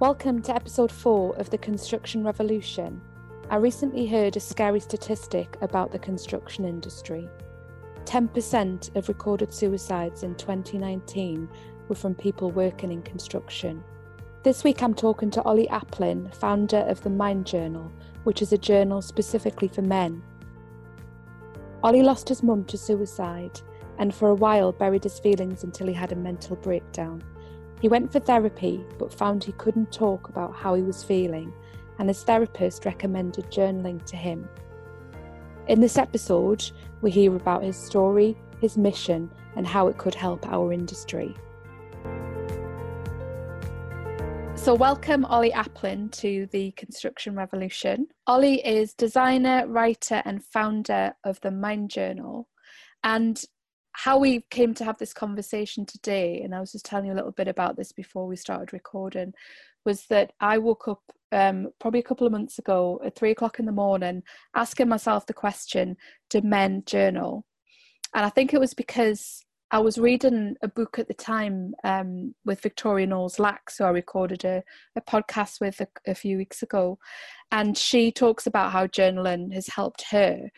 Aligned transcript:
Welcome 0.00 0.40
to 0.44 0.54
episode 0.54 0.90
4 0.90 1.36
of 1.36 1.50
the 1.50 1.58
Construction 1.58 2.24
Revolution. 2.24 3.02
I 3.50 3.56
recently 3.56 4.06
heard 4.06 4.34
a 4.34 4.40
scary 4.40 4.80
statistic 4.80 5.58
about 5.60 5.92
the 5.92 5.98
construction 5.98 6.64
industry. 6.64 7.28
10% 8.06 8.96
of 8.96 9.08
recorded 9.08 9.52
suicides 9.52 10.22
in 10.22 10.36
2019 10.36 11.46
were 11.88 11.94
from 11.94 12.14
people 12.14 12.50
working 12.50 12.92
in 12.92 13.02
construction. 13.02 13.84
This 14.42 14.64
week 14.64 14.82
I'm 14.82 14.94
talking 14.94 15.30
to 15.32 15.42
Ollie 15.42 15.68
Aplin, 15.68 16.34
founder 16.34 16.78
of 16.78 17.02
the 17.02 17.10
Mind 17.10 17.44
Journal, 17.44 17.92
which 18.24 18.40
is 18.40 18.54
a 18.54 18.58
journal 18.58 19.02
specifically 19.02 19.68
for 19.68 19.82
men. 19.82 20.22
Ollie 21.82 22.02
lost 22.02 22.30
his 22.30 22.42
mum 22.42 22.64
to 22.64 22.78
suicide 22.78 23.60
and 23.98 24.14
for 24.14 24.30
a 24.30 24.34
while 24.34 24.72
buried 24.72 25.04
his 25.04 25.18
feelings 25.18 25.62
until 25.62 25.88
he 25.88 25.92
had 25.92 26.12
a 26.12 26.16
mental 26.16 26.56
breakdown. 26.56 27.22
He 27.80 27.88
went 27.88 28.12
for 28.12 28.20
therapy 28.20 28.84
but 28.98 29.12
found 29.12 29.42
he 29.42 29.52
couldn't 29.52 29.90
talk 29.90 30.28
about 30.28 30.54
how 30.54 30.74
he 30.74 30.82
was 30.82 31.02
feeling, 31.02 31.50
and 31.98 32.08
his 32.08 32.22
therapist 32.22 32.84
recommended 32.84 33.50
journaling 33.50 34.04
to 34.04 34.16
him. 34.16 34.46
In 35.66 35.80
this 35.80 35.96
episode, 35.96 36.70
we 37.00 37.10
hear 37.10 37.34
about 37.34 37.62
his 37.62 37.78
story, 37.78 38.36
his 38.60 38.76
mission, 38.76 39.30
and 39.56 39.66
how 39.66 39.88
it 39.88 39.96
could 39.96 40.14
help 40.14 40.46
our 40.46 40.74
industry. 40.74 41.34
So, 44.56 44.74
welcome 44.74 45.24
Ollie 45.24 45.52
Aplin 45.52 46.12
to 46.18 46.46
the 46.52 46.72
Construction 46.72 47.34
Revolution. 47.34 48.08
Ollie 48.26 48.60
is 48.66 48.92
designer, 48.92 49.66
writer, 49.66 50.20
and 50.26 50.44
founder 50.44 51.14
of 51.24 51.40
the 51.40 51.50
Mind 51.50 51.88
Journal. 51.88 52.46
And 53.02 53.42
how 53.92 54.18
we 54.18 54.42
came 54.50 54.74
to 54.74 54.84
have 54.84 54.98
this 54.98 55.12
conversation 55.12 55.84
today, 55.84 56.42
and 56.42 56.54
I 56.54 56.60
was 56.60 56.72
just 56.72 56.84
telling 56.84 57.06
you 57.06 57.12
a 57.12 57.14
little 57.14 57.32
bit 57.32 57.48
about 57.48 57.76
this 57.76 57.92
before 57.92 58.26
we 58.26 58.36
started 58.36 58.72
recording, 58.72 59.32
was 59.84 60.06
that 60.06 60.32
I 60.40 60.58
woke 60.58 60.88
up 60.88 61.02
um, 61.32 61.68
probably 61.80 62.00
a 62.00 62.04
couple 62.04 62.26
of 62.26 62.32
months 62.32 62.58
ago 62.58 63.00
at 63.04 63.16
three 63.16 63.30
o'clock 63.30 63.58
in 63.58 63.66
the 63.66 63.72
morning 63.72 64.22
asking 64.54 64.88
myself 64.88 65.26
the 65.26 65.32
question 65.32 65.96
Do 66.28 66.40
men 66.42 66.82
journal? 66.86 67.44
And 68.14 68.24
I 68.24 68.28
think 68.28 68.52
it 68.52 68.60
was 68.60 68.74
because 68.74 69.44
I 69.72 69.78
was 69.78 69.98
reading 69.98 70.56
a 70.62 70.68
book 70.68 70.98
at 70.98 71.06
the 71.06 71.14
time 71.14 71.74
um, 71.84 72.34
with 72.44 72.60
Victoria 72.60 73.06
Knowles 73.06 73.38
Lax, 73.38 73.78
who 73.78 73.84
I 73.84 73.90
recorded 73.90 74.44
a, 74.44 74.64
a 74.96 75.00
podcast 75.00 75.60
with 75.60 75.80
a, 75.80 75.86
a, 76.08 76.14
few 76.14 76.36
weeks 76.36 76.64
ago. 76.64 76.98
And 77.52 77.78
she 77.78 78.10
talks 78.10 78.48
about 78.48 78.72
how 78.72 78.88
journaling 78.88 79.54
has 79.54 79.68
helped 79.68 80.06
her. 80.10 80.50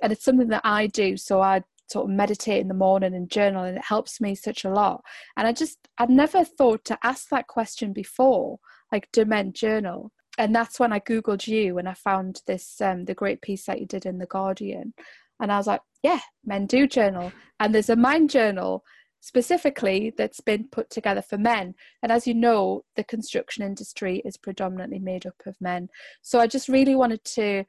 And 0.00 0.12
it's 0.12 0.24
something 0.24 0.48
that 0.48 0.62
I 0.64 0.86
do. 0.86 1.16
So 1.16 1.40
I 1.40 1.64
sort 1.90 2.04
of 2.04 2.16
meditate 2.16 2.60
in 2.60 2.68
the 2.68 2.74
morning 2.74 3.14
and 3.14 3.30
journal, 3.30 3.64
and 3.64 3.76
it 3.76 3.84
helps 3.84 4.20
me 4.20 4.34
such 4.34 4.64
a 4.64 4.70
lot. 4.70 5.02
And 5.36 5.46
I 5.46 5.52
just, 5.52 5.78
I'd 5.98 6.10
never 6.10 6.44
thought 6.44 6.84
to 6.86 6.98
ask 7.02 7.28
that 7.30 7.46
question 7.46 7.92
before 7.92 8.58
like, 8.92 9.08
do 9.12 9.24
men 9.24 9.52
journal? 9.52 10.12
And 10.38 10.54
that's 10.54 10.80
when 10.80 10.92
I 10.92 11.00
Googled 11.00 11.46
you 11.46 11.78
and 11.78 11.88
I 11.88 11.94
found 11.94 12.42
this, 12.46 12.80
um, 12.80 13.04
the 13.04 13.14
great 13.14 13.42
piece 13.42 13.66
that 13.66 13.80
you 13.80 13.86
did 13.86 14.06
in 14.06 14.18
The 14.18 14.26
Guardian. 14.26 14.94
And 15.40 15.52
I 15.52 15.56
was 15.56 15.66
like, 15.66 15.80
yeah, 16.02 16.20
men 16.44 16.66
do 16.66 16.86
journal. 16.86 17.32
And 17.58 17.74
there's 17.74 17.90
a 17.90 17.96
mind 17.96 18.30
journal 18.30 18.84
specifically 19.20 20.12
that's 20.16 20.40
been 20.40 20.68
put 20.70 20.90
together 20.90 21.22
for 21.22 21.38
men. 21.38 21.74
And 22.02 22.10
as 22.10 22.26
you 22.26 22.34
know, 22.34 22.84
the 22.96 23.04
construction 23.04 23.64
industry 23.64 24.22
is 24.24 24.36
predominantly 24.36 24.98
made 24.98 25.26
up 25.26 25.34
of 25.46 25.56
men. 25.60 25.88
So 26.22 26.40
I 26.40 26.46
just 26.46 26.68
really 26.68 26.94
wanted 26.94 27.24
to 27.24 27.64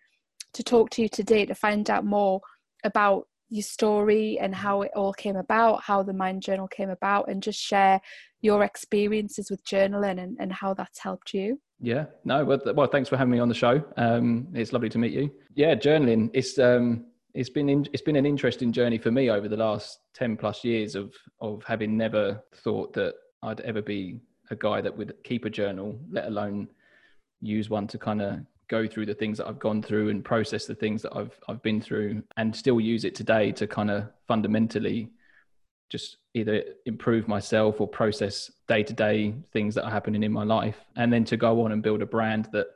to 0.53 0.63
talk 0.63 0.89
to 0.89 1.01
you 1.01 1.07
today 1.07 1.45
to 1.45 1.55
find 1.55 1.89
out 1.89 2.03
more 2.03 2.41
about 2.83 3.27
your 3.51 3.63
story 3.63 4.39
and 4.39 4.55
how 4.55 4.81
it 4.81 4.91
all 4.95 5.13
came 5.13 5.35
about, 5.35 5.83
how 5.83 6.01
the 6.01 6.13
Mind 6.13 6.41
Journal 6.41 6.67
came 6.67 6.89
about, 6.89 7.29
and 7.29 7.43
just 7.43 7.59
share 7.59 8.01
your 8.39 8.63
experiences 8.63 9.51
with 9.51 9.63
journaling 9.65 10.23
and, 10.23 10.37
and 10.39 10.51
how 10.51 10.73
that's 10.73 10.99
helped 10.99 11.33
you. 11.33 11.59
Yeah, 11.79 12.05
no, 12.23 12.45
well, 12.45 12.59
well, 12.73 12.87
thanks 12.87 13.09
for 13.09 13.17
having 13.17 13.31
me 13.31 13.39
on 13.39 13.49
the 13.49 13.55
show. 13.55 13.83
Um, 13.97 14.47
it's 14.53 14.71
lovely 14.71 14.89
to 14.89 14.97
meet 14.97 15.11
you. 15.11 15.29
Yeah, 15.53 15.75
journaling. 15.75 16.29
It's 16.33 16.57
um, 16.57 17.05
it's 17.33 17.49
been 17.49 17.67
in, 17.69 17.85
it's 17.91 18.01
been 18.01 18.15
an 18.15 18.25
interesting 18.25 18.71
journey 18.71 18.97
for 18.97 19.11
me 19.11 19.29
over 19.29 19.47
the 19.47 19.57
last 19.57 19.99
10 20.15 20.37
plus 20.37 20.63
years 20.63 20.95
of 20.95 21.13
of 21.41 21.63
having 21.65 21.97
never 21.97 22.41
thought 22.55 22.93
that 22.93 23.15
I'd 23.43 23.61
ever 23.61 23.81
be 23.81 24.21
a 24.49 24.55
guy 24.55 24.81
that 24.81 24.95
would 24.95 25.13
keep 25.23 25.45
a 25.45 25.49
journal 25.49 25.99
let 26.09 26.27
alone 26.27 26.67
use 27.41 27.69
one 27.69 27.87
to 27.87 27.97
kind 27.97 28.21
of 28.21 28.39
go 28.71 28.87
through 28.87 29.05
the 29.05 29.13
things 29.13 29.37
that 29.37 29.47
I've 29.47 29.59
gone 29.59 29.83
through 29.83 30.09
and 30.09 30.23
process 30.23 30.65
the 30.65 30.73
things 30.83 31.01
that 31.01 31.13
I've 31.15 31.37
I've 31.49 31.61
been 31.61 31.81
through 31.81 32.23
and 32.37 32.55
still 32.55 32.79
use 32.79 33.03
it 33.03 33.13
today 33.13 33.51
to 33.51 33.67
kind 33.67 33.91
of 33.91 34.05
fundamentally 34.27 35.09
just 35.89 36.17
either 36.33 36.63
improve 36.85 37.27
myself 37.27 37.81
or 37.81 37.87
process 37.87 38.49
day-to-day 38.69 39.35
things 39.51 39.75
that 39.75 39.83
are 39.83 39.91
happening 39.91 40.23
in 40.23 40.31
my 40.31 40.45
life 40.45 40.79
and 40.95 41.11
then 41.11 41.25
to 41.25 41.35
go 41.35 41.63
on 41.63 41.73
and 41.73 41.83
build 41.83 42.01
a 42.01 42.05
brand 42.05 42.47
that 42.53 42.67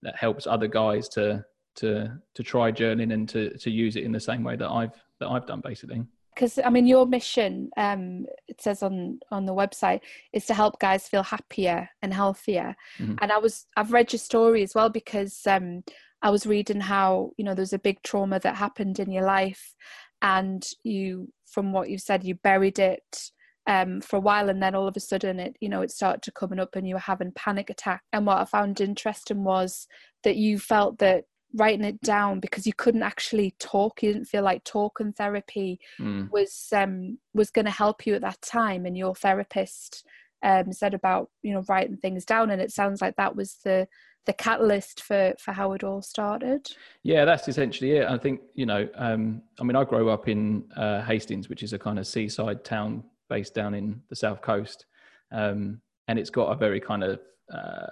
that 0.00 0.16
helps 0.16 0.46
other 0.46 0.66
guys 0.66 1.08
to 1.10 1.44
to 1.76 1.90
to 2.34 2.42
try 2.42 2.72
journaling 2.72 3.12
and 3.12 3.28
to 3.28 3.42
to 3.58 3.70
use 3.70 3.96
it 3.96 4.04
in 4.04 4.12
the 4.12 4.26
same 4.30 4.42
way 4.42 4.56
that 4.56 4.70
I've 4.70 4.96
that 5.20 5.28
I've 5.28 5.46
done 5.46 5.60
basically. 5.60 6.02
Because 6.34 6.58
I 6.58 6.70
mean, 6.70 6.86
your 6.86 7.06
mission, 7.06 7.70
um, 7.76 8.26
it 8.48 8.60
says 8.60 8.82
on 8.82 9.20
on 9.30 9.46
the 9.46 9.54
website, 9.54 10.00
is 10.32 10.46
to 10.46 10.54
help 10.54 10.80
guys 10.80 11.08
feel 11.08 11.22
happier 11.22 11.88
and 12.02 12.12
healthier. 12.12 12.74
Mm-hmm. 12.98 13.16
And 13.20 13.32
I 13.32 13.38
was 13.38 13.66
I've 13.76 13.92
read 13.92 14.12
your 14.12 14.18
story 14.18 14.62
as 14.62 14.74
well 14.74 14.88
because 14.88 15.40
um, 15.46 15.84
I 16.22 16.30
was 16.30 16.46
reading 16.46 16.80
how 16.80 17.30
you 17.36 17.44
know 17.44 17.54
there's 17.54 17.72
a 17.72 17.78
big 17.78 18.02
trauma 18.02 18.40
that 18.40 18.56
happened 18.56 18.98
in 18.98 19.10
your 19.10 19.24
life, 19.24 19.74
and 20.22 20.64
you, 20.82 21.28
from 21.46 21.72
what 21.72 21.90
you 21.90 21.98
said, 21.98 22.24
you 22.24 22.34
buried 22.34 22.78
it 22.78 23.30
um, 23.66 24.00
for 24.00 24.16
a 24.16 24.20
while 24.20 24.48
and 24.48 24.62
then 24.62 24.74
all 24.74 24.86
of 24.86 24.96
a 24.96 25.00
sudden 25.00 25.40
it 25.40 25.56
you 25.60 25.68
know 25.68 25.80
it 25.80 25.90
started 25.90 26.22
to 26.22 26.32
coming 26.32 26.60
up 26.60 26.76
and 26.76 26.86
you 26.86 26.94
were 26.94 27.00
having 27.00 27.32
panic 27.32 27.70
attack 27.70 28.02
and 28.12 28.26
what 28.26 28.38
i 28.38 28.44
found 28.44 28.80
interesting 28.80 29.42
was 29.42 29.86
that 30.22 30.36
you 30.36 30.58
felt 30.58 30.98
that 30.98 31.24
writing 31.54 31.84
it 31.84 32.00
down 32.00 32.40
because 32.40 32.66
you 32.66 32.72
couldn't 32.72 33.02
actually 33.02 33.54
talk 33.58 34.02
you 34.02 34.12
didn't 34.12 34.26
feel 34.26 34.42
like 34.42 34.62
talking 34.64 35.12
therapy 35.12 35.78
mm. 36.00 36.28
was 36.30 36.68
um 36.72 37.18
was 37.32 37.50
going 37.50 37.64
to 37.64 37.70
help 37.70 38.06
you 38.06 38.14
at 38.14 38.20
that 38.20 38.40
time 38.42 38.86
and 38.86 38.98
your 38.98 39.14
therapist 39.14 40.04
um 40.42 40.72
said 40.72 40.94
about 40.94 41.30
you 41.42 41.52
know 41.52 41.64
writing 41.68 41.96
things 41.96 42.24
down 42.24 42.50
and 42.50 42.60
it 42.60 42.72
sounds 42.72 43.00
like 43.00 43.14
that 43.16 43.36
was 43.36 43.54
the 43.64 43.86
the 44.26 44.32
catalyst 44.32 45.02
for 45.02 45.34
for 45.38 45.52
how 45.52 45.72
it 45.72 45.84
all 45.84 46.02
started 46.02 46.66
yeah 47.02 47.24
that's 47.24 47.46
essentially 47.46 47.92
it 47.92 48.08
i 48.08 48.18
think 48.18 48.40
you 48.54 48.66
know 48.66 48.88
um 48.96 49.40
i 49.60 49.64
mean 49.64 49.76
i 49.76 49.84
grew 49.84 50.10
up 50.10 50.28
in 50.28 50.64
uh, 50.76 51.02
hastings 51.02 51.48
which 51.48 51.62
is 51.62 51.72
a 51.72 51.78
kind 51.78 51.98
of 51.98 52.06
seaside 52.06 52.64
town 52.64 53.04
based 53.28 53.54
down 53.54 53.74
in 53.74 54.00
the 54.08 54.16
south 54.16 54.40
coast 54.40 54.86
um 55.30 55.80
and 56.08 56.18
it's 56.18 56.30
got 56.30 56.46
a 56.46 56.56
very 56.56 56.80
kind 56.80 57.04
of 57.04 57.20
uh, 57.52 57.86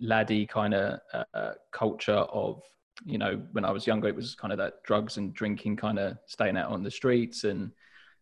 laddie 0.00 0.46
kind 0.46 0.74
of 0.74 1.00
uh, 1.34 1.52
culture 1.72 2.12
of 2.12 2.62
you 3.04 3.18
know 3.18 3.40
when 3.52 3.64
i 3.64 3.70
was 3.70 3.86
younger 3.86 4.08
it 4.08 4.14
was 4.14 4.34
kind 4.34 4.52
of 4.52 4.58
that 4.58 4.82
drugs 4.82 5.18
and 5.18 5.32
drinking 5.34 5.76
kind 5.76 5.98
of 5.98 6.16
staying 6.26 6.56
out 6.56 6.70
on 6.70 6.82
the 6.82 6.90
streets. 6.90 7.44
And 7.44 7.70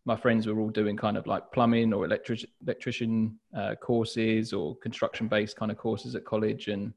my 0.05 0.17
friends 0.17 0.47
were 0.47 0.61
all 0.61 0.71
doing 0.71 0.97
kind 0.97 1.17
of 1.17 1.27
like 1.27 1.51
plumbing 1.53 1.93
or 1.93 2.05
electric 2.05 2.45
electrician 2.63 3.39
uh, 3.57 3.75
courses 3.75 4.53
or 4.53 4.77
construction 4.77 5.29
based 5.29 5.57
kind 5.57 5.71
of 5.71 5.79
courses 5.79 6.15
at 6.15 6.25
college. 6.25 6.69
And 6.69 6.93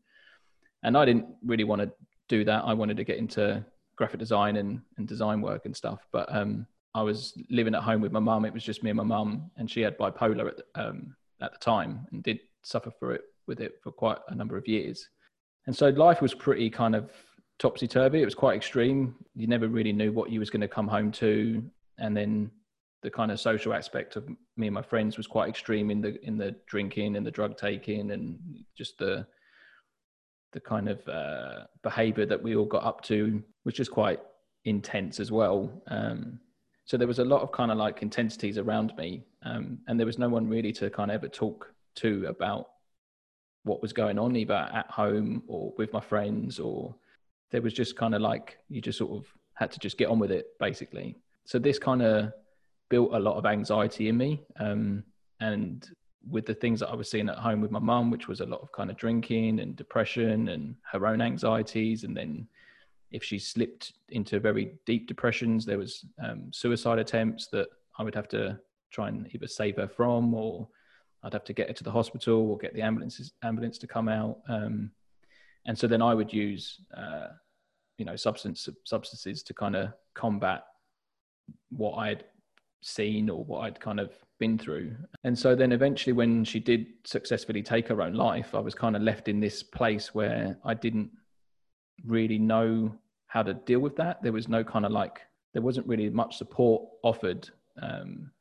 and 0.84 0.98
i 0.98 1.04
didn't 1.04 1.26
really 1.44 1.64
want 1.64 1.82
to 1.82 1.92
do 2.28 2.44
that. 2.46 2.64
I 2.64 2.74
wanted 2.74 2.98
to 2.98 3.04
get 3.04 3.18
into 3.18 3.66
graphic 3.96 4.20
design 4.20 4.58
and, 4.58 4.82
and 4.98 5.08
design 5.08 5.42
work 5.42 5.66
and 5.66 5.76
stuff. 5.76 6.06
But 6.12 6.34
um, 6.34 6.68
i 6.96 7.02
was 7.02 7.34
living 7.50 7.76
at 7.76 7.84
home 7.84 8.02
with 8.02 8.12
my 8.12 8.20
mum. 8.20 8.46
It 8.46 8.54
was 8.54 8.64
just 8.64 8.84
me 8.84 8.92
and 8.92 8.98
my 8.98 9.04
mum. 9.04 9.50
And 9.58 9.70
she 9.70 9.82
had 9.82 9.98
bipolar 9.98 10.48
at 10.48 10.58
the, 10.58 10.66
um, 10.76 11.16
at 11.42 11.52
the 11.54 11.60
time 11.60 12.08
and 12.12 12.22
did 12.22 12.40
suffer 12.62 12.92
for 12.92 13.14
it 13.14 13.24
with 13.50 13.60
it 13.60 13.74
for 13.84 13.92
quite 13.92 14.20
a 14.30 14.36
number 14.36 14.56
of 14.56 14.66
years. 14.68 15.10
And 15.68 15.76
so 15.76 15.90
life 15.90 16.22
was 16.22 16.34
pretty 16.34 16.70
kind 16.70 16.96
of 16.96 17.12
topsy 17.60 17.88
turvy. 17.88 18.22
It 18.22 18.26
was 18.26 18.36
quite 18.36 18.56
extreme. 18.56 19.16
You 19.36 19.48
never 19.48 19.68
really 19.68 19.92
knew 19.92 20.14
what 20.14 20.30
you 20.32 20.40
was 20.40 20.50
going 20.50 20.62
to 20.62 20.68
come 20.68 20.88
home 20.88 21.12
to. 21.14 21.62
And 21.98 22.16
then 22.16 22.50
the 23.04 23.12
kind 23.12 23.32
of 23.32 23.40
social 23.40 23.74
aspect 23.74 24.16
of 24.16 24.28
me 24.58 24.68
and 24.68 24.74
my 24.74 24.82
friends 24.82 25.18
was 25.18 25.28
quite 25.28 25.50
extreme 25.50 25.92
in 25.92 26.02
the 26.02 26.20
in 26.26 26.38
the 26.38 26.56
drinking 26.68 27.16
and 27.16 27.26
the 27.26 27.32
drug 27.32 27.58
taking 27.58 28.12
and 28.12 28.40
just 28.78 28.98
the 28.98 29.26
the 30.52 30.60
kind 30.60 30.90
of 30.90 31.08
uh, 31.08 31.66
behavior 31.84 32.26
that 32.26 32.42
we 32.42 32.56
all 32.56 32.66
got 32.66 32.84
up 32.84 33.02
to, 33.02 33.44
which 33.64 33.78
was 33.78 33.88
quite 33.88 34.20
intense 34.66 35.20
as 35.20 35.32
well. 35.32 35.72
Um, 35.88 36.40
so 36.86 36.98
there 36.98 37.08
was 37.08 37.20
a 37.20 37.24
lot 37.24 37.42
of 37.44 37.52
kind 37.52 37.72
of 37.72 37.78
like 37.78 38.02
intensities 38.02 38.58
around 38.58 38.94
me, 38.98 39.24
um, 39.44 39.78
and 39.88 40.00
there 40.00 40.08
was 40.08 40.18
no 40.18 40.28
one 40.28 40.48
really 40.48 40.72
to 40.74 40.90
kind 40.90 41.12
of 41.12 41.16
ever 41.16 41.28
talk 41.28 41.72
to 41.98 42.26
about 42.26 42.70
what 43.64 43.82
was 43.82 43.94
going 43.94 44.18
on 44.18 44.36
either 44.36 44.70
at 44.74 44.90
home 44.90 45.44
or 45.48 45.74
with 45.78 45.92
my 45.94 46.00
friends 46.00 46.60
or 46.60 46.96
there 47.52 47.62
was 47.62 47.74
just 47.74 47.96
kind 47.96 48.16
of 48.16 48.22
like 48.22 48.58
you 48.70 48.82
just 48.82 48.98
sort 48.98 49.12
of 49.12 49.26
had 49.54 49.72
to 49.72 49.80
just 49.80 49.98
get 49.98 50.08
on 50.08 50.20
with 50.20 50.32
it 50.32 50.48
basically. 50.60 51.18
So 51.46 51.60
this 51.60 51.80
kind 51.80 52.02
of 52.02 52.32
built 52.90 53.14
a 53.14 53.20
lot 53.20 53.38
of 53.38 53.46
anxiety 53.46 54.10
in 54.10 54.18
me 54.18 54.42
um, 54.60 55.04
and 55.40 55.90
with 56.30 56.46
the 56.46 56.54
things 56.54 56.82
that 56.82 56.90
i 56.90 56.96
was 56.96 57.10
seeing 57.10 57.30
at 57.30 57.38
home 57.38 57.62
with 57.62 57.72
my 57.72 57.80
mum 57.80 58.12
which 58.12 58.28
was 58.28 58.42
a 58.42 58.46
lot 58.46 58.60
of 58.62 58.72
kind 58.74 58.90
of 58.90 58.98
drinking 58.98 59.60
and 59.62 59.76
depression 59.76 60.50
and 60.50 60.76
her 60.92 61.08
own 61.08 61.22
anxieties 61.22 62.04
and 62.04 62.16
then 62.16 62.46
if 63.12 63.24
she 63.24 63.40
slipped 63.40 63.94
into 64.10 64.40
very 64.40 64.74
deep 64.86 65.08
depressions 65.08 65.66
there 65.66 65.78
was 65.78 66.06
um, 66.22 66.52
suicide 66.52 67.00
attempts 67.00 67.48
that 67.48 67.68
i 67.98 68.04
would 68.04 68.16
have 68.16 68.28
to 68.28 68.60
try 68.92 69.08
and 69.08 69.30
either 69.34 69.48
save 69.48 69.78
her 69.78 69.88
from 69.88 70.34
or 70.34 70.68
I'd 71.24 71.34
have 71.34 71.44
to 71.46 71.54
get 71.54 71.68
her 71.68 71.74
to 71.74 71.84
the 71.84 71.92
hospital 71.92 72.50
or 72.50 72.58
get 72.58 72.74
the 72.74 72.82
ambulances 72.82 73.34
ambulance 73.44 73.78
to 73.80 73.88
come 73.88 74.08
out. 74.08 74.40
Um, 74.48 74.92
and 75.66 75.78
so 75.78 75.88
then 75.88 76.02
I 76.02 76.14
would 76.14 76.32
use, 76.32 76.80
uh, 76.96 77.28
you 77.98 78.06
know, 78.06 78.16
substance 78.16 78.68
substances 78.86 79.44
to 79.44 79.54
kind 79.54 79.76
of 79.76 79.94
combat 80.16 80.64
what 81.70 81.96
I'd 81.96 82.24
seen 82.82 83.30
or 83.30 83.44
what 83.44 83.60
I'd 83.62 83.80
kind 83.80 84.00
of 84.00 84.12
been 84.40 84.58
through. 84.58 84.96
And 85.24 85.38
so 85.38 85.56
then 85.56 85.72
eventually, 85.72 86.14
when 86.14 86.46
she 86.46 86.60
did 86.60 86.88
successfully 87.04 87.62
take 87.62 87.88
her 87.90 88.02
own 88.02 88.14
life, 88.14 88.56
I 88.56 88.60
was 88.60 88.74
kind 88.74 88.96
of 88.96 89.02
left 89.02 89.28
in 89.28 89.40
this 89.40 89.62
place 89.62 90.16
where 90.16 90.58
I 90.64 90.74
didn't 90.74 91.12
really 92.06 92.40
know 92.40 92.96
how 93.28 93.44
to 93.44 93.54
deal 93.54 93.80
with 93.80 93.96
that. 93.98 94.24
There 94.24 94.32
was 94.32 94.48
no 94.48 94.64
kind 94.64 94.86
of 94.86 94.92
like, 94.92 95.20
there 95.54 95.62
wasn't 95.62 95.88
really 95.88 96.10
much 96.10 96.38
support 96.38 96.84
offered 97.04 97.50
um, 97.82 98.32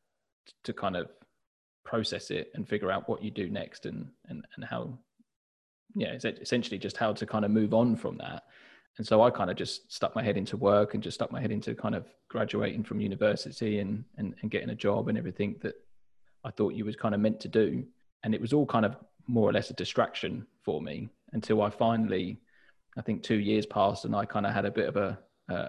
to 0.65 0.73
kind 0.73 0.97
of 0.97 1.09
process 1.89 2.31
it 2.31 2.53
and 2.55 2.69
figure 2.69 2.91
out 2.91 3.09
what 3.09 3.23
you 3.23 3.31
do 3.31 3.49
next 3.49 3.87
and 3.87 4.09
and, 4.29 4.45
and 4.55 4.65
how 4.65 4.93
yeah 5.95 6.13
essentially 6.13 6.79
just 6.79 6.99
how 6.99 7.15
to 7.15 7.25
kind 7.25 7.47
of 7.47 7.51
move 7.51 7.73
on 7.73 7.97
from 7.97 8.19
that. 8.19 8.45
And 8.99 9.07
so 9.07 9.23
i 9.23 9.31
kind 9.31 9.51
of 9.51 9.57
just 9.57 9.91
stuck 9.93 10.15
my 10.15 10.23
head 10.23 10.37
into 10.37 10.57
work 10.57 10.95
and 10.95 11.03
just 11.03 11.15
stuck 11.15 11.33
my 11.33 11.41
head 11.41 11.53
into 11.53 11.75
kind 11.75 11.95
of 11.95 12.05
graduating 12.29 12.85
from 12.85 13.01
university 13.01 13.79
and 13.79 14.05
and, 14.19 14.35
and 14.41 14.51
getting 14.51 14.71
a 14.71 14.75
job 14.75 15.09
and 15.09 15.17
everything 15.17 15.57
that 15.63 15.77
i 16.45 16.51
thought 16.51 16.75
you 16.75 16.85
was 16.85 16.97
kind 16.97 17.15
of 17.15 17.21
meant 17.21 17.41
to 17.41 17.49
do. 17.49 17.85
And 18.23 18.35
it 18.35 18.41
was 18.41 18.53
all 18.53 18.67
kind 18.67 18.85
of 18.85 18.97
more 19.27 19.49
or 19.49 19.53
less 19.53 19.71
a 19.71 19.75
distraction 19.75 20.47
for 20.65 20.83
me 20.83 21.09
until 21.33 21.63
i 21.63 21.71
finally 21.71 22.41
i 22.99 23.03
think 23.03 23.23
two 23.23 23.41
years 23.51 23.67
passed 23.67 24.05
and 24.05 24.15
i 24.17 24.25
kind 24.25 24.47
of 24.47 24.53
had 24.53 24.67
a 24.67 24.77
bit 24.79 24.89
of 24.89 24.97
a 24.97 25.19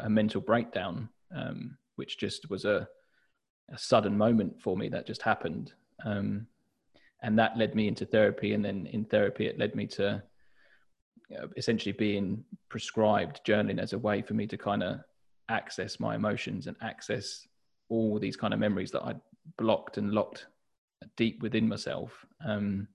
a 0.06 0.10
mental 0.10 0.42
breakdown 0.42 1.08
um, 1.34 1.78
which 1.96 2.18
just 2.18 2.50
was 2.50 2.66
a, 2.66 2.88
a 3.76 3.78
sudden 3.78 4.18
moment 4.18 4.62
for 4.62 4.76
me 4.76 4.90
that 4.90 5.08
just 5.08 5.22
happened 5.22 5.74
um, 6.06 6.48
and 7.22 7.38
that 7.38 7.58
led 7.58 7.76
me 7.76 7.88
into 7.88 8.06
therapy 8.06 8.54
and 8.54 8.64
then 8.64 8.88
in 8.88 9.06
therapy 9.06 9.46
it 9.46 9.60
led 9.60 9.76
me 9.76 9.86
to 9.86 10.22
essentially 11.58 11.94
being 11.94 12.44
prescribed 12.70 13.42
journaling 13.46 13.80
as 13.80 13.94
a 13.94 13.98
way 13.98 14.22
for 14.22 14.34
me 14.34 14.48
to 14.48 14.58
kind 14.58 14.84
of 14.84 15.00
access 15.50 16.00
my 16.00 16.16
emotions 16.16 16.68
and 16.68 16.76
access 16.82 17.48
all 17.90 18.20
these 18.20 18.36
kind 18.36 18.54
of 18.54 18.60
memories 18.60 18.92
that 18.92 19.04
I'd 19.04 19.20
blocked 19.58 19.98
and 19.98 20.12
locked 20.12 20.48
deep 21.18 21.42
within 21.42 21.68
myself. 21.68 22.26
Um, 22.46 22.88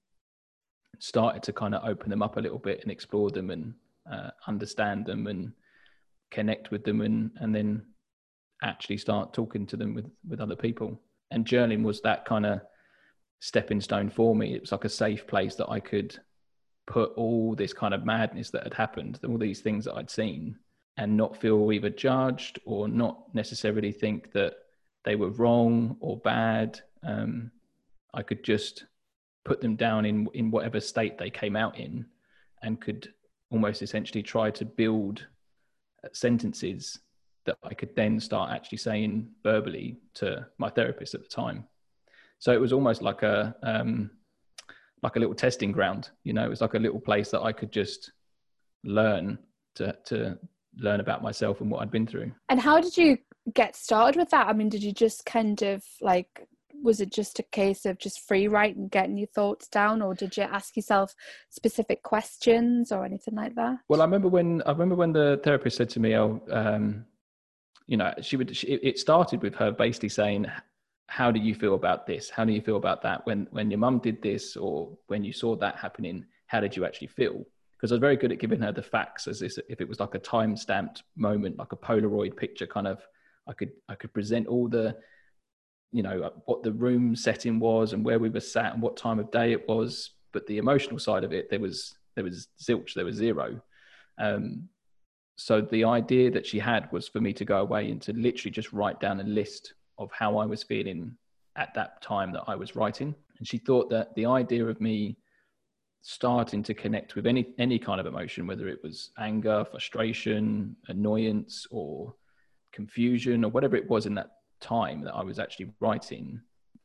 started 1.01 1.43
to 1.43 1.53
kind 1.53 1.75
of 1.75 1.85
open 1.85 2.09
them 2.09 2.23
up 2.23 2.37
a 2.37 2.41
little 2.41 2.59
bit 2.59 2.81
and 2.83 2.91
explore 2.91 3.31
them 3.31 3.51
and 3.51 3.75
uh, 4.11 4.31
understand 4.47 5.05
them 5.05 5.27
and 5.27 5.53
connect 6.31 6.71
with 6.71 6.85
them 6.85 7.01
and 7.01 7.31
and 7.41 7.55
then 7.55 7.85
actually 8.63 8.97
start 8.97 9.33
talking 9.33 9.67
to 9.67 9.77
them 9.77 9.95
with 9.95 10.11
with 10.29 10.41
other 10.41 10.57
people. 10.57 11.01
And 11.31 11.45
journaling 11.45 11.83
was 11.83 12.01
that 12.03 12.25
kind 12.25 12.47
of 12.47 12.61
stepping 13.45 13.79
stone 13.79 14.09
for 14.09 14.35
me. 14.35 14.55
It 14.55 14.63
was 14.63 14.73
like 14.73 14.87
a 14.87 14.89
safe 14.89 15.27
place 15.27 15.55
that 15.57 15.69
I 15.69 15.79
could 15.79 16.19
put 16.87 17.13
all 17.15 17.55
this 17.55 17.75
kind 17.75 17.93
of 17.93 18.07
madness 18.07 18.49
that 18.51 18.63
had 18.63 18.73
happened, 18.73 19.21
all 19.29 19.37
these 19.37 19.61
things 19.61 19.85
that 19.85 19.97
I'd 19.97 20.09
seen, 20.09 20.57
and 20.97 21.15
not 21.15 21.37
feel 21.37 21.71
either 21.71 21.91
judged 21.91 22.59
or 22.65 22.89
not 22.89 23.35
necessarily 23.35 23.93
think 23.93 24.33
that 24.33 24.55
they 25.05 25.15
were 25.15 25.29
wrong 25.29 25.99
or 26.01 26.17
bad. 26.17 26.81
Um, 27.03 27.51
I 28.15 28.23
could 28.23 28.43
just 28.43 28.87
put 29.45 29.61
them 29.61 29.77
down 29.77 30.07
in 30.07 30.27
in 30.33 30.51
whatever 30.51 30.81
state 30.81 31.19
they 31.19 31.29
came 31.29 31.55
out 31.55 31.79
in, 31.79 32.07
and 32.63 32.81
could 32.81 33.13
almost 33.51 33.83
essentially 33.83 34.23
try 34.23 34.51
to 34.53 34.65
build 34.65 35.27
sentences 36.13 36.99
that 37.45 37.59
I 37.63 37.75
could 37.75 37.95
then 37.95 38.19
start 38.21 38.53
actually 38.53 38.79
saying 38.79 39.29
verbally 39.43 39.99
to 40.15 40.47
my 40.57 40.71
therapist 40.71 41.15
at 41.15 41.23
the 41.23 41.29
time. 41.29 41.67
So 42.45 42.53
it 42.53 42.61
was 42.61 42.75
almost 42.75 43.01
like 43.01 43.23
a 43.23 43.57
um, 43.63 44.11
like 45.03 45.17
a 45.17 45.19
little 45.19 45.35
testing 45.35 45.73
ground. 45.73 46.11
You 46.25 46.35
know, 46.35 46.45
it 46.45 46.51
was 46.51 46.61
like 46.61 46.75
a 46.75 46.79
little 46.79 47.01
place 47.01 47.31
that 47.31 47.41
I 47.41 47.53
could 47.53 47.73
just 47.73 48.13
learn 48.85 49.39
to 49.77 49.97
to 50.05 50.39
learn 50.77 51.01
about 51.01 51.23
myself 51.23 51.63
and 51.63 51.71
what 51.71 51.81
I'd 51.81 51.91
been 51.91 52.07
through. 52.07 52.33
And 52.51 52.61
how 52.61 52.83
did 52.83 52.99
you 52.99 53.17
get 53.55 53.75
started 53.75 54.17
with 54.19 54.29
that? 54.29 54.47
I 54.47 54.53
mean, 54.53 54.69
did 54.69 54.83
you 54.83 54.93
just 54.93 55.25
kind 55.25 55.63
of 55.63 55.83
like 56.03 56.47
was 56.83 57.01
it 57.01 57.11
just 57.11 57.39
a 57.39 57.45
case 57.45 57.87
of 57.87 57.99
just 57.99 58.21
free 58.29 58.47
writing, 58.47 58.89
getting 58.89 59.17
your 59.17 59.29
thoughts 59.29 59.67
down, 59.67 60.03
or 60.03 60.15
did 60.15 60.37
you 60.37 60.43
ask 60.43 60.77
yourself 60.77 61.15
specific 61.49 62.03
questions 62.03 62.93
or 62.93 63.07
anything 63.07 63.37
like 63.37 63.55
that? 63.55 63.79
Well, 63.89 64.03
I 64.03 64.05
remember 64.05 64.29
when 64.29 64.61
I 64.67 64.73
remember 64.73 64.97
when 64.97 65.15
the 65.15 65.41
therapist 65.43 65.79
said 65.79 65.89
to 65.91 65.99
me, 65.99 66.15
"Oh, 66.15 66.43
um, 66.51 67.07
you 67.87 67.97
know, 67.97 68.13
she 68.21 68.37
would." 68.37 68.55
She, 68.55 68.67
it 68.67 68.99
started 68.99 69.41
with 69.41 69.55
her 69.55 69.73
basically 69.73 70.11
saying, 70.11 70.45
how 71.07 71.31
do 71.31 71.39
you 71.41 71.55
feel 71.55 71.75
about 71.75 72.07
this? 72.07 72.31
How 72.31 72.45
do 72.45 72.53
you 72.53 72.61
feel 72.61 72.77
about 72.77 73.03
that 73.03 73.27
when 73.27 73.47
when 73.51 73.71
your 73.71 73.79
mum 73.79 73.99
did 73.99 74.23
this 74.23 74.57
or 74.57 74.97
when 75.07 75.25
you 75.25 75.33
saw 75.33 75.57
that 75.57 75.77
happening? 75.77 76.25
How 76.47 76.61
did 76.61 76.77
you 76.77 76.85
actually 76.85 77.09
feel? 77.09 77.45
Because 77.77 77.93
i 77.93 77.97
was 77.97 78.01
very 78.01 78.17
good 78.17 78.33
at 78.33 78.39
giving 78.39 78.61
her 78.61 78.73
the 78.73 78.83
facts 78.83 79.27
as 79.27 79.43
if 79.43 79.81
it 79.81 79.89
was 79.89 80.01
like 80.01 80.15
a 80.15 80.19
time 80.19 80.57
stamped 80.57 81.03
moment 81.17 81.59
like 81.59 81.73
a 81.73 81.77
polaroid 81.77 82.35
picture 82.35 82.67
kind 82.67 82.87
of 82.87 83.03
i 83.47 83.53
could 83.53 83.73
i 83.91 83.95
could 83.95 84.15
present 84.15 84.47
all 84.47 84.69
the 84.69 84.97
you 85.95 86.03
know 86.03 86.33
what 86.47 86.65
the 86.65 86.73
room 86.73 87.15
setting 87.15 87.61
was 87.61 87.93
and 87.93 88.05
where 88.05 88.19
we 88.19 88.29
were 88.29 88.41
sat 88.41 88.73
and 88.73 88.83
what 88.83 88.97
time 88.97 89.21
of 89.21 89.31
day 89.31 89.53
it 89.53 89.67
was. 89.69 90.11
But 90.33 90.45
the 90.49 90.59
emotional 90.59 90.99
side 90.99 91.23
of 91.23 91.33
it 91.33 91.49
there 91.49 91.61
was 91.61 91.95
there 92.17 92.25
was 92.25 92.49
zilch 92.61 92.95
there 92.95 93.05
was 93.05 93.15
zero. 93.15 93.61
Um, 94.19 94.69
so 95.37 95.61
the 95.61 95.85
idea 95.85 96.33
that 96.33 96.47
she 96.47 96.59
had 96.59 96.91
was 96.91 97.07
for 97.07 97.21
me 97.21 97.33
to 97.35 97.45
go 97.45 97.61
away 97.61 97.91
and 97.91 98.03
to 98.03 98.13
literally 98.13 98.51
just 98.51 98.73
write 98.73 98.99
down 99.01 99.21
a 99.21 99.25
list 99.25 99.75
of 99.99 100.11
how 100.13 100.39
I 100.39 100.47
was 100.47 100.63
feeling 100.63 101.17
at 101.57 101.75
that 101.75 102.03
time 102.03 102.33
that 102.33 102.45
I 102.47 102.55
was 102.55 102.77
writing. 102.77 103.15
And 103.39 103.47
she 103.47 103.59
thought 103.59 103.91
that 103.91 104.15
the 104.15 104.27
idea 104.27 104.67
of 104.67 104.81
me 104.81 105.17
starting 106.03 106.63
to 106.63 106.75
connect 106.75 107.15
with 107.15 107.27
any 107.27 107.55
any 107.59 107.79
kind 107.79 107.99
of 107.99 108.07
emotion, 108.07 108.47
whether 108.47 108.69
it 108.69 108.83
was 108.83 109.11
anger, 109.19 109.65
frustration, 109.65 110.77
annoyance, 110.89 111.67
or 111.71 112.15
confusion, 112.73 113.45
or 113.45 113.51
whatever 113.51 113.77
it 113.77 113.89
was 113.89 114.07
in 114.07 114.15
that 114.15 114.33
time 114.61 115.03
that 115.03 115.15
I 115.15 115.23
was 115.23 115.39
actually 115.39 115.73
writing, 115.81 116.41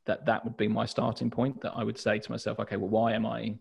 that 0.06 0.26
that 0.26 0.44
would 0.44 0.58
be 0.58 0.68
my 0.68 0.86
starting 0.86 1.30
point. 1.30 1.62
That 1.62 1.74
I 1.76 1.84
would 1.84 1.98
say 1.98 2.20
to 2.20 2.32
myself, 2.32 2.60
okay, 2.60 2.78
well, 2.78 2.90
why 2.90 3.14
am 3.14 3.26
I 3.26 3.56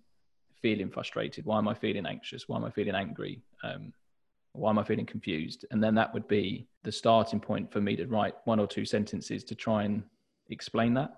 feeling 0.62 0.90
frustrated? 0.90 1.44
Why 1.44 1.58
am 1.58 1.68
I 1.68 1.74
feeling 1.74 2.06
anxious? 2.06 2.48
Why 2.48 2.56
am 2.56 2.64
I 2.64 2.70
feeling 2.70 2.94
angry? 2.94 3.42
Um, 3.62 3.92
why 4.52 4.70
am 4.70 4.78
I 4.78 4.84
feeling 4.84 5.06
confused? 5.06 5.64
And 5.70 5.82
then 5.82 5.94
that 5.94 6.12
would 6.12 6.26
be 6.26 6.66
the 6.82 6.92
starting 6.92 7.40
point 7.40 7.72
for 7.72 7.80
me 7.80 7.96
to 7.96 8.06
write 8.06 8.34
one 8.44 8.58
or 8.58 8.66
two 8.66 8.84
sentences 8.84 9.44
to 9.44 9.54
try 9.54 9.84
and 9.84 10.02
explain 10.50 10.94
that. 10.94 11.12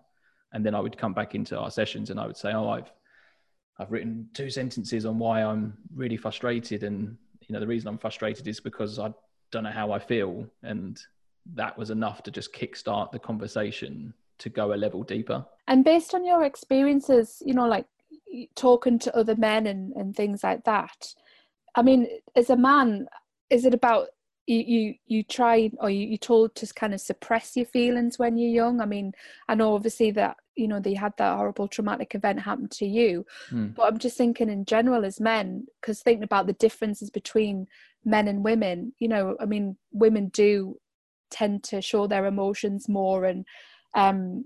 And 0.52 0.64
then 0.64 0.74
I 0.74 0.80
would 0.80 0.98
come 0.98 1.14
back 1.14 1.34
into 1.34 1.58
our 1.58 1.70
sessions 1.70 2.10
and 2.10 2.18
I 2.18 2.26
would 2.26 2.36
say, 2.36 2.52
Oh, 2.52 2.68
I've 2.68 2.92
I've 3.78 3.90
written 3.90 4.28
two 4.34 4.50
sentences 4.50 5.06
on 5.06 5.18
why 5.18 5.42
I'm 5.42 5.72
really 5.94 6.18
frustrated. 6.18 6.82
And 6.82 7.16
you 7.48 7.54
know, 7.54 7.60
the 7.60 7.66
reason 7.66 7.88
I'm 7.88 7.98
frustrated 7.98 8.46
is 8.46 8.60
because 8.60 8.98
I 8.98 9.12
don't 9.50 9.64
know 9.64 9.70
how 9.70 9.92
I 9.92 9.98
feel. 9.98 10.46
And 10.62 11.00
that 11.54 11.78
was 11.78 11.90
enough 11.90 12.22
to 12.24 12.30
just 12.30 12.52
kickstart 12.52 13.10
the 13.10 13.18
conversation 13.18 14.12
to 14.38 14.48
go 14.50 14.74
a 14.74 14.76
level 14.76 15.02
deeper. 15.02 15.46
And 15.66 15.84
based 15.84 16.14
on 16.14 16.26
your 16.26 16.44
experiences, 16.44 17.42
you 17.44 17.54
know, 17.54 17.66
like 17.66 17.86
talking 18.54 18.98
to 18.98 19.16
other 19.16 19.36
men 19.36 19.66
and, 19.66 19.92
and 19.94 20.14
things 20.14 20.44
like 20.44 20.64
that, 20.64 21.14
I 21.74 21.82
mean, 21.82 22.06
as 22.36 22.50
a 22.50 22.56
man, 22.56 23.06
is 23.50 23.64
it 23.64 23.74
about 23.74 24.08
you 24.46 24.58
you, 24.58 24.94
you 25.06 25.22
try 25.22 25.70
or 25.78 25.90
you, 25.90 26.06
you 26.06 26.18
told 26.18 26.54
to 26.56 26.66
kind 26.74 26.94
of 26.94 27.00
suppress 27.00 27.56
your 27.56 27.66
feelings 27.66 28.18
when 28.18 28.36
you're 28.36 28.50
young? 28.50 28.80
I 28.80 28.86
mean, 28.86 29.12
I 29.48 29.54
know 29.54 29.74
obviously 29.74 30.10
that 30.12 30.36
you 30.56 30.68
know 30.68 30.80
they 30.80 30.94
had 30.94 31.12
that 31.18 31.36
horrible 31.36 31.68
traumatic 31.68 32.14
event 32.14 32.40
happen 32.40 32.68
to 32.68 32.86
you, 32.86 33.26
mm. 33.50 33.74
but 33.74 33.82
I'm 33.82 33.98
just 33.98 34.16
thinking 34.16 34.48
in 34.48 34.64
general 34.64 35.04
as 35.04 35.20
men, 35.20 35.66
because 35.80 36.00
thinking 36.02 36.24
about 36.24 36.46
the 36.46 36.54
differences 36.54 37.10
between 37.10 37.66
men 38.04 38.28
and 38.28 38.44
women, 38.44 38.92
you 38.98 39.08
know, 39.08 39.36
I 39.40 39.44
mean, 39.44 39.76
women 39.92 40.28
do 40.28 40.76
tend 41.30 41.62
to 41.62 41.80
show 41.80 42.06
their 42.06 42.26
emotions 42.26 42.88
more 42.88 43.24
and 43.24 43.44
um 43.94 44.44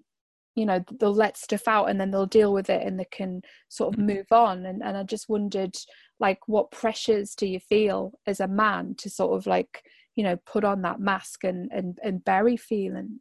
you 0.55 0.67
know 0.67 0.83
they'll 0.99 1.15
let 1.15 1.37
stuff 1.37 1.67
out 1.67 1.91
and 1.91 2.01
then 2.01 2.11
they'll 2.11 2.27
deal 2.27 2.53
with 2.53 2.71
it 2.71 2.87
and 2.87 2.99
they 2.99 3.07
can 3.07 3.43
sort 3.69 3.95
of 3.95 4.01
hmm. 4.01 4.07
move 4.07 4.27
on. 4.31 4.67
And, 4.67 4.83
and 4.83 4.97
i 4.97 5.03
just 5.03 5.29
wondered 5.29 5.77
like 6.21 6.39
what 6.47 6.71
pressures 6.71 7.35
do 7.35 7.47
you 7.47 7.61
feel 7.61 8.13
as 8.27 8.41
a 8.41 8.49
man 8.49 8.95
to 8.99 9.11
sort 9.11 9.37
of 9.37 9.47
like 9.47 9.85
you 10.15 10.23
know 10.23 10.37
put 10.47 10.65
on 10.65 10.83
that 10.83 11.01
mask 11.01 11.45
and 11.45 11.71
and, 11.73 11.99
and 12.03 12.25
bury 12.25 12.57
feelings? 12.57 13.21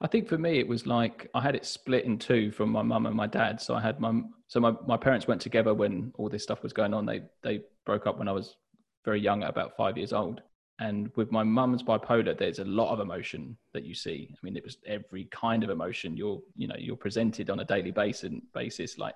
I 0.00 0.08
think 0.08 0.28
for 0.28 0.38
me 0.38 0.58
it 0.58 0.66
was 0.66 0.86
like 0.86 1.28
i 1.34 1.40
had 1.40 1.54
it 1.54 1.64
split 1.64 2.04
in 2.04 2.18
two 2.18 2.50
from 2.50 2.70
my 2.70 2.82
mum 2.82 3.06
and 3.06 3.16
my 3.16 3.26
dad. 3.26 3.60
So 3.60 3.74
i 3.74 3.80
had 3.80 4.00
my 4.00 4.20
so 4.48 4.60
my, 4.60 4.74
my 4.86 4.96
parents 4.96 5.26
went 5.26 5.40
together 5.40 5.72
when 5.72 6.12
all 6.16 6.28
this 6.28 6.42
stuff 6.42 6.62
was 6.62 6.72
going 6.72 6.94
on. 6.94 7.06
They 7.06 7.22
they 7.42 7.62
broke 7.84 8.06
up 8.06 8.18
when 8.18 8.28
i 8.28 8.32
was 8.32 8.56
very 9.04 9.20
young 9.20 9.42
at 9.42 9.50
about 9.50 9.76
five 9.76 9.96
years 9.98 10.12
old 10.12 10.42
and 10.82 11.12
with 11.14 11.30
my 11.30 11.44
mum's 11.44 11.82
bipolar 11.82 12.36
there's 12.36 12.58
a 12.58 12.64
lot 12.64 12.92
of 12.92 12.98
emotion 12.98 13.56
that 13.72 13.84
you 13.84 13.94
see. 13.94 14.28
I 14.32 14.38
mean 14.42 14.56
it 14.56 14.64
was 14.64 14.78
every 14.84 15.24
kind 15.26 15.62
of 15.62 15.70
emotion. 15.70 16.16
You're 16.16 16.40
you 16.56 16.66
know 16.66 16.74
you're 16.76 16.96
presented 16.96 17.50
on 17.50 17.60
a 17.60 17.64
daily 17.64 17.92
basis 17.92 18.32
basis 18.52 18.98
like 18.98 19.14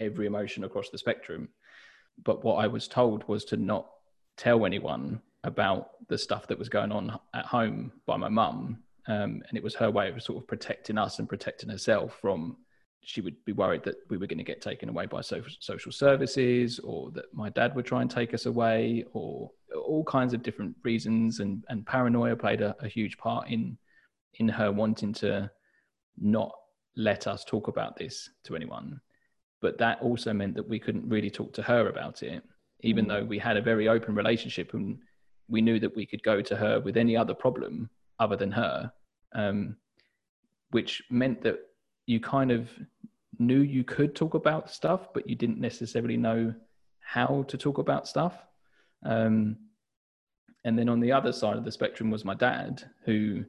every 0.00 0.26
emotion 0.26 0.64
across 0.64 0.90
the 0.90 0.98
spectrum. 0.98 1.48
But 2.24 2.44
what 2.44 2.56
I 2.56 2.66
was 2.66 2.88
told 2.88 3.26
was 3.28 3.44
to 3.46 3.56
not 3.56 3.88
tell 4.36 4.66
anyone 4.66 5.22
about 5.44 5.90
the 6.08 6.18
stuff 6.18 6.48
that 6.48 6.58
was 6.58 6.68
going 6.68 6.90
on 6.90 7.18
at 7.34 7.46
home 7.46 7.92
by 8.04 8.16
my 8.16 8.28
mum. 8.28 8.78
Um, 9.06 9.42
and 9.48 9.56
it 9.56 9.62
was 9.62 9.76
her 9.76 9.90
way 9.90 10.08
of 10.08 10.20
sort 10.20 10.38
of 10.42 10.48
protecting 10.48 10.98
us 10.98 11.20
and 11.20 11.28
protecting 11.28 11.68
herself 11.68 12.18
from 12.20 12.56
she 13.08 13.20
would 13.20 13.36
be 13.44 13.52
worried 13.52 13.84
that 13.84 13.94
we 14.10 14.16
were 14.16 14.26
going 14.26 14.36
to 14.36 14.44
get 14.44 14.60
taken 14.60 14.88
away 14.88 15.06
by 15.06 15.20
social 15.20 15.92
services 15.92 16.80
or 16.80 17.12
that 17.12 17.26
my 17.32 17.48
dad 17.50 17.72
would 17.76 17.86
try 17.86 18.02
and 18.02 18.10
take 18.10 18.34
us 18.34 18.46
away 18.46 19.04
or 19.12 19.48
all 19.86 20.02
kinds 20.02 20.34
of 20.34 20.42
different 20.42 20.74
reasons 20.82 21.38
and, 21.38 21.62
and 21.68 21.86
paranoia 21.86 22.34
played 22.34 22.60
a, 22.60 22.74
a 22.80 22.88
huge 22.88 23.16
part 23.16 23.48
in 23.48 23.78
in 24.40 24.48
her 24.48 24.72
wanting 24.72 25.12
to 25.12 25.48
not 26.18 26.50
let 26.96 27.28
us 27.28 27.44
talk 27.44 27.68
about 27.68 27.96
this 27.96 28.28
to 28.42 28.56
anyone 28.56 29.00
but 29.62 29.78
that 29.78 30.02
also 30.02 30.32
meant 30.32 30.56
that 30.56 30.68
we 30.68 30.80
couldn't 30.80 31.08
really 31.08 31.30
talk 31.30 31.52
to 31.52 31.62
her 31.62 31.88
about 31.88 32.24
it 32.24 32.42
even 32.80 33.04
mm. 33.04 33.08
though 33.08 33.24
we 33.24 33.38
had 33.38 33.56
a 33.56 33.62
very 33.62 33.86
open 33.86 34.16
relationship 34.16 34.74
and 34.74 34.98
we 35.46 35.62
knew 35.62 35.78
that 35.78 35.94
we 35.94 36.04
could 36.04 36.24
go 36.24 36.42
to 36.42 36.56
her 36.56 36.80
with 36.80 36.96
any 36.96 37.16
other 37.16 37.34
problem 37.34 37.88
other 38.18 38.34
than 38.34 38.50
her 38.50 38.90
um, 39.36 39.76
which 40.70 41.04
meant 41.08 41.40
that 41.42 41.60
you 42.06 42.20
kind 42.20 42.50
of 42.50 42.68
knew 43.38 43.60
you 43.60 43.84
could 43.84 44.14
talk 44.14 44.34
about 44.34 44.70
stuff, 44.70 45.12
but 45.12 45.28
you 45.28 45.34
didn't 45.34 45.60
necessarily 45.60 46.16
know 46.16 46.54
how 47.00 47.44
to 47.48 47.56
talk 47.56 47.78
about 47.78 48.08
stuff. 48.08 48.34
Um, 49.04 49.56
and 50.64 50.78
then 50.78 50.88
on 50.88 51.00
the 51.00 51.12
other 51.12 51.32
side 51.32 51.56
of 51.56 51.64
the 51.64 51.70
spectrum 51.70 52.10
was 52.10 52.24
my 52.24 52.34
dad, 52.34 52.82
who, 53.04 53.44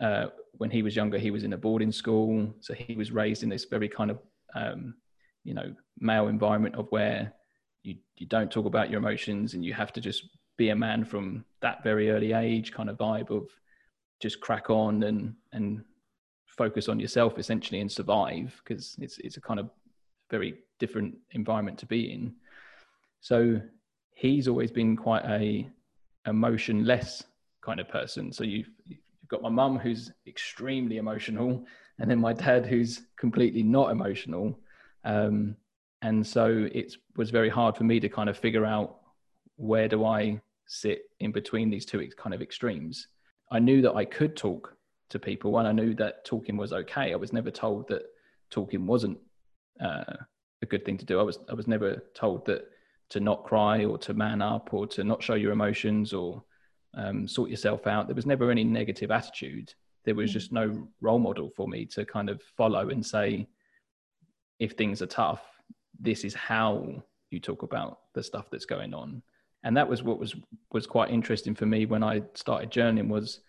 uh, 0.00 0.26
when 0.52 0.70
he 0.70 0.82
was 0.82 0.96
younger, 0.96 1.18
he 1.18 1.30
was 1.30 1.44
in 1.44 1.52
a 1.52 1.58
boarding 1.58 1.92
school. 1.92 2.54
So 2.60 2.72
he 2.74 2.94
was 2.94 3.12
raised 3.12 3.42
in 3.42 3.48
this 3.48 3.64
very 3.64 3.88
kind 3.88 4.10
of, 4.10 4.18
um, 4.54 4.94
you 5.44 5.54
know, 5.54 5.74
male 5.98 6.28
environment 6.28 6.76
of 6.76 6.86
where 6.90 7.32
you, 7.82 7.96
you 8.16 8.26
don't 8.26 8.50
talk 8.50 8.66
about 8.66 8.90
your 8.90 8.98
emotions 8.98 9.54
and 9.54 9.64
you 9.64 9.74
have 9.74 9.92
to 9.92 10.00
just 10.00 10.28
be 10.56 10.70
a 10.70 10.76
man 10.76 11.04
from 11.04 11.44
that 11.60 11.82
very 11.82 12.10
early 12.10 12.32
age 12.32 12.72
kind 12.72 12.88
of 12.88 12.96
vibe 12.96 13.30
of 13.30 13.48
just 14.20 14.40
crack 14.40 14.70
on 14.70 15.02
and, 15.02 15.34
and 15.52 15.84
focus 16.56 16.88
on 16.88 17.00
yourself 17.00 17.38
essentially 17.38 17.80
and 17.80 17.90
survive 17.90 18.60
because 18.62 18.96
it's 19.00 19.18
it's 19.18 19.36
a 19.36 19.40
kind 19.40 19.58
of 19.58 19.70
very 20.30 20.54
different 20.78 21.16
environment 21.32 21.78
to 21.78 21.86
be 21.86 22.12
in. 22.12 22.34
So 23.20 23.60
he's 24.14 24.48
always 24.48 24.70
been 24.70 24.96
quite 24.96 25.24
a 25.24 25.68
emotionless 26.26 27.24
kind 27.62 27.80
of 27.80 27.88
person. 27.88 28.32
So 28.32 28.44
you've 28.44 28.70
you've 28.86 29.00
got 29.28 29.42
my 29.42 29.48
mum 29.48 29.78
who's 29.78 30.12
extremely 30.26 30.98
emotional, 30.98 31.64
and 31.98 32.10
then 32.10 32.20
my 32.20 32.32
dad 32.32 32.66
who's 32.66 33.02
completely 33.16 33.62
not 33.62 33.90
emotional. 33.90 34.58
Um, 35.04 35.56
and 36.02 36.26
so 36.26 36.68
it 36.72 36.96
was 37.16 37.30
very 37.30 37.48
hard 37.48 37.76
for 37.76 37.84
me 37.84 38.00
to 38.00 38.08
kind 38.08 38.28
of 38.28 38.36
figure 38.36 38.66
out 38.66 38.96
where 39.56 39.88
do 39.88 40.04
I 40.04 40.40
sit 40.66 41.02
in 41.20 41.32
between 41.32 41.70
these 41.70 41.86
two 41.86 42.06
kind 42.16 42.34
of 42.34 42.42
extremes. 42.42 43.08
I 43.50 43.58
knew 43.58 43.82
that 43.82 43.94
I 43.94 44.04
could 44.04 44.36
talk 44.36 44.76
to 45.12 45.18
people 45.18 45.58
and 45.58 45.68
I 45.68 45.72
knew 45.72 45.94
that 45.94 46.24
talking 46.24 46.56
was 46.56 46.72
okay. 46.72 47.12
I 47.12 47.16
was 47.16 47.32
never 47.32 47.50
told 47.50 47.88
that 47.88 48.02
talking 48.50 48.86
wasn't 48.86 49.18
uh, 49.80 50.16
a 50.62 50.66
good 50.66 50.84
thing 50.84 50.98
to 50.98 51.04
do. 51.04 51.20
I 51.20 51.22
was 51.22 51.38
I 51.48 51.54
was 51.54 51.68
never 51.68 52.02
told 52.14 52.46
that 52.46 52.68
to 53.10 53.20
not 53.20 53.44
cry 53.44 53.84
or 53.84 53.98
to 53.98 54.14
man 54.14 54.40
up 54.40 54.72
or 54.72 54.86
to 54.88 55.04
not 55.04 55.22
show 55.22 55.34
your 55.34 55.52
emotions 55.52 56.12
or 56.12 56.42
um, 56.94 57.28
sort 57.28 57.50
yourself 57.50 57.86
out. 57.86 58.06
There 58.06 58.16
was 58.16 58.26
never 58.26 58.50
any 58.50 58.64
negative 58.64 59.10
attitude. 59.10 59.72
There 60.04 60.14
was 60.14 60.30
mm. 60.30 60.34
just 60.34 60.52
no 60.52 60.88
role 61.00 61.18
model 61.18 61.50
for 61.50 61.68
me 61.68 61.84
to 61.86 62.04
kind 62.04 62.30
of 62.30 62.42
follow 62.56 62.88
and 62.88 63.04
say, 63.04 63.46
if 64.58 64.72
things 64.72 65.02
are 65.02 65.06
tough, 65.06 65.42
this 66.00 66.24
is 66.24 66.34
how 66.34 67.02
you 67.30 67.38
talk 67.38 67.62
about 67.62 68.00
the 68.14 68.22
stuff 68.22 68.46
that's 68.50 68.66
going 68.66 68.94
on. 68.94 69.22
And 69.64 69.76
that 69.76 69.88
was 69.88 70.02
what 70.02 70.18
was 70.18 70.34
was 70.72 70.86
quite 70.86 71.10
interesting 71.10 71.54
for 71.54 71.66
me 71.66 71.86
when 71.86 72.02
I 72.02 72.22
started 72.34 72.70
journeying 72.70 73.08
was 73.08 73.40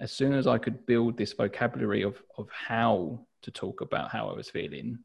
as 0.00 0.12
soon 0.12 0.32
as 0.32 0.46
I 0.46 0.58
could 0.58 0.86
build 0.86 1.16
this 1.16 1.32
vocabulary 1.32 2.02
of 2.02 2.22
of 2.36 2.48
how 2.50 3.26
to 3.42 3.50
talk 3.50 3.80
about 3.80 4.10
how 4.10 4.28
I 4.28 4.34
was 4.34 4.50
feeling, 4.50 4.98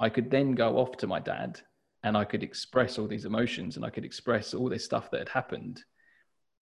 I 0.00 0.08
could 0.08 0.30
then 0.30 0.52
go 0.52 0.78
off 0.78 0.96
to 0.98 1.06
my 1.06 1.20
dad 1.20 1.60
and 2.02 2.16
I 2.16 2.24
could 2.24 2.42
express 2.42 2.98
all 2.98 3.06
these 3.06 3.24
emotions 3.24 3.76
and 3.76 3.84
I 3.84 3.90
could 3.90 4.04
express 4.04 4.54
all 4.54 4.68
this 4.68 4.84
stuff 4.84 5.10
that 5.10 5.18
had 5.18 5.28
happened. 5.28 5.82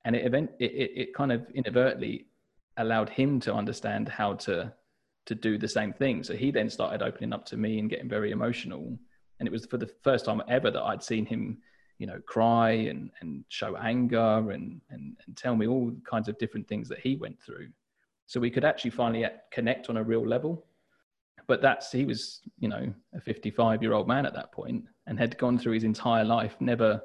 And 0.04 0.14
it 0.16 0.24
event 0.24 0.50
it, 0.58 0.72
it, 0.72 0.90
it 0.94 1.14
kind 1.14 1.32
of 1.32 1.46
inadvertently 1.54 2.26
allowed 2.76 3.08
him 3.08 3.40
to 3.40 3.54
understand 3.54 4.08
how 4.08 4.34
to 4.34 4.72
to 5.26 5.34
do 5.34 5.56
the 5.56 5.68
same 5.68 5.92
thing. 5.92 6.22
So 6.24 6.34
he 6.34 6.50
then 6.50 6.68
started 6.68 7.02
opening 7.02 7.32
up 7.32 7.44
to 7.46 7.56
me 7.56 7.78
and 7.78 7.88
getting 7.88 8.08
very 8.08 8.32
emotional. 8.32 8.98
And 9.38 9.46
it 9.46 9.52
was 9.52 9.66
for 9.66 9.78
the 9.78 9.90
first 10.02 10.24
time 10.24 10.42
ever 10.48 10.70
that 10.70 10.82
I'd 10.82 11.02
seen 11.02 11.26
him 11.26 11.58
you 11.98 12.06
know, 12.06 12.20
cry 12.26 12.70
and, 12.70 13.10
and 13.20 13.44
show 13.48 13.76
anger 13.76 14.50
and, 14.50 14.80
and, 14.90 15.16
and 15.26 15.36
tell 15.36 15.56
me 15.56 15.66
all 15.66 15.92
kinds 16.08 16.28
of 16.28 16.38
different 16.38 16.66
things 16.66 16.88
that 16.88 16.98
he 16.98 17.16
went 17.16 17.40
through. 17.40 17.68
So 18.26 18.40
we 18.40 18.50
could 18.50 18.64
actually 18.64 18.90
finally 18.90 19.26
connect 19.50 19.88
on 19.88 19.96
a 19.98 20.02
real 20.02 20.26
level. 20.26 20.64
But 21.46 21.60
that's, 21.60 21.92
he 21.92 22.04
was, 22.04 22.40
you 22.58 22.68
know, 22.68 22.92
a 23.14 23.20
55 23.20 23.82
year 23.82 23.92
old 23.92 24.08
man 24.08 24.26
at 24.26 24.34
that 24.34 24.52
point 24.52 24.84
and 25.06 25.18
had 25.18 25.36
gone 25.38 25.58
through 25.58 25.72
his 25.72 25.84
entire 25.84 26.24
life 26.24 26.56
never 26.60 27.02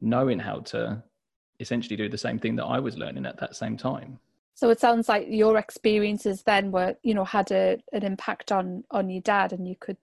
knowing 0.00 0.38
how 0.38 0.60
to 0.60 1.02
essentially 1.60 1.96
do 1.96 2.08
the 2.08 2.18
same 2.18 2.38
thing 2.38 2.56
that 2.56 2.64
I 2.64 2.78
was 2.78 2.96
learning 2.96 3.26
at 3.26 3.38
that 3.38 3.56
same 3.56 3.76
time. 3.76 4.18
So 4.54 4.70
it 4.70 4.80
sounds 4.80 5.08
like 5.08 5.26
your 5.28 5.58
experiences 5.58 6.42
then 6.44 6.70
were, 6.70 6.94
you 7.02 7.14
know, 7.14 7.24
had 7.24 7.50
a, 7.50 7.78
an 7.92 8.04
impact 8.04 8.52
on 8.52 8.84
on 8.90 9.10
your 9.10 9.22
dad, 9.22 9.52
and 9.52 9.66
you 9.66 9.74
could 9.78 9.96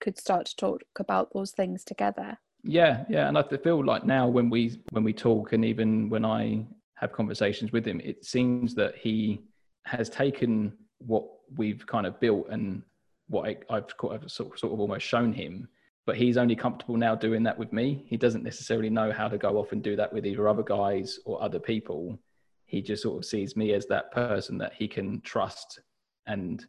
could 0.00 0.18
start 0.18 0.46
to 0.46 0.56
talk 0.56 0.82
about 0.98 1.32
those 1.34 1.50
things 1.50 1.84
together. 1.84 2.38
Yeah, 2.62 3.04
yeah, 3.08 3.28
and 3.28 3.38
I 3.38 3.42
feel 3.42 3.84
like 3.84 4.04
now 4.04 4.28
when 4.28 4.50
we 4.50 4.80
when 4.90 5.04
we 5.04 5.12
talk, 5.12 5.52
and 5.52 5.64
even 5.64 6.10
when 6.10 6.24
I 6.24 6.66
have 6.96 7.12
conversations 7.12 7.72
with 7.72 7.86
him, 7.86 8.00
it 8.04 8.24
seems 8.24 8.74
that 8.74 8.96
he 8.96 9.42
has 9.86 10.10
taken 10.10 10.72
what 10.98 11.24
we've 11.56 11.86
kind 11.86 12.06
of 12.06 12.20
built 12.20 12.48
and 12.50 12.82
what 13.28 13.48
I, 13.48 13.74
have 13.74 13.86
sort, 14.26 14.58
sort 14.58 14.72
of 14.72 14.80
almost 14.80 15.06
shown 15.06 15.32
him, 15.32 15.68
but 16.04 16.16
he's 16.16 16.36
only 16.36 16.56
comfortable 16.56 16.96
now 16.96 17.14
doing 17.14 17.42
that 17.44 17.56
with 17.56 17.72
me. 17.72 18.04
He 18.06 18.16
doesn't 18.16 18.42
necessarily 18.42 18.90
know 18.90 19.12
how 19.12 19.28
to 19.28 19.38
go 19.38 19.56
off 19.56 19.72
and 19.72 19.82
do 19.82 19.96
that 19.96 20.12
with 20.12 20.26
either 20.26 20.48
other 20.48 20.62
guys 20.62 21.18
or 21.24 21.42
other 21.42 21.58
people. 21.58 22.18
He 22.66 22.82
just 22.82 23.02
sort 23.02 23.18
of 23.18 23.24
sees 23.24 23.56
me 23.56 23.72
as 23.72 23.86
that 23.86 24.12
person 24.12 24.58
that 24.58 24.72
he 24.74 24.86
can 24.86 25.20
trust 25.22 25.80
and 26.26 26.64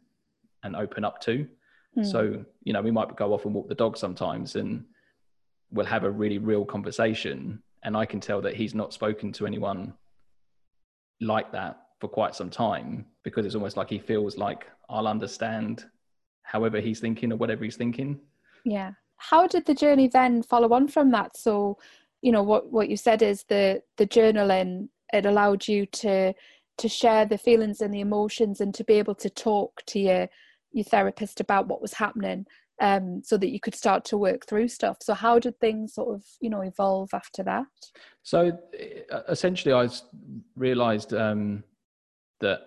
and 0.62 0.76
open 0.76 1.04
up 1.04 1.20
to. 1.22 1.46
Mm. 1.98 2.06
So 2.06 2.44
you 2.62 2.72
know, 2.72 2.80
we 2.80 2.90
might 2.90 3.14
go 3.16 3.34
off 3.34 3.44
and 3.44 3.54
walk 3.54 3.68
the 3.68 3.74
dog 3.74 3.98
sometimes, 3.98 4.56
and 4.56 4.84
we'll 5.72 5.86
have 5.86 6.04
a 6.04 6.10
really 6.10 6.38
real 6.38 6.64
conversation 6.64 7.62
and 7.84 7.96
i 7.96 8.04
can 8.04 8.20
tell 8.20 8.40
that 8.40 8.54
he's 8.54 8.74
not 8.74 8.92
spoken 8.92 9.32
to 9.32 9.46
anyone 9.46 9.92
like 11.20 11.50
that 11.52 11.80
for 12.00 12.08
quite 12.08 12.34
some 12.34 12.50
time 12.50 13.06
because 13.22 13.46
it's 13.46 13.54
almost 13.54 13.76
like 13.76 13.88
he 13.88 13.98
feels 13.98 14.36
like 14.36 14.66
i'll 14.90 15.06
understand 15.08 15.84
however 16.42 16.80
he's 16.80 17.00
thinking 17.00 17.32
or 17.32 17.36
whatever 17.36 17.64
he's 17.64 17.76
thinking. 17.76 18.20
Yeah. 18.64 18.92
How 19.16 19.46
did 19.46 19.66
the 19.66 19.74
journey 19.74 20.08
then 20.08 20.42
follow 20.42 20.72
on 20.72 20.88
from 20.88 21.10
that? 21.12 21.36
So 21.36 21.78
you 22.20 22.32
know 22.32 22.42
what 22.42 22.70
what 22.70 22.88
you 22.88 22.96
said 22.96 23.22
is 23.22 23.44
the 23.48 23.82
the 23.96 24.06
journaling 24.06 24.88
it 25.12 25.26
allowed 25.26 25.66
you 25.66 25.86
to 25.86 26.32
to 26.78 26.88
share 26.88 27.26
the 27.26 27.38
feelings 27.38 27.80
and 27.80 27.92
the 27.92 28.00
emotions 28.00 28.60
and 28.60 28.74
to 28.74 28.84
be 28.84 28.94
able 28.94 29.14
to 29.16 29.30
talk 29.30 29.82
to 29.86 29.98
your 29.98 30.28
your 30.72 30.84
therapist 30.84 31.40
about 31.40 31.68
what 31.68 31.82
was 31.82 31.94
happening 31.94 32.46
um, 32.80 33.22
so 33.22 33.36
that 33.36 33.50
you 33.50 33.60
could 33.60 33.74
start 33.74 34.04
to 34.06 34.18
work 34.18 34.46
through 34.46 34.68
stuff. 34.68 34.98
So 35.00 35.14
how 35.14 35.38
did 35.38 35.58
things 35.60 35.94
sort 35.94 36.14
of 36.14 36.24
you 36.40 36.50
know 36.50 36.60
evolve 36.60 37.10
after 37.12 37.42
that? 37.44 37.66
So 38.22 38.58
uh, 39.10 39.20
essentially, 39.28 39.74
I 39.74 39.88
realised 40.56 41.14
um, 41.14 41.64
that 42.40 42.60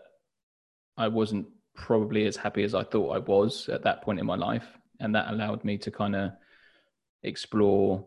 I 0.97 1.07
wasn't 1.07 1.47
probably 1.75 2.25
as 2.25 2.37
happy 2.37 2.63
as 2.63 2.73
I 2.73 2.83
thought 2.83 3.15
I 3.15 3.19
was 3.19 3.67
at 3.69 3.83
that 3.83 4.01
point 4.01 4.19
in 4.19 4.25
my 4.25 4.35
life, 4.35 4.67
and 4.99 5.13
that 5.15 5.29
allowed 5.31 5.63
me 5.63 5.77
to 5.79 5.91
kind 5.91 6.15
of 6.15 6.31
explore 7.23 8.05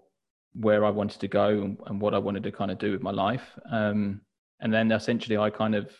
where 0.54 0.84
I 0.84 0.90
wanted 0.90 1.20
to 1.20 1.28
go 1.28 1.76
and, 1.86 2.00
what 2.00 2.14
I 2.14 2.18
wanted 2.18 2.42
to 2.44 2.52
kind 2.52 2.70
of 2.70 2.78
do 2.78 2.90
with 2.90 3.02
my 3.02 3.10
life. 3.10 3.56
Um, 3.70 4.22
and 4.60 4.72
then 4.72 4.90
essentially, 4.90 5.36
I 5.36 5.50
kind 5.50 5.74
of 5.74 5.90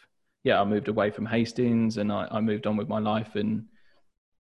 yeah, 0.45 0.61
I 0.61 0.65
moved 0.65 0.89
away 0.89 1.11
from 1.11 1.27
Hastings 1.27 1.99
and 1.99 2.13
I, 2.13 2.27
I 2.31 2.41
moved 2.41 2.67
on 2.67 2.77
with 2.77 2.89
my 2.89 2.99
life 2.99 3.35
and 3.35 3.65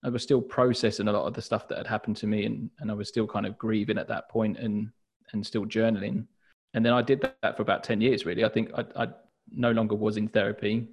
I 0.05 0.09
was 0.09 0.23
still 0.23 0.41
processing 0.41 1.09
a 1.09 1.13
lot 1.13 1.27
of 1.27 1.35
the 1.35 1.43
stuff 1.43 1.69
that 1.69 1.79
had 1.79 1.87
happened 1.87 2.17
to 2.19 2.27
me, 2.27 2.45
and 2.45 2.71
and 2.81 2.91
I 2.91 2.95
was 2.95 3.09
still 3.09 3.27
kind 3.27 3.47
of 3.47 3.59
grieving 3.59 3.99
at 3.99 4.09
that 4.09 4.29
point, 4.29 4.59
and 4.59 4.91
and 5.33 5.47
still 5.47 5.65
journaling. 5.65 6.27
And 6.75 6.85
then 6.85 6.93
I 6.93 7.03
did 7.03 7.21
that 7.21 7.57
for 7.57 7.63
about 7.63 7.85
ten 7.85 8.01
years. 8.01 8.27
Really, 8.27 8.45
I 8.45 8.49
think 8.49 8.71
I, 8.77 8.85
I 8.97 9.09
no 9.51 9.71
longer 9.73 9.95
was 9.95 10.17
in 10.17 10.29
therapy. 10.29 10.89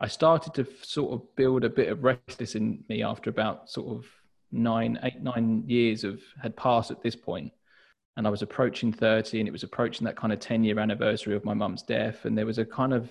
I 0.00 0.08
started 0.08 0.52
to 0.54 0.66
sort 0.82 1.12
of 1.12 1.36
build 1.36 1.64
a 1.64 1.70
bit 1.70 1.88
of 1.88 2.04
restlessness 2.04 2.54
in 2.54 2.84
me 2.88 3.02
after 3.02 3.30
about 3.30 3.70
sort 3.70 3.96
of 3.96 4.06
nine, 4.52 4.98
eight, 5.02 5.22
nine 5.22 5.64
years 5.66 6.04
of 6.04 6.20
had 6.42 6.54
passed 6.56 6.90
at 6.90 7.02
this 7.02 7.16
point, 7.16 7.52
and 8.16 8.26
I 8.26 8.30
was 8.30 8.42
approaching 8.42 8.92
thirty, 8.92 9.40
and 9.40 9.48
it 9.48 9.52
was 9.52 9.64
approaching 9.64 10.04
that 10.04 10.16
kind 10.16 10.32
of 10.32 10.38
ten 10.40 10.62
year 10.62 10.78
anniversary 10.78 11.34
of 11.34 11.44
my 11.44 11.54
mum's 11.54 11.82
death, 11.82 12.24
and 12.26 12.36
there 12.36 12.46
was 12.46 12.58
a 12.58 12.64
kind 12.64 12.94
of 12.94 13.10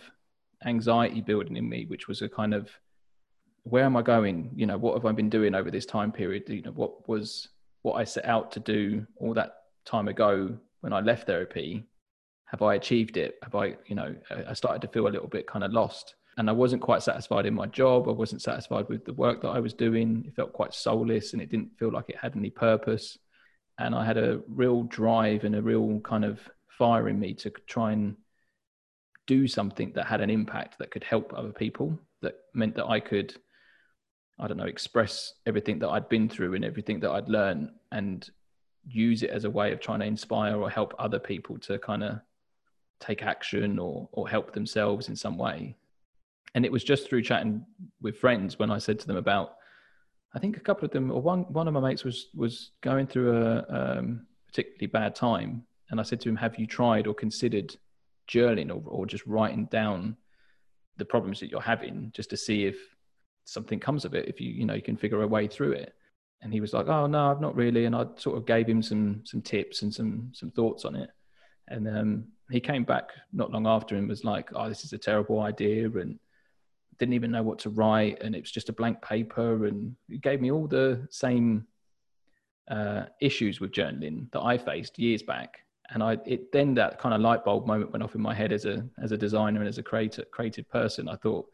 anxiety 0.66 1.22
building 1.22 1.58
in 1.58 1.68
me, 1.68 1.86
which 1.88 2.08
was 2.08 2.22
a 2.22 2.30
kind 2.30 2.54
of 2.54 2.70
where 3.66 3.84
am 3.84 3.98
I 3.98 4.04
going? 4.04 4.52
You 4.56 4.68
know, 4.68 4.78
what 4.78 4.94
have 4.94 5.06
I 5.06 5.12
been 5.12 5.30
doing 5.30 5.56
over 5.56 5.70
this 5.70 5.86
time 5.86 6.12
period? 6.12 6.44
You 6.48 6.62
know, 6.62 6.72
what 6.72 7.08
was 7.10 7.50
what 7.82 7.96
I 7.96 8.04
set 8.04 8.26
out 8.26 8.52
to 8.54 8.60
do 8.60 9.06
all 9.18 9.34
that 9.34 9.56
time 9.86 10.08
ago 10.08 10.58
when 10.82 10.94
I 10.94 11.02
left 11.02 11.28
therapy? 11.28 11.84
Have 12.46 12.62
I 12.62 12.76
achieved 12.76 13.18
it? 13.18 13.36
Have 13.44 13.56
I, 13.56 13.76
you 13.88 13.96
know, 13.96 14.16
I 14.48 14.54
started 14.54 14.82
to 14.84 14.88
feel 14.88 15.08
a 15.08 15.10
little 15.10 15.28
bit 15.28 15.48
kind 15.48 15.64
of 15.64 15.72
lost. 15.72 16.16
and 16.38 16.50
I 16.50 16.54
wasn't 16.54 16.82
quite 16.82 17.02
satisfied 17.02 17.46
in 17.46 17.54
my 17.54 17.66
job. 17.66 18.08
I 18.08 18.12
wasn't 18.12 18.42
satisfied 18.42 18.90
with 18.90 19.06
the 19.06 19.14
work 19.14 19.42
that 19.42 19.50
I 19.50 19.60
was 19.60 19.74
doing. 19.74 20.26
It 20.28 20.36
felt 20.36 20.54
quite 20.54 20.74
soulless 20.74 21.34
and 21.34 21.42
it 21.42 21.50
didn't 21.50 21.78
feel 21.80 21.92
like 21.92 22.10
it 22.10 22.18
had 22.18 22.36
any 22.36 22.50
purpose. 22.50 23.18
And 23.80 23.96
I 23.96 24.06
had 24.06 24.18
a 24.18 24.42
real 24.48 24.84
drive 24.84 25.44
and 25.44 25.56
a 25.56 25.62
real 25.62 26.00
kind 26.02 26.26
of 26.26 26.40
fire 26.68 27.08
in 27.10 27.20
me 27.20 27.34
to 27.36 27.50
try 27.68 27.94
and 27.94 28.16
do 29.28 29.48
something 29.48 29.92
that 29.94 30.06
had 30.06 30.22
an 30.22 30.30
impact 30.30 30.78
that 30.80 30.92
could 30.92 31.04
help 31.04 31.34
other 31.34 31.52
people, 31.52 31.98
that 32.22 32.36
meant 32.54 32.76
that 32.76 32.86
I 32.86 33.00
could, 33.00 33.34
I 34.40 34.48
don't 34.48 34.58
know, 34.58 34.66
express 34.66 35.34
everything 35.46 35.80
that 35.80 35.90
I'd 35.90 36.10
been 36.10 36.28
through 36.28 36.56
and 36.56 36.66
everything 36.66 37.00
that 37.02 37.12
I'd 37.12 37.30
learned 37.30 37.72
and 37.92 38.30
use 38.88 39.24
it 39.24 39.30
as 39.30 39.46
a 39.46 39.50
way 39.50 39.72
of 39.72 39.80
trying 39.80 40.00
to 40.00 40.06
inspire 40.06 40.58
or 40.58 40.70
help 40.70 40.94
other 41.00 41.20
people 41.20 41.58
to 41.60 41.80
kind 41.80 42.04
of 42.04 42.20
take 43.00 43.24
action 43.24 43.80
or 43.80 44.08
or 44.12 44.28
help 44.30 44.54
themselves 44.54 45.10
in 45.10 45.16
some 45.16 45.38
way. 45.38 45.76
And 46.54 46.66
it 46.66 46.72
was 46.72 46.84
just 46.84 47.08
through 47.08 47.24
chatting 47.24 47.66
with 48.02 48.18
friends 48.18 48.60
when 48.60 48.72
I 48.72 48.78
said 48.78 49.00
to 49.00 49.08
them 49.08 49.18
about, 49.18 49.56
I 50.34 50.40
think 50.40 50.56
a 50.56 50.62
couple 50.62 50.86
of 50.86 50.92
them 50.92 51.12
or 51.12 51.22
one 51.22 51.42
one 51.52 51.68
of 51.68 51.74
my 51.74 51.80
mates 51.80 52.04
was 52.04 52.28
was 52.36 52.72
going 52.82 53.08
through 53.08 53.38
a 53.38 53.66
um, 53.70 54.26
particularly 54.48 54.88
bad 54.88 55.16
time, 55.16 55.66
and 55.90 56.00
I 56.00 56.04
said 56.04 56.22
to 56.22 56.30
him, 56.30 56.36
"Have 56.36 56.60
you 56.60 56.68
tried 56.68 57.08
or 57.08 57.14
considered 57.14 57.76
journaling 58.28 58.70
or, 58.70 58.82
or 58.86 59.06
just 59.06 59.26
writing 59.26 59.66
down 59.66 60.18
the 60.98 61.06
problems 61.06 61.40
that 61.40 61.52
you're 61.52 61.62
having, 61.62 62.12
just 62.16 62.30
to 62.30 62.38
see 62.38 62.66
if 62.66 62.78
something 63.46 63.80
comes 63.80 64.06
of 64.06 64.14
it, 64.14 64.28
if 64.28 64.42
you 64.42 64.52
you 64.52 64.66
know 64.66 64.74
you 64.74 64.82
can 64.82 64.98
figure 64.98 65.22
a 65.22 65.28
way 65.28 65.48
through 65.48 65.74
it?" 65.74 65.94
And 66.42 66.54
he 66.54 66.62
was 66.62 66.74
like, 66.74 66.88
"Oh 66.88 67.08
no, 67.08 67.32
I've 67.32 67.42
not 67.42 67.56
really," 67.56 67.86
and 67.86 67.96
I 67.96 68.06
sort 68.18 68.38
of 68.38 68.46
gave 68.46 68.68
him 68.68 68.82
some 68.82 69.22
some 69.26 69.42
tips 69.42 69.82
and 69.82 69.94
some 69.94 70.32
some 70.34 70.52
thoughts 70.52 70.86
on 70.86 70.96
it, 70.96 71.10
and 71.68 71.88
um, 71.88 72.26
he 72.52 72.60
came 72.60 72.84
back 72.84 73.10
not 73.34 73.52
long 73.52 73.68
after 73.68 73.96
and 73.96 74.08
was 74.08 74.24
like, 74.24 74.50
"Oh, 74.54 74.70
this 74.70 74.84
is 74.84 74.94
a 74.94 74.98
terrible 74.98 75.42
idea," 75.42 75.90
and 75.90 76.20
didn't 76.98 77.14
even 77.14 77.32
know 77.32 77.44
what 77.44 77.60
to 77.60 77.70
write 77.70 78.22
and 78.22 78.36
it 78.36 78.42
was 78.42 78.52
just 78.52 78.70
a 78.70 78.74
blank 78.74 79.02
paper 79.02 79.66
and 79.66 79.96
it 80.10 80.22
gave 80.22 80.40
me 80.42 80.50
all 80.50 80.66
the 80.66 81.06
same 81.10 81.68
uh, 82.70 83.06
issues 83.22 83.60
with 83.60 83.72
journaling 83.72 84.32
that 84.32 84.42
I 84.42 84.58
faced 84.58 84.98
years 84.98 85.22
back. 85.22 85.60
And 85.92 86.02
I, 86.02 86.18
it 86.26 86.52
then 86.52 86.74
that 86.76 87.00
kind 87.00 87.14
of 87.14 87.22
light 87.22 87.46
bulb 87.46 87.68
moment 87.68 87.92
went 87.92 88.04
off 88.04 88.16
in 88.16 88.22
my 88.22 88.34
head 88.34 88.52
as 88.52 88.66
a 88.66 88.84
as 89.02 89.12
a 89.12 89.18
designer 89.18 89.60
and 89.60 89.70
as 89.70 89.78
a 89.78 89.84
creative 89.84 90.32
creative 90.32 90.68
person. 90.70 91.08
I 91.08 91.16
thought 91.16 91.48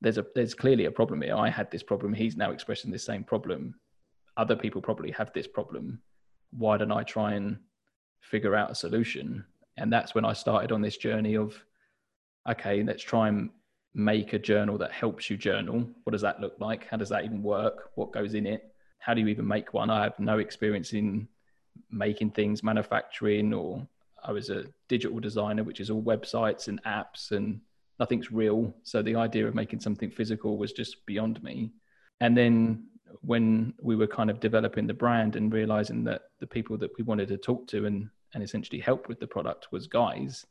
there's 0.00 0.18
a 0.18 0.26
there's 0.34 0.54
clearly 0.54 0.84
a 0.84 0.90
problem 0.90 1.22
here. 1.22 1.36
I 1.36 1.48
had 1.48 1.70
this 1.70 1.82
problem. 1.82 2.12
He's 2.12 2.36
now 2.36 2.50
expressing 2.50 2.90
the 2.90 2.98
same 2.98 3.24
problem. 3.24 3.74
Other 4.36 4.56
people 4.56 4.82
probably 4.82 5.10
have 5.12 5.32
this 5.32 5.46
problem. 5.46 6.00
Why 6.50 6.76
don't 6.76 6.92
I 6.92 7.02
try 7.02 7.34
and 7.34 7.58
figure 8.20 8.54
out 8.54 8.70
a 8.70 8.74
solution? 8.74 9.44
And 9.78 9.92
that's 9.92 10.14
when 10.14 10.24
I 10.24 10.32
started 10.32 10.72
on 10.72 10.82
this 10.82 10.96
journey 10.96 11.36
of 11.36 11.62
okay, 12.48 12.82
let's 12.82 13.02
try 13.02 13.28
and 13.28 13.50
make 13.94 14.34
a 14.34 14.38
journal 14.38 14.78
that 14.78 14.92
helps 14.92 15.30
you 15.30 15.36
journal. 15.36 15.88
What 16.04 16.12
does 16.12 16.20
that 16.20 16.40
look 16.40 16.54
like? 16.60 16.86
How 16.86 16.96
does 16.96 17.08
that 17.08 17.24
even 17.24 17.42
work? 17.42 17.90
What 17.94 18.12
goes 18.12 18.34
in 18.34 18.46
it? 18.46 18.72
How 18.98 19.14
do 19.14 19.20
you 19.20 19.28
even 19.28 19.46
make 19.46 19.72
one? 19.72 19.90
I 19.90 20.04
have 20.04 20.18
no 20.18 20.38
experience 20.38 20.92
in 20.92 21.28
making 21.90 22.30
things, 22.32 22.62
manufacturing, 22.62 23.54
or 23.54 23.86
I 24.22 24.32
was 24.32 24.50
a 24.50 24.64
digital 24.88 25.18
designer, 25.18 25.64
which 25.64 25.80
is 25.80 25.90
all 25.90 26.02
websites 26.02 26.68
and 26.68 26.82
apps 26.84 27.30
and 27.32 27.60
nothing's 27.98 28.32
real. 28.32 28.74
So 28.82 29.02
the 29.02 29.16
idea 29.16 29.46
of 29.46 29.54
making 29.54 29.80
something 29.80 30.10
physical 30.10 30.58
was 30.58 30.72
just 30.72 31.04
beyond 31.06 31.42
me. 31.42 31.72
And 32.20 32.36
then 32.36 32.86
when 33.22 33.74
we 33.80 33.96
were 33.96 34.06
kind 34.06 34.30
of 34.30 34.40
developing 34.40 34.86
the 34.86 34.94
brand 34.94 35.36
and 35.36 35.52
realizing 35.52 36.04
that 36.04 36.22
the 36.40 36.46
people 36.46 36.76
that 36.78 36.90
we 36.98 37.04
wanted 37.04 37.28
to 37.28 37.36
talk 37.36 37.66
to 37.68 37.86
and, 37.86 38.08
and 38.34 38.42
essentially 38.42 38.80
help 38.80 39.08
with 39.08 39.20
the 39.20 39.26
product 39.26 39.68
was 39.72 39.86
guys, 39.86 40.44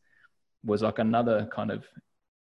was 0.63 0.81
like 0.81 0.99
another 0.99 1.47
kind 1.53 1.71
of 1.71 1.85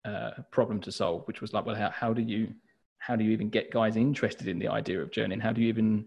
uh, 0.05 0.31
problem 0.51 0.81
to 0.83 0.93
solve, 0.93 1.27
which 1.27 1.41
was 1.41 1.53
like, 1.53 1.67
well, 1.67 1.75
how, 1.75 1.91
how 1.91 2.13
do 2.13 2.23
you 2.23 2.53
how 2.99 3.17
do 3.17 3.23
you 3.23 3.33
even 3.33 3.51
get 3.51 3.71
guys 3.71 3.97
interested 3.97 4.49
in 4.49 4.59
the 4.59 4.69
idea 4.69 4.99
of 4.99 5.11
journeying? 5.11 5.41
How 5.41 5.53
do 5.53 5.61
you 5.61 5.69
even 5.69 6.07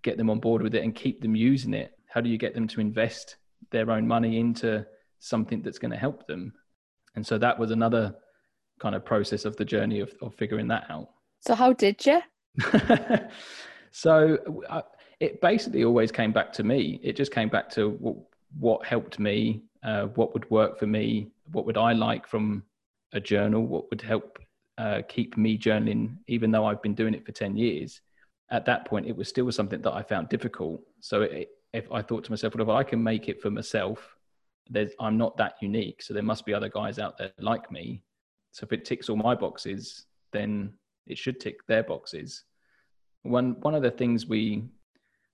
get 0.00 0.16
them 0.16 0.30
on 0.30 0.40
board 0.40 0.62
with 0.62 0.74
it 0.74 0.82
and 0.82 0.94
keep 0.94 1.20
them 1.20 1.36
using 1.36 1.74
it? 1.74 1.92
How 2.08 2.22
do 2.22 2.30
you 2.30 2.38
get 2.38 2.54
them 2.54 2.66
to 2.68 2.80
invest 2.80 3.36
their 3.70 3.90
own 3.90 4.08
money 4.08 4.38
into 4.38 4.86
something 5.18 5.60
that's 5.60 5.78
going 5.78 5.90
to 5.90 5.98
help 5.98 6.26
them? 6.26 6.54
And 7.14 7.26
so 7.26 7.38
that 7.38 7.58
was 7.58 7.70
another 7.70 8.14
kind 8.80 8.94
of 8.94 9.04
process 9.04 9.44
of 9.44 9.56
the 9.56 9.64
journey 9.64 10.00
of, 10.00 10.14
of 10.22 10.34
figuring 10.34 10.68
that 10.68 10.84
out. 10.90 11.10
So 11.40 11.54
how 11.54 11.72
did 11.72 12.04
you? 12.06 12.20
so 13.90 14.38
I, 14.70 14.82
it 15.20 15.40
basically 15.40 15.84
always 15.84 16.10
came 16.10 16.32
back 16.32 16.52
to 16.54 16.62
me. 16.62 17.00
It 17.02 17.16
just 17.16 17.32
came 17.32 17.48
back 17.48 17.70
to 17.70 17.90
what, 17.90 18.16
what 18.58 18.86
helped 18.86 19.18
me, 19.18 19.62
uh, 19.84 20.06
what 20.06 20.34
would 20.34 20.50
work 20.50 20.78
for 20.78 20.86
me, 20.86 21.28
what 21.52 21.66
would 21.66 21.78
I 21.78 21.92
like 21.92 22.26
from 22.26 22.64
a 23.12 23.20
journal, 23.20 23.66
what 23.66 23.88
would 23.90 24.02
help 24.02 24.38
uh, 24.78 25.02
keep 25.08 25.36
me 25.36 25.58
journaling, 25.58 26.16
even 26.26 26.50
though 26.50 26.64
I've 26.64 26.82
been 26.82 26.94
doing 26.94 27.14
it 27.14 27.24
for 27.24 27.32
10 27.32 27.56
years. 27.56 28.00
At 28.50 28.64
that 28.66 28.86
point, 28.86 29.06
it 29.06 29.16
was 29.16 29.28
still 29.28 29.50
something 29.52 29.80
that 29.82 29.92
I 29.92 30.02
found 30.02 30.28
difficult. 30.28 30.82
So 31.00 31.22
it, 31.22 31.50
if 31.72 31.90
I 31.90 32.02
thought 32.02 32.24
to 32.24 32.32
myself, 32.32 32.54
well, 32.54 32.68
if 32.68 32.74
I 32.74 32.88
can 32.88 33.02
make 33.02 33.28
it 33.28 33.40
for 33.40 33.50
myself, 33.50 34.16
there's, 34.70 34.92
I'm 35.00 35.16
not 35.16 35.36
that 35.36 35.54
unique. 35.60 36.02
So 36.02 36.14
there 36.14 36.22
must 36.22 36.46
be 36.46 36.54
other 36.54 36.68
guys 36.68 36.98
out 36.98 37.18
there 37.18 37.32
like 37.38 37.70
me. 37.70 38.02
So 38.52 38.64
if 38.64 38.72
it 38.72 38.84
ticks 38.84 39.08
all 39.08 39.16
my 39.16 39.34
boxes, 39.34 40.06
then 40.32 40.72
it 41.06 41.18
should 41.18 41.40
tick 41.40 41.66
their 41.66 41.82
boxes. 41.82 42.44
One, 43.22 43.56
one 43.60 43.74
of 43.74 43.82
the 43.82 43.90
things 43.90 44.26
we, 44.26 44.64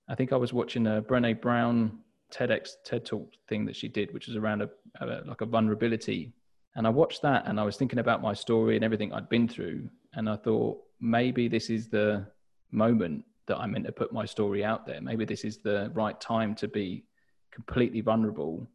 I 0.07 0.15
think 0.15 0.33
I 0.33 0.37
was 0.37 0.53
watching 0.53 0.87
a 0.87 1.01
Brene 1.01 1.41
Brown 1.41 1.99
TEDx 2.31 2.71
TED 2.85 3.05
Talk 3.05 3.33
thing 3.47 3.65
that 3.65 3.75
she 3.75 3.87
did, 3.87 4.13
which 4.13 4.27
was 4.27 4.35
around 4.35 4.61
a, 4.61 4.69
a 5.01 5.21
like 5.25 5.41
a 5.41 5.45
vulnerability 5.45 6.33
and 6.75 6.85
I 6.85 6.89
watched 6.91 7.21
that 7.23 7.47
and 7.47 7.59
I 7.59 7.63
was 7.63 7.77
thinking 7.77 7.99
about 7.99 8.21
my 8.21 8.33
story 8.33 8.75
and 8.75 8.85
everything 8.85 9.11
I'd 9.13 9.29
been 9.29 9.47
through. 9.47 9.89
And 10.13 10.29
I 10.29 10.35
thought, 10.35 10.81
maybe 10.99 11.47
this 11.47 11.69
is 11.69 11.89
the 11.89 12.25
moment 12.71 13.25
that 13.47 13.57
I'm 13.57 13.71
meant 13.71 13.85
to 13.85 13.91
put 13.91 14.13
my 14.13 14.25
story 14.25 14.63
out 14.63 14.85
there. 14.85 15.01
Maybe 15.01 15.25
this 15.25 15.43
is 15.43 15.57
the 15.57 15.91
right 15.93 16.19
time 16.21 16.55
to 16.55 16.67
be 16.67 17.03
completely 17.51 18.01
vulnerable 18.01 18.67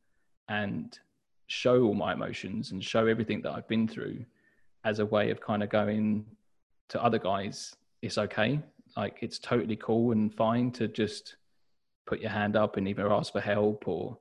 and 0.48 0.98
show 1.46 1.82
all 1.82 1.94
my 1.94 2.12
emotions 2.12 2.72
and 2.72 2.82
show 2.82 3.06
everything 3.06 3.42
that 3.42 3.52
I've 3.52 3.68
been 3.68 3.86
through 3.86 4.24
as 4.84 4.98
a 4.98 5.06
way 5.06 5.30
of 5.30 5.40
kind 5.40 5.62
of 5.62 5.70
going 5.70 6.24
to 6.90 7.02
other 7.02 7.18
guys, 7.18 7.74
it's 8.02 8.18
okay. 8.18 8.60
Like 8.96 9.18
it's 9.22 9.38
totally 9.38 9.76
cool 9.76 10.12
and 10.12 10.32
fine 10.32 10.70
to 10.72 10.88
just 10.88 11.36
put 12.06 12.20
your 12.20 12.30
hand 12.30 12.56
up 12.56 12.76
and 12.76 12.86
either 12.86 13.12
ask 13.12 13.32
for 13.32 13.40
help 13.40 13.88
or 13.88 14.18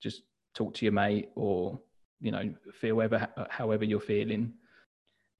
just 0.00 0.22
talk 0.54 0.74
to 0.74 0.84
your 0.84 0.92
mate 0.92 1.30
or 1.34 1.78
you 2.20 2.30
know 2.30 2.52
feel 2.72 2.96
whatever 2.96 3.28
however 3.50 3.84
you're 3.84 4.00
feeling 4.00 4.52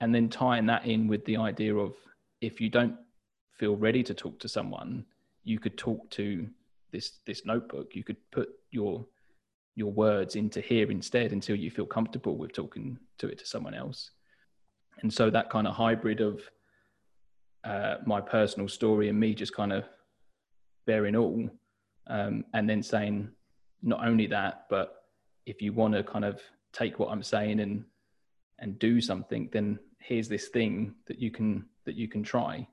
and 0.01 0.15
then 0.15 0.29
tying 0.29 0.67
that 0.67 0.85
in 0.85 1.07
with 1.07 1.25
the 1.25 1.37
idea 1.37 1.75
of 1.75 1.95
if 2.41 2.61
you 2.61 2.69
don't 2.69 2.97
feel 3.57 3.77
ready 3.77 4.03
to 4.03 4.15
talk 4.15 4.39
to 4.41 4.49
someone 4.49 5.05
you 5.45 5.59
could 5.59 5.79
talk 5.79 6.09
to 6.11 6.47
this 6.91 7.21
this 7.27 7.45
notebook 7.47 7.95
you 7.95 8.03
could 8.03 8.17
put 8.33 8.49
your 8.71 9.05
your 9.75 9.91
words 9.91 10.37
into 10.37 10.61
here 10.61 10.91
instead 10.91 11.33
until 11.33 11.57
you 11.57 11.71
feel 11.71 11.87
comfortable 11.87 12.37
with 12.37 12.53
talking 12.53 12.99
to 13.19 13.29
it 13.29 13.39
to 13.39 13.47
someone 13.47 13.75
else 13.75 14.11
and 15.03 15.13
so 15.13 15.31
that 15.31 15.51
kind 15.51 15.67
of 15.67 15.75
hybrid 15.75 16.21
of 16.21 16.41
uh, 17.65 17.97
my 18.05 18.21
personal 18.21 18.69
story 18.69 19.09
and 19.09 19.19
me 19.19 19.35
just 19.35 19.55
kind 19.55 19.73
of 19.73 19.85
bearing 20.87 21.17
all 21.17 21.49
um, 22.09 22.45
and 22.55 22.69
then 22.69 22.83
saying 22.83 23.29
not 23.83 24.07
only 24.07 24.27
that 24.27 24.67
but 24.69 25.03
if 25.47 25.63
you 25.63 25.73
want 25.73 25.95
to 25.95 26.03
kind 26.03 26.25
of 26.25 26.41
take 26.73 26.99
what 26.99 27.11
I'm 27.11 27.23
saying 27.23 27.61
and 27.61 27.85
and 28.59 28.79
do 28.79 29.01
something, 29.01 29.49
then 29.53 29.79
here's 29.99 30.29
this 30.29 30.49
thing 30.49 30.95
that 31.07 31.19
you 31.19 31.31
can 31.31 31.67
that 31.85 31.97
you 31.97 32.09
can 32.09 32.23
try. 32.23 32.67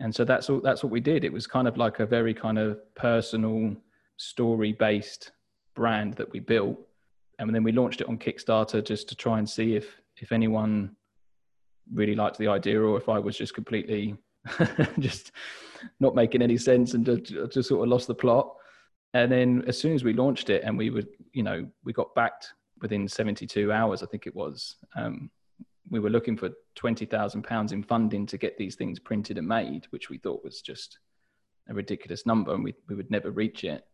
And 0.00 0.14
so 0.14 0.24
that's 0.24 0.50
all 0.50 0.60
that's 0.60 0.82
what 0.82 0.92
we 0.92 1.00
did. 1.00 1.24
It 1.24 1.32
was 1.32 1.46
kind 1.46 1.68
of 1.68 1.76
like 1.76 2.00
a 2.00 2.06
very 2.06 2.34
kind 2.34 2.58
of 2.58 2.78
personal 2.94 3.76
story 4.16 4.72
based 4.72 5.32
brand 5.74 6.14
that 6.14 6.30
we 6.32 6.40
built. 6.40 6.78
And 7.38 7.54
then 7.54 7.64
we 7.64 7.72
launched 7.72 8.00
it 8.00 8.08
on 8.08 8.18
Kickstarter 8.18 8.84
just 8.84 9.08
to 9.08 9.16
try 9.16 9.38
and 9.38 9.48
see 9.48 9.74
if 9.74 10.00
if 10.20 10.30
anyone 10.32 10.94
really 11.92 12.14
liked 12.14 12.38
the 12.38 12.48
idea 12.48 12.80
or 12.80 12.96
if 12.96 13.08
I 13.08 13.18
was 13.18 13.36
just 13.36 13.54
completely 13.54 14.16
just 14.98 15.32
not 16.00 16.14
making 16.14 16.42
any 16.42 16.56
sense 16.56 16.94
and 16.94 17.04
just, 17.04 17.52
just 17.52 17.68
sort 17.68 17.82
of 17.82 17.88
lost 17.88 18.06
the 18.06 18.14
plot. 18.14 18.54
And 19.14 19.30
then 19.30 19.64
as 19.66 19.78
soon 19.78 19.94
as 19.94 20.04
we 20.04 20.12
launched 20.12 20.50
it 20.50 20.62
and 20.64 20.76
we 20.76 20.90
would, 20.90 21.08
you 21.32 21.42
know, 21.42 21.66
we 21.84 21.92
got 21.92 22.14
backed 22.14 22.52
within 22.80 23.06
72 23.08 23.72
hours, 23.72 24.02
I 24.02 24.06
think 24.06 24.26
it 24.26 24.34
was, 24.34 24.76
um, 24.96 25.30
we 25.90 26.00
were 26.00 26.10
looking 26.10 26.36
for 26.36 26.50
£20,000 26.76 27.72
in 27.72 27.82
funding 27.82 28.26
to 28.26 28.38
get 28.38 28.56
these 28.56 28.74
things 28.74 28.98
printed 28.98 29.38
and 29.38 29.46
made, 29.46 29.86
which 29.90 30.08
we 30.08 30.18
thought 30.18 30.44
was 30.44 30.62
just 30.62 30.98
a 31.68 31.74
ridiculous 31.74 32.24
number 32.26 32.54
and 32.54 32.64
we, 32.64 32.74
we 32.88 32.94
would 32.94 33.10
never 33.10 33.30
reach 33.30 33.64
it. 33.64 33.84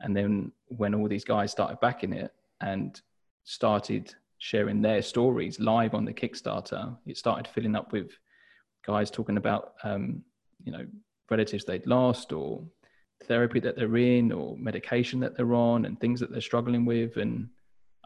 And 0.00 0.16
then 0.16 0.52
when 0.66 0.94
all 0.94 1.08
these 1.08 1.24
guys 1.24 1.50
started 1.50 1.80
backing 1.80 2.12
it 2.12 2.32
and 2.60 3.00
started 3.44 4.14
sharing 4.38 4.82
their 4.82 5.02
stories 5.02 5.60
live 5.60 5.94
on 5.94 6.04
the 6.04 6.12
Kickstarter, 6.12 6.96
it 7.06 7.16
started 7.16 7.48
filling 7.48 7.76
up 7.76 7.92
with 7.92 8.10
guys 8.84 9.10
talking 9.10 9.36
about, 9.36 9.74
um, 9.82 10.22
you 10.62 10.72
know, 10.72 10.86
relatives 11.30 11.64
they'd 11.64 11.86
lost 11.86 12.32
or 12.32 12.62
therapy 13.24 13.60
that 13.60 13.76
they're 13.76 13.96
in 13.96 14.32
or 14.32 14.56
medication 14.58 15.20
that 15.20 15.36
they're 15.36 15.54
on 15.54 15.86
and 15.86 15.98
things 15.98 16.20
that 16.20 16.30
they're 16.30 16.40
struggling 16.40 16.84
with. 16.84 17.16
And 17.16 17.48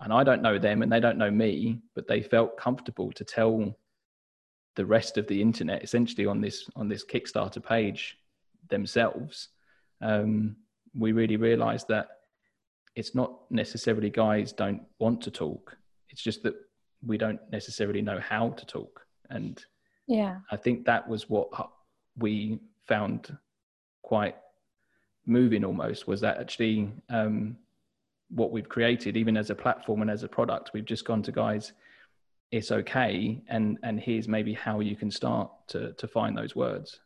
and 0.01 0.12
I 0.12 0.22
don't 0.22 0.42
know 0.42 0.59
them 0.59 0.83
and 0.83 0.92
they 0.92 1.01
don't 1.01 1.18
know 1.18 1.31
me, 1.31 1.81
but 1.94 2.07
they 2.07 2.22
felt 2.22 2.57
comfortable 2.57 3.11
to 3.12 3.24
tell 3.24 3.77
the 4.77 4.87
rest 4.87 5.18
of 5.18 5.27
the 5.27 5.42
internet 5.42 5.83
essentially 5.83 6.24
on 6.24 6.40
this 6.40 6.70
on 6.77 6.88
this 6.88 7.05
Kickstarter 7.05 7.64
page 7.64 8.16
themselves. 8.68 9.48
Um, 10.01 10.57
we 10.98 11.12
really 11.12 11.37
realized 11.37 11.88
that 11.88 12.08
it's 12.94 13.14
not 13.14 13.40
necessarily 13.50 14.11
guys 14.11 14.52
don't 14.52 14.82
want 14.98 15.20
to 15.22 15.30
talk. 15.30 15.76
It's 16.11 16.22
just 16.22 16.42
that 16.42 16.54
we 17.06 17.16
don't 17.16 17.40
necessarily 17.52 18.02
know 18.02 18.18
how 18.18 18.50
to 18.50 18.66
talk. 18.66 19.06
And 19.30 19.64
yeah, 20.06 20.38
I 20.50 20.56
think 20.56 20.84
that 20.87 21.08
was 21.08 21.30
what 21.30 21.48
we 22.16 22.58
found 22.87 23.37
quite 24.02 24.37
moving 25.26 25.64
almost 25.64 26.08
was 26.08 26.20
that 26.22 26.38
actually 26.38 26.90
um, 27.11 27.56
what 28.30 28.50
we've 28.50 28.68
created, 28.68 29.16
even 29.16 29.37
as 29.37 29.50
a 29.50 29.54
platform 29.54 30.02
and 30.02 30.11
as 30.11 30.22
a 30.22 30.28
product, 30.28 30.70
we've 30.72 30.84
just 30.84 31.04
gone 31.04 31.22
to 31.22 31.32
guys, 31.32 31.72
it's 32.50 32.72
okay, 32.72 33.42
and 33.48 33.78
and 33.82 34.00
here's 34.00 34.26
maybe 34.26 34.54
how 34.54 34.80
you 34.80 34.96
can 34.96 35.11
start 35.11 35.50
to 35.68 35.92
to 35.92 36.08
find 36.08 36.37
those 36.37 36.56
words. 36.56 37.00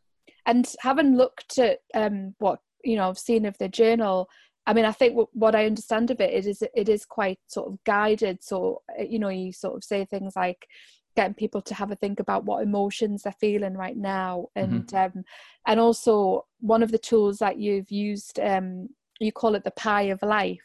And 0.46 0.68
having 0.80 1.16
looked 1.16 1.58
at 1.58 1.80
um, 1.94 2.34
what 2.38 2.60
you 2.84 2.96
know, 2.96 3.08
I've 3.08 3.18
seen 3.18 3.44
of 3.44 3.56
the 3.58 3.68
journal. 3.68 4.28
I 4.66 4.74
mean, 4.74 4.84
I 4.84 4.92
think 4.92 5.18
what 5.32 5.54
I 5.54 5.66
understand 5.66 6.10
of 6.10 6.20
it 6.20 6.32
is 6.32 6.62
it 6.74 6.88
is 6.88 7.04
quite 7.04 7.38
sort 7.48 7.72
of 7.72 7.82
guided. 7.84 8.42
So 8.42 8.82
uh, 8.98 9.02
you 9.02 9.18
know, 9.18 9.28
you 9.28 9.52
sort 9.52 9.76
of 9.76 9.84
say 9.84 10.04
things 10.04 10.34
like 10.36 10.66
getting 11.14 11.34
people 11.34 11.60
to 11.60 11.74
have 11.74 11.90
a 11.90 11.96
think 11.96 12.20
about 12.20 12.44
what 12.44 12.62
emotions 12.62 13.22
they're 13.22 13.34
feeling 13.40 13.74
right 13.74 13.96
now, 13.96 14.48
and 14.56 14.86
mm-hmm. 14.86 15.18
um, 15.18 15.24
and 15.66 15.80
also 15.80 16.46
one 16.60 16.82
of 16.82 16.92
the 16.92 16.98
tools 16.98 17.38
that 17.38 17.58
you've 17.58 17.90
used, 17.90 18.38
um, 18.40 18.88
you 19.20 19.32
call 19.32 19.54
it 19.54 19.64
the 19.64 19.70
pie 19.72 20.02
of 20.02 20.22
life 20.22 20.60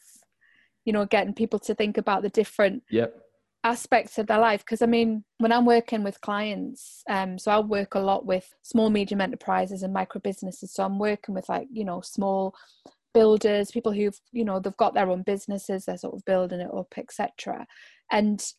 you 0.87 0.93
know 0.93 1.05
getting 1.05 1.33
people 1.33 1.59
to 1.59 1.75
think 1.75 1.97
about 1.97 2.23
the 2.23 2.29
different 2.29 2.81
yep. 2.89 3.21
Aspects 3.67 4.17
of 4.17 4.27
their 4.27 4.39
life 4.39 4.61
because 4.61 4.81
i 4.81 4.85
mean 4.85 5.23
when 5.39 5.51
i'm 5.51 5.65
working 5.65 6.01
with 6.01 6.21
clients 6.21 7.03
um 7.09 7.37
so 7.37 7.51
i 7.51 7.59
work 7.59 7.95
a 7.95 7.99
lot 7.99 8.25
with 8.25 8.53
small 8.63 8.89
medium 8.89 9.19
enterprises 9.19 9.83
and 9.83 9.93
micro 9.93 10.21
businesses 10.21 10.73
so 10.73 10.83
i'm 10.83 10.97
working 10.97 11.35
with 11.35 11.47
like 11.49 11.67
you 11.71 11.83
know 11.83 11.99
small 11.99 12.55
builders 13.13 13.69
people 13.71 13.91
who've 13.91 14.19
you 14.31 14.45
know 14.45 14.59
they've 14.59 14.77
got 14.77 14.93
their 14.93 15.09
own 15.09 15.21
businesses 15.21 15.85
they're 15.85 15.97
sort 15.97 16.15
of 16.15 16.23
building 16.25 16.61
it 16.61 16.73
up 16.73 16.93
etc 16.97 17.67
and 18.11 18.53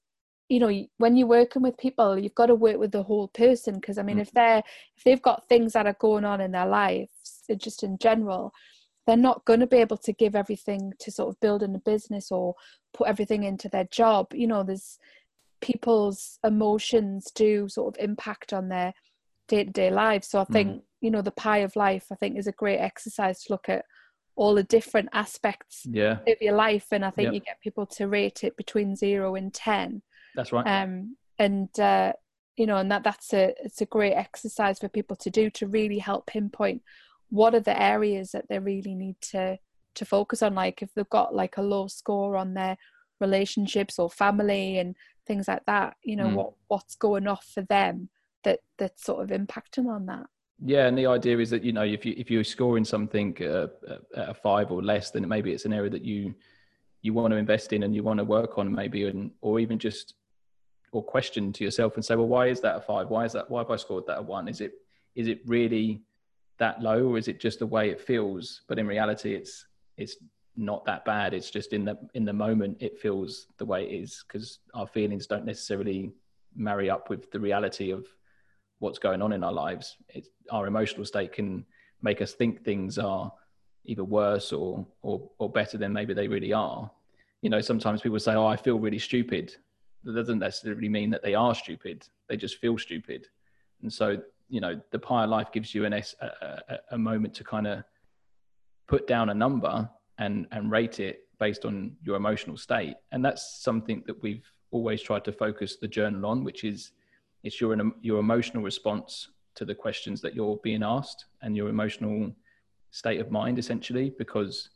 you 0.51 0.61
know 0.61 0.87
when 0.99 1.16
you're 1.16 1.27
working 1.27 1.62
with 1.62 1.77
people 1.79 2.18
you've 2.18 2.35
got 2.35 2.47
to 2.47 2.55
work 2.55 2.79
with 2.79 2.92
the 2.92 3.03
whole 3.03 3.29
person 3.29 3.75
because 3.75 3.97
i 3.97 4.03
mean 4.03 4.18
mm. 4.18 4.23
if 4.23 4.31
they're 4.33 4.62
if 4.97 5.05
they've 5.05 5.23
got 5.23 5.49
things 5.49 5.73
that 5.73 5.87
are 5.87 5.97
going 6.01 6.25
on 6.25 6.40
in 6.40 6.53
their 6.53 6.66
lives 6.66 7.11
just 7.57 7.83
in 7.83 7.97
general 7.99 8.53
they're 9.09 9.16
not 9.16 9.42
going 9.47 9.61
to 9.61 9.66
be 9.66 9.79
able 9.79 9.97
to 9.97 10.12
give 10.12 10.37
everything 10.37 10.92
to 10.99 11.11
sort 11.11 11.31
of 11.31 11.40
building 11.40 11.75
a 11.75 11.79
business 11.79 12.31
or 12.31 12.55
put 12.92 13.09
everything 13.09 13.42
into 13.42 13.66
their 13.71 13.88
job 13.90 14.27
you 14.35 14.47
know 14.47 14.62
there's 14.62 14.99
people's 15.62 16.38
emotions 16.44 17.33
do 17.35 17.68
sort 17.71 17.97
of 17.97 18.05
impact 18.05 18.53
on 18.53 18.68
their 18.68 18.92
day-to-day 19.49 19.90
lives 19.90 20.29
so 20.29 20.38
i 20.38 20.44
think 20.44 20.71
mm. 20.71 20.83
you 21.01 21.11
know 21.11 21.23
the 21.23 21.31
pie 21.31 21.59
of 21.59 21.75
life 21.75 22.05
i 22.12 22.14
think 22.16 22.37
is 22.37 22.47
a 22.47 22.53
great 22.53 22.79
exercise 22.79 23.42
to 23.42 23.53
look 23.53 23.68
at 23.71 23.83
all 24.37 24.55
the 24.55 24.62
different 24.62 25.09
aspects 25.14 25.85
yeah. 25.90 26.18
of 26.29 26.37
your 26.42 26.55
life 26.55 26.87
and 26.92 27.03
i 27.03 27.11
think 27.11 27.27
yep. 27.27 27.35
you 27.35 27.40
get 27.40 27.61
people 27.62 27.87
to 27.87 28.07
rate 28.07 28.44
it 28.44 28.57
between 28.59 28.94
0 28.94 29.35
and 29.37 29.55
10 29.55 30.03
that's 30.35 30.53
right 30.53 30.66
um 30.66 31.16
and 31.38 31.81
uh 31.81 32.12
you 32.59 32.66
know 32.66 32.77
and 32.77 32.92
that 32.92 33.05
that's 33.05 33.33
a 33.33 33.55
it's 33.64 33.81
a 33.81 33.87
great 33.87 34.12
exercise 34.12 34.79
for 34.79 34.88
people 34.88 35.16
to 35.16 35.31
do 35.31 35.49
to 35.49 35.66
really 35.66 35.99
help 35.99 36.27
pinpoint 36.27 36.83
what 37.30 37.54
are 37.54 37.60
the 37.60 37.80
areas 37.80 38.32
that 38.32 38.48
they 38.48 38.58
really 38.58 38.94
need 38.94 39.16
to 39.32 39.58
to 39.94 40.04
focus 40.04 40.42
on? 40.42 40.54
Like 40.54 40.82
if 40.82 40.92
they've 40.94 41.08
got 41.08 41.34
like 41.34 41.56
a 41.56 41.62
low 41.62 41.86
score 41.88 42.36
on 42.36 42.54
their 42.54 42.76
relationships 43.20 43.98
or 43.98 44.08
family 44.08 44.78
and 44.78 44.94
things 45.26 45.48
like 45.48 45.64
that 45.66 45.96
you 46.02 46.16
know 46.16 46.26
mm. 46.26 46.34
what 46.34 46.52
what's 46.68 46.94
going 46.94 47.26
off 47.26 47.44
for 47.52 47.62
them 47.62 48.08
that 48.44 48.60
that's 48.78 49.04
sort 49.04 49.22
of 49.22 49.38
impacting 49.38 49.86
on 49.86 50.06
that? 50.06 50.26
Yeah 50.64 50.86
and 50.86 50.96
the 50.96 51.06
idea 51.06 51.38
is 51.38 51.50
that 51.50 51.62
you 51.62 51.72
know 51.72 51.82
if 51.82 52.04
you 52.04 52.14
if 52.16 52.30
you're 52.30 52.44
scoring 52.44 52.84
something 52.84 53.36
uh, 53.42 53.66
at 54.16 54.28
a 54.30 54.34
five 54.34 54.72
or 54.72 54.82
less 54.82 55.10
then 55.10 55.28
maybe 55.28 55.52
it's 55.52 55.64
an 55.64 55.72
area 55.72 55.90
that 55.90 56.04
you 56.04 56.34
you 57.02 57.12
want 57.12 57.32
to 57.32 57.36
invest 57.36 57.72
in 57.72 57.84
and 57.84 57.94
you 57.94 58.02
want 58.02 58.18
to 58.18 58.24
work 58.24 58.58
on 58.58 58.72
maybe 58.72 59.04
and 59.04 59.30
or 59.40 59.60
even 59.60 59.78
just 59.78 60.14
or 60.92 61.02
question 61.02 61.52
to 61.52 61.62
yourself 61.62 61.94
and 61.94 62.04
say 62.04 62.14
well 62.16 62.26
why 62.26 62.46
is 62.46 62.60
that 62.60 62.76
a 62.76 62.80
five? 62.80 63.08
Why 63.08 63.24
is 63.24 63.32
that 63.32 63.50
why 63.50 63.60
have 63.60 63.70
i 63.70 63.76
scored 63.76 64.04
that 64.06 64.18
a 64.18 64.22
one? 64.22 64.48
Is 64.48 64.60
it 64.60 64.72
is 65.14 65.28
it 65.28 65.40
really 65.46 66.00
that 66.59 66.83
low 66.83 67.09
or 67.09 67.18
is 67.18 67.29
it 67.29 67.40
just 67.40 67.61
the 67.61 67.66
way 67.66 67.90
it 67.90 68.01
feels? 68.01 68.62
But 68.68 68.79
in 68.79 68.87
reality 68.87 69.35
it's 69.35 69.66
it's 69.97 70.16
not 70.57 70.85
that 70.85 71.05
bad. 71.05 71.35
It's 71.35 71.51
just 71.51 71.73
in 71.73 71.85
the 71.85 71.97
in 72.14 72.25
the 72.25 72.33
moment 72.33 72.79
it 72.81 72.99
feels 72.99 73.47
the 73.59 73.64
way 73.64 73.85
it 73.85 73.94
is 73.94 74.25
because 74.27 74.59
our 74.75 74.87
feelings 74.87 75.27
don't 75.27 75.44
necessarily 75.44 76.12
marry 76.55 76.90
up 76.90 77.09
with 77.09 77.31
the 77.31 77.40
reality 77.40 77.92
of 77.92 78.07
what's 78.81 78.99
going 78.99 79.23
on 79.23 79.33
in 79.33 79.44
our 79.44 79.53
lives. 79.53 79.97
It's 80.09 80.29
our 80.51 80.66
emotional 80.66 81.05
state 81.05 81.33
can 81.33 81.64
make 82.03 82.21
us 82.21 82.33
think 82.33 82.64
things 82.64 82.99
are 82.99 83.33
either 83.85 84.05
worse 84.05 84.53
or 84.53 84.87
or 85.03 85.31
or 85.38 85.49
better 85.51 85.79
than 85.79 85.92
maybe 85.92 86.12
they 86.12 86.29
really 86.29 86.53
are. 86.53 86.90
You 87.40 87.51
know 87.51 87.61
sometimes 87.61 88.03
people 88.03 88.18
say 88.18 88.35
oh 88.35 88.47
i 88.47 88.57
feel 88.57 88.79
really 88.79 88.99
stupid. 88.99 89.55
That 90.05 90.14
doesn't 90.14 90.38
necessarily 90.38 90.88
mean 90.88 91.11
that 91.11 91.23
they 91.23 91.35
are 91.35 91.55
stupid. 91.55 92.07
They 92.29 92.37
just 92.37 92.59
feel 92.59 92.79
stupid. 92.79 93.27
And 93.83 93.92
so 93.92 94.21
you 94.48 94.61
know 94.61 94.80
the 94.90 94.98
pie 94.98 95.24
of 95.24 95.30
life 95.30 95.52
gives 95.52 95.74
you 95.74 95.84
an 95.84 95.92
a, 95.92 96.02
a, 96.20 96.78
a 96.92 96.98
moment 96.98 97.34
to 97.34 97.44
kind 97.44 97.66
of 97.66 97.82
put 98.87 99.06
down 99.06 99.28
a 99.28 99.34
number 99.34 99.88
and 100.18 100.46
and 100.50 100.70
rate 100.70 101.00
it 101.00 101.28
based 101.38 101.64
on 101.64 101.96
your 102.02 102.16
emotional 102.16 102.56
state 102.56 102.94
and 103.12 103.24
that's 103.24 103.61
something 103.62 104.02
that 104.06 104.20
we've 104.22 104.50
always 104.70 105.00
tried 105.00 105.24
to 105.24 105.32
focus 105.32 105.76
the 105.76 105.88
journal 105.88 106.26
on 106.26 106.44
which 106.44 106.64
is 106.64 106.92
it's 107.44 107.61
your 107.61 107.76
your 108.00 108.18
emotional 108.18 108.62
response 108.62 109.28
to 109.54 109.64
the 109.64 109.74
questions 109.74 110.20
that 110.20 110.34
you're 110.34 110.56
being 110.62 110.82
asked 110.82 111.26
and 111.42 111.56
your 111.56 111.68
emotional 111.68 112.32
state 112.90 113.20
of 113.20 113.30
mind 113.30 113.58
essentially 113.58 114.12
because 114.18 114.70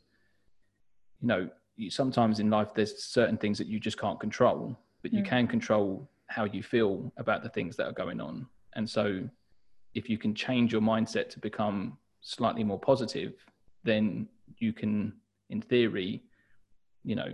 you 1.20 1.28
know 1.28 1.48
you, 1.76 1.90
sometimes 1.90 2.40
in 2.40 2.50
life 2.50 2.74
there's 2.74 3.02
certain 3.02 3.36
things 3.36 3.58
that 3.58 3.66
you 3.66 3.80
just 3.80 3.98
can't 3.98 4.20
control 4.20 4.78
but 5.02 5.12
you 5.12 5.22
mm. 5.22 5.26
can 5.26 5.46
control 5.46 6.08
how 6.26 6.44
you 6.44 6.62
feel 6.62 7.12
about 7.16 7.42
the 7.42 7.48
things 7.48 7.76
that 7.76 7.86
are 7.86 7.92
going 7.92 8.20
on 8.20 8.46
and 8.74 8.88
so 8.88 9.28
if 9.94 10.08
you 10.08 10.18
can 10.18 10.34
change 10.34 10.72
your 10.72 10.80
mindset 10.80 11.28
to 11.30 11.38
become 11.38 11.98
slightly 12.20 12.64
more 12.64 12.78
positive, 12.78 13.34
then 13.84 14.28
you 14.58 14.72
can, 14.72 15.12
in 15.50 15.60
theory, 15.60 16.22
you 17.04 17.14
know, 17.14 17.32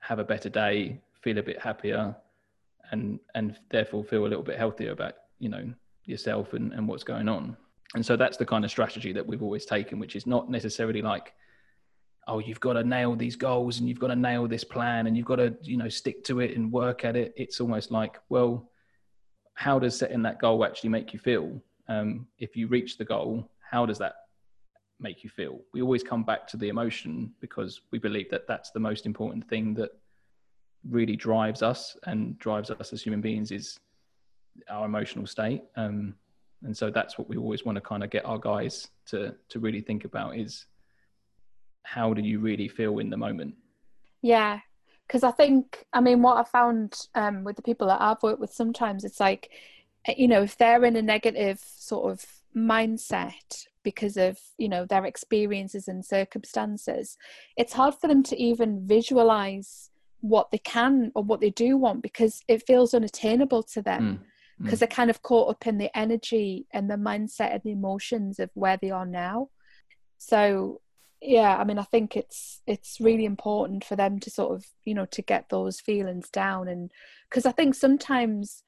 have 0.00 0.18
a 0.18 0.24
better 0.24 0.48
day, 0.48 1.00
feel 1.22 1.38
a 1.38 1.42
bit 1.42 1.60
happier, 1.60 2.14
and 2.90 3.18
and 3.34 3.58
therefore 3.70 4.04
feel 4.04 4.26
a 4.26 4.28
little 4.28 4.42
bit 4.42 4.58
healthier 4.58 4.92
about 4.92 5.14
you 5.38 5.48
know 5.48 5.72
yourself 6.04 6.52
and, 6.52 6.72
and 6.72 6.86
what's 6.86 7.04
going 7.04 7.28
on. 7.28 7.56
And 7.94 8.04
so 8.04 8.16
that's 8.16 8.36
the 8.36 8.44
kind 8.44 8.64
of 8.64 8.70
strategy 8.70 9.12
that 9.12 9.26
we've 9.26 9.42
always 9.42 9.64
taken, 9.64 9.98
which 9.98 10.16
is 10.16 10.26
not 10.26 10.50
necessarily 10.50 11.00
like, 11.00 11.32
oh, 12.26 12.40
you've 12.40 12.60
got 12.60 12.74
to 12.74 12.84
nail 12.84 13.14
these 13.14 13.36
goals 13.36 13.78
and 13.78 13.88
you've 13.88 14.00
got 14.00 14.08
to 14.08 14.16
nail 14.16 14.48
this 14.48 14.64
plan 14.64 15.06
and 15.06 15.16
you've 15.16 15.26
got 15.26 15.36
to, 15.36 15.54
you 15.62 15.76
know, 15.76 15.88
stick 15.88 16.24
to 16.24 16.40
it 16.40 16.56
and 16.56 16.72
work 16.72 17.04
at 17.04 17.16
it. 17.16 17.32
It's 17.36 17.60
almost 17.60 17.90
like, 17.90 18.18
well, 18.28 18.68
how 19.54 19.78
does 19.78 19.96
setting 19.96 20.22
that 20.22 20.40
goal 20.40 20.64
actually 20.64 20.90
make 20.90 21.12
you 21.12 21.20
feel? 21.20 21.60
Um, 21.88 22.26
if 22.38 22.56
you 22.56 22.66
reach 22.66 22.98
the 22.98 23.04
goal, 23.04 23.50
how 23.60 23.86
does 23.86 23.98
that 23.98 24.14
make 25.00 25.24
you 25.24 25.30
feel? 25.30 25.60
We 25.72 25.82
always 25.82 26.02
come 26.02 26.22
back 26.22 26.46
to 26.48 26.56
the 26.56 26.68
emotion 26.68 27.32
because 27.40 27.80
we 27.90 27.98
believe 27.98 28.30
that 28.30 28.46
that's 28.46 28.70
the 28.70 28.80
most 28.80 29.06
important 29.06 29.48
thing 29.48 29.74
that 29.74 29.90
really 30.88 31.16
drives 31.16 31.62
us 31.62 31.96
and 32.04 32.38
drives 32.38 32.70
us 32.70 32.92
as 32.92 33.02
human 33.02 33.20
beings 33.20 33.50
is 33.50 33.78
our 34.68 34.86
emotional 34.86 35.26
state. 35.26 35.62
Um, 35.76 36.14
and 36.62 36.76
so 36.76 36.90
that's 36.90 37.18
what 37.18 37.28
we 37.28 37.36
always 37.36 37.64
want 37.64 37.76
to 37.76 37.80
kind 37.80 38.02
of 38.02 38.10
get 38.10 38.24
our 38.24 38.38
guys 38.38 38.88
to 39.06 39.34
to 39.50 39.58
really 39.60 39.80
think 39.80 40.04
about 40.04 40.36
is 40.36 40.66
how 41.82 42.14
do 42.14 42.22
you 42.22 42.38
really 42.38 42.68
feel 42.68 42.98
in 42.98 43.10
the 43.10 43.16
moment? 43.16 43.54
Yeah, 44.22 44.60
because 45.06 45.22
I 45.22 45.30
think 45.30 45.84
I 45.92 46.00
mean 46.00 46.22
what 46.22 46.38
I 46.38 46.44
found 46.44 47.08
um, 47.14 47.44
with 47.44 47.56
the 47.56 47.62
people 47.62 47.86
that 47.88 48.00
I've 48.00 48.22
worked 48.22 48.40
with 48.40 48.52
sometimes 48.52 49.04
it's 49.04 49.20
like 49.20 49.50
you 50.16 50.28
know 50.28 50.42
if 50.42 50.56
they're 50.56 50.84
in 50.84 50.96
a 50.96 51.02
negative 51.02 51.60
sort 51.76 52.12
of 52.12 52.24
mindset 52.56 53.66
because 53.82 54.16
of 54.16 54.38
you 54.58 54.68
know 54.68 54.84
their 54.86 55.04
experiences 55.04 55.88
and 55.88 56.04
circumstances 56.04 57.16
it's 57.56 57.72
hard 57.72 57.94
for 57.94 58.08
them 58.08 58.22
to 58.22 58.40
even 58.40 58.86
visualize 58.86 59.90
what 60.20 60.50
they 60.50 60.58
can 60.58 61.12
or 61.14 61.22
what 61.22 61.40
they 61.40 61.50
do 61.50 61.76
want 61.76 62.02
because 62.02 62.42
it 62.48 62.66
feels 62.66 62.94
unattainable 62.94 63.62
to 63.62 63.82
them 63.82 64.24
because 64.58 64.74
mm, 64.74 64.76
mm. 64.76 64.78
they're 64.78 64.88
kind 64.88 65.10
of 65.10 65.22
caught 65.22 65.50
up 65.50 65.66
in 65.66 65.76
the 65.78 65.94
energy 65.96 66.66
and 66.72 66.90
the 66.90 66.94
mindset 66.94 67.52
and 67.52 67.62
the 67.62 67.72
emotions 67.72 68.38
of 68.38 68.48
where 68.54 68.78
they 68.80 68.90
are 68.90 69.06
now 69.06 69.48
so 70.16 70.80
yeah 71.20 71.56
i 71.56 71.64
mean 71.64 71.78
i 71.78 71.82
think 71.82 72.16
it's 72.16 72.62
it's 72.66 72.98
really 73.00 73.24
important 73.24 73.84
for 73.84 73.96
them 73.96 74.18
to 74.18 74.30
sort 74.30 74.54
of 74.54 74.66
you 74.84 74.94
know 74.94 75.06
to 75.06 75.22
get 75.22 75.48
those 75.50 75.80
feelings 75.80 76.30
down 76.30 76.68
and 76.68 76.90
because 77.28 77.44
i 77.44 77.52
think 77.52 77.74
sometimes 77.74 78.62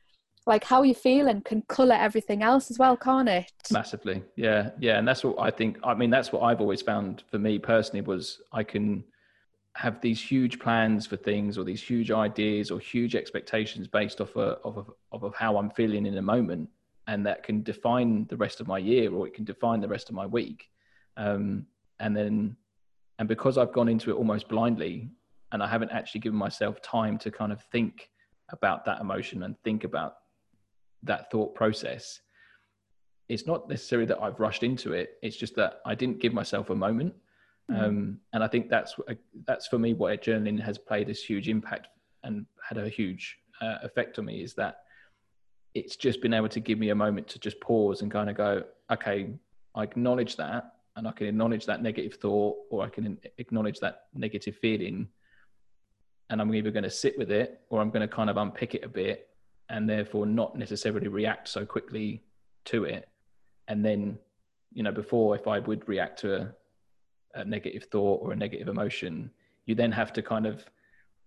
like 0.47 0.65
how 0.65 0.83
you 0.83 0.95
feeling 0.95 1.41
can 1.43 1.63
color 1.63 1.95
everything 1.95 2.43
else 2.43 2.71
as 2.71 2.79
well 2.79 2.97
can't 2.97 3.29
it 3.29 3.53
massively 3.71 4.23
yeah 4.37 4.71
yeah 4.79 4.99
and 4.99 5.07
that's 5.07 5.25
what 5.25 5.37
i 5.39 5.51
think 5.51 5.79
i 5.85 5.93
mean 5.93 6.11
that's 6.11 6.33
what 6.33 6.43
i've 6.43 6.61
always 6.61 6.83
found 6.83 7.25
for 7.31 7.39
me 7.39 7.59
personally 7.59 8.01
was 8.01 8.41
i 8.53 8.63
can 8.63 9.05
have 9.77 10.01
these 10.01 10.21
huge 10.21 10.59
plans 10.59 11.07
for 11.07 11.17
things 11.19 11.59
or 11.59 11.65
these 11.65 11.83
huge 11.83 12.11
ideas 12.11 12.71
or 12.71 12.81
huge 12.81 13.15
expectations 13.15 13.87
based 13.87 14.23
off 14.23 14.35
of, 14.35 14.59
of, 14.65 14.91
of, 15.13 15.23
of 15.23 15.35
how 15.35 15.59
I'm 15.59 15.69
feeling 15.69 16.07
in 16.07 16.17
a 16.17 16.23
moment. 16.23 16.71
And 17.09 17.27
that 17.27 17.43
can 17.43 17.63
define 17.63 18.27
the 18.31 18.39
rest 18.39 18.61
of 18.61 18.67
my 18.67 18.79
year 18.79 19.13
or 19.13 19.27
it 19.27 19.35
can 19.35 19.45
define 19.45 19.81
the 19.81 19.89
rest 19.89 20.09
of 20.09 20.15
my 20.15 20.25
week. 20.25 20.71
Um, 21.19 21.67
and 22.01 22.17
then, 22.17 22.57
and 23.19 23.29
because 23.29 23.59
I've 23.59 23.73
gone 23.73 23.89
into 23.89 24.11
it 24.11 24.15
almost 24.15 24.49
blindly 24.49 25.11
and 25.53 25.63
I 25.63 25.69
haven't 25.69 25.93
actually 25.93 26.23
given 26.23 26.39
myself 26.39 26.81
time 26.81 27.19
to 27.19 27.31
kind 27.31 27.53
of 27.53 27.63
think 27.65 28.09
about 28.49 28.87
that 28.87 29.03
emotion 29.03 29.43
and 29.43 29.61
think 29.63 29.85
about 29.85 30.17
that 31.03 31.31
thought 31.31 31.55
process, 31.55 32.21
it's 33.29 33.47
not 33.47 33.69
necessarily 33.69 34.07
that 34.07 34.23
I've 34.23 34.39
rushed 34.41 34.63
into 34.63 34.93
it. 34.93 35.15
It's 35.23 35.37
just 35.37 35.57
that 35.57 35.81
I 35.85 35.95
didn't 35.95 36.21
give 36.21 36.33
myself 36.33 36.71
a 36.71 36.75
moment 36.75 37.15
Mm-hmm. 37.71 37.85
Um, 37.85 38.19
and 38.33 38.45
I 38.45 38.49
think 38.49 38.69
that's 38.69 38.95
that's 39.47 39.67
for 39.67 39.79
me 39.79 39.95
what 39.95 40.23
journaling 40.23 40.61
has 40.61 40.79
played 40.79 41.09
this 41.09 41.23
huge 41.23 41.49
impact 41.49 41.89
and 42.23 42.47
had 42.67 42.79
a 42.79 42.89
huge 42.89 43.37
uh, 43.61 43.79
effect 43.83 44.19
on 44.19 44.27
me 44.27 44.43
is 44.43 44.55
that 44.55 44.81
it's 45.75 45.97
just 45.97 46.23
been 46.23 46.33
able 46.33 46.49
to 46.49 46.61
give 46.61 46.79
me 46.79 46.91
a 46.91 46.95
moment 46.95 47.29
to 47.29 47.39
just 47.39 47.61
pause 47.61 48.03
and 48.03 48.11
kind 48.11 48.31
of 48.31 48.37
go, 48.37 48.63
okay, 48.91 49.31
I 49.75 49.83
acknowledge 49.83 50.37
that, 50.37 50.73
and 50.97 51.07
I 51.07 51.13
can 51.13 51.27
acknowledge 51.27 51.67
that 51.67 51.83
negative 51.83 52.15
thought, 52.15 52.57
or 52.71 52.83
I 52.83 52.89
can 52.89 53.19
acknowledge 53.39 53.81
that 53.81 54.05
negative 54.15 54.57
feeling, 54.57 55.09
and 56.31 56.41
I'm 56.41 56.55
either 56.55 56.71
going 56.71 56.85
to 56.85 56.91
sit 56.91 57.19
with 57.19 57.31
it 57.31 57.61
or 57.69 57.81
I'm 57.81 57.91
going 57.91 58.09
to 58.09 58.15
kind 58.15 58.31
of 58.31 58.37
unpick 58.37 58.75
it 58.75 58.85
a 58.85 58.89
bit, 58.89 59.29
and 59.69 59.89
therefore 59.89 60.27
not 60.27 60.57
necessarily 60.57 61.09
react 61.09 61.49
so 61.49 61.65
quickly 61.65 62.23
to 62.67 62.85
it, 62.85 63.09
and 63.69 63.85
then, 63.85 64.19
you 64.73 64.83
know, 64.83 64.93
before 64.93 65.35
if 65.35 65.47
I 65.47 65.59
would 65.61 65.89
react 65.89 66.21
to 66.21 66.37
a 66.37 66.55
a 67.37 67.45
negative 67.45 67.85
thought 67.85 68.23
or 68.23 68.33
a 68.33 68.37
negative 68.37 68.69
emotion, 68.69 69.31
you 69.67 69.75
then 69.75 69.93
have 69.93 70.13
to 70.15 70.23
kind 70.23 70.47
of 70.47 70.65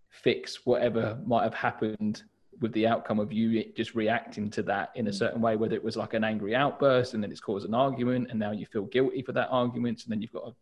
fix 0.10 0.66
whatever 0.66 1.18
might 1.26 1.44
have 1.44 1.54
happened 1.54 2.24
with 2.62 2.74
the 2.74 2.86
outcome 2.86 3.20
of 3.20 3.32
you 3.32 3.64
just 3.76 3.96
reacting 3.96 4.50
to 4.50 4.64
that 4.64 4.92
in 4.96 5.08
a 5.08 5.10
mm. 5.10 5.14
certain 5.14 5.40
way, 5.40 5.56
whether 5.56 5.76
it 5.76 5.84
was 5.84 5.96
like 5.96 6.14
an 6.14 6.24
angry 6.24 6.56
outburst 6.56 7.14
and 7.14 7.24
then 7.24 7.32
it's 7.32 7.40
caused 7.40 7.66
an 7.66 7.74
argument 7.74 8.28
and 8.30 8.40
now 8.40 8.52
you 8.52 8.66
feel 8.66 8.86
guilty 8.86 9.22
for 9.22 9.32
that 9.32 9.48
argument 9.50 10.04
and 10.04 10.12
then 10.12 10.22
you've 10.22 10.34
got 10.34 10.46
to 10.48 10.56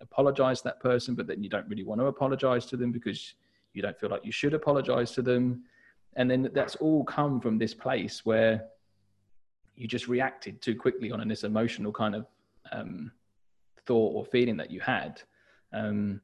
apologize 0.00 0.58
to 0.58 0.64
that 0.64 0.80
person, 0.80 1.14
but 1.14 1.26
then 1.26 1.42
you 1.42 1.50
don't 1.50 1.68
really 1.68 1.84
want 1.84 2.00
to 2.00 2.06
apologize 2.06 2.64
to 2.66 2.76
them 2.76 2.90
because 2.90 3.34
you 3.74 3.82
don't 3.82 3.98
feel 3.98 4.08
like 4.08 4.24
you 4.24 4.32
should 4.32 4.54
apologize 4.54 5.10
to 5.12 5.20
them. 5.22 5.62
And 6.16 6.30
then 6.30 6.50
that's 6.52 6.76
all 6.76 7.04
come 7.04 7.40
from 7.40 7.58
this 7.58 7.74
place 7.74 8.24
where 8.24 8.66
you 9.76 9.88
just 9.88 10.08
reacted 10.08 10.60
too 10.60 10.76
quickly 10.76 11.10
on 11.10 11.26
this 11.26 11.44
emotional 11.44 11.92
kind 11.92 12.14
of 12.14 12.26
um, 12.70 13.10
thought 13.86 14.14
or 14.14 14.24
feeling 14.24 14.56
that 14.58 14.70
you 14.70 14.80
had. 14.80 15.22
Um, 15.72 16.20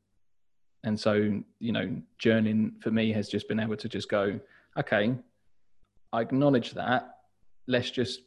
and 0.85 0.98
so, 0.98 1.42
you 1.59 1.72
know, 1.72 1.96
journaling 2.22 2.81
for 2.83 2.90
me 2.90 3.12
has 3.12 3.29
just 3.29 3.48
been 3.48 3.61
able 3.61 3.77
to 3.77 3.88
just 3.88 4.09
go, 4.09 4.38
okay, 4.79 5.14
I 6.12 6.20
acknowledge 6.20 6.72
that. 6.72 7.16
Let's 7.66 7.90
just 7.90 8.20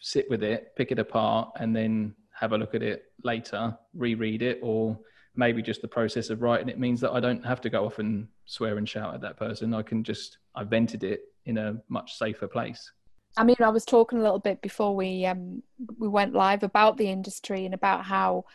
sit 0.00 0.28
with 0.30 0.42
it, 0.42 0.74
pick 0.76 0.92
it 0.92 0.98
apart, 0.98 1.50
and 1.58 1.74
then 1.74 2.14
have 2.32 2.52
a 2.52 2.58
look 2.58 2.74
at 2.74 2.82
it 2.82 3.06
later, 3.24 3.76
reread 3.94 4.42
it, 4.42 4.60
or 4.62 4.98
maybe 5.38 5.62
just 5.62 5.80
the 5.80 5.88
process 5.88 6.30
of 6.30 6.42
writing 6.42 6.68
it 6.68 6.80
means 6.80 7.00
that 7.00 7.12
I 7.12 7.20
don't 7.20 7.46
have 7.46 7.60
to 7.62 7.70
go 7.70 7.86
off 7.86 8.00
and 8.00 8.26
swear 8.44 8.76
and 8.76 8.88
shout 8.88 9.14
at 9.14 9.20
that 9.20 9.36
person. 9.36 9.72
I 9.72 9.82
can 9.82 10.02
just, 10.02 10.38
I 10.54 10.64
vented 10.64 11.04
it 11.04 11.20
in 11.46 11.56
a 11.56 11.76
much 11.88 12.18
safer 12.18 12.48
place. 12.48 12.90
I 13.36 13.44
mean, 13.44 13.56
I 13.60 13.68
was 13.68 13.84
talking 13.84 14.18
a 14.18 14.22
little 14.22 14.40
bit 14.40 14.60
before 14.62 14.96
we 14.96 15.24
um, 15.24 15.62
we 15.98 16.08
went 16.08 16.34
live 16.34 16.64
about 16.64 16.96
the 16.96 17.08
industry 17.08 17.64
and 17.64 17.74
about 17.74 18.04
how 18.04 18.46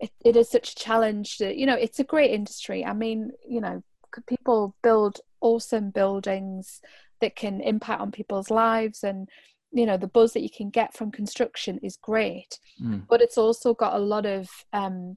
it, 0.00 0.10
it 0.24 0.36
is 0.36 0.48
such 0.48 0.72
a 0.72 0.76
challenge. 0.76 1.36
To, 1.38 1.54
you 1.54 1.66
know, 1.66 1.74
it's 1.74 1.98
a 1.98 2.04
great 2.04 2.30
industry. 2.30 2.82
I 2.82 2.94
mean, 2.94 3.32
you 3.46 3.60
know, 3.60 3.82
people 4.26 4.74
build 4.82 5.20
awesome 5.42 5.90
buildings 5.90 6.80
that 7.20 7.36
can 7.36 7.60
impact 7.60 8.00
on 8.00 8.10
people's 8.10 8.50
lives 8.50 9.04
and 9.04 9.28
you 9.70 9.86
know 9.86 9.96
the 9.96 10.06
buzz 10.06 10.32
that 10.32 10.42
you 10.42 10.50
can 10.50 10.70
get 10.70 10.94
from 10.94 11.10
construction 11.10 11.78
is 11.82 11.96
great 11.96 12.58
mm. 12.80 13.02
but 13.08 13.22
it's 13.22 13.38
also 13.38 13.72
got 13.72 13.94
a 13.94 13.98
lot 13.98 14.26
of 14.26 14.48
um, 14.72 15.16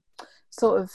sort 0.50 0.82
of 0.82 0.92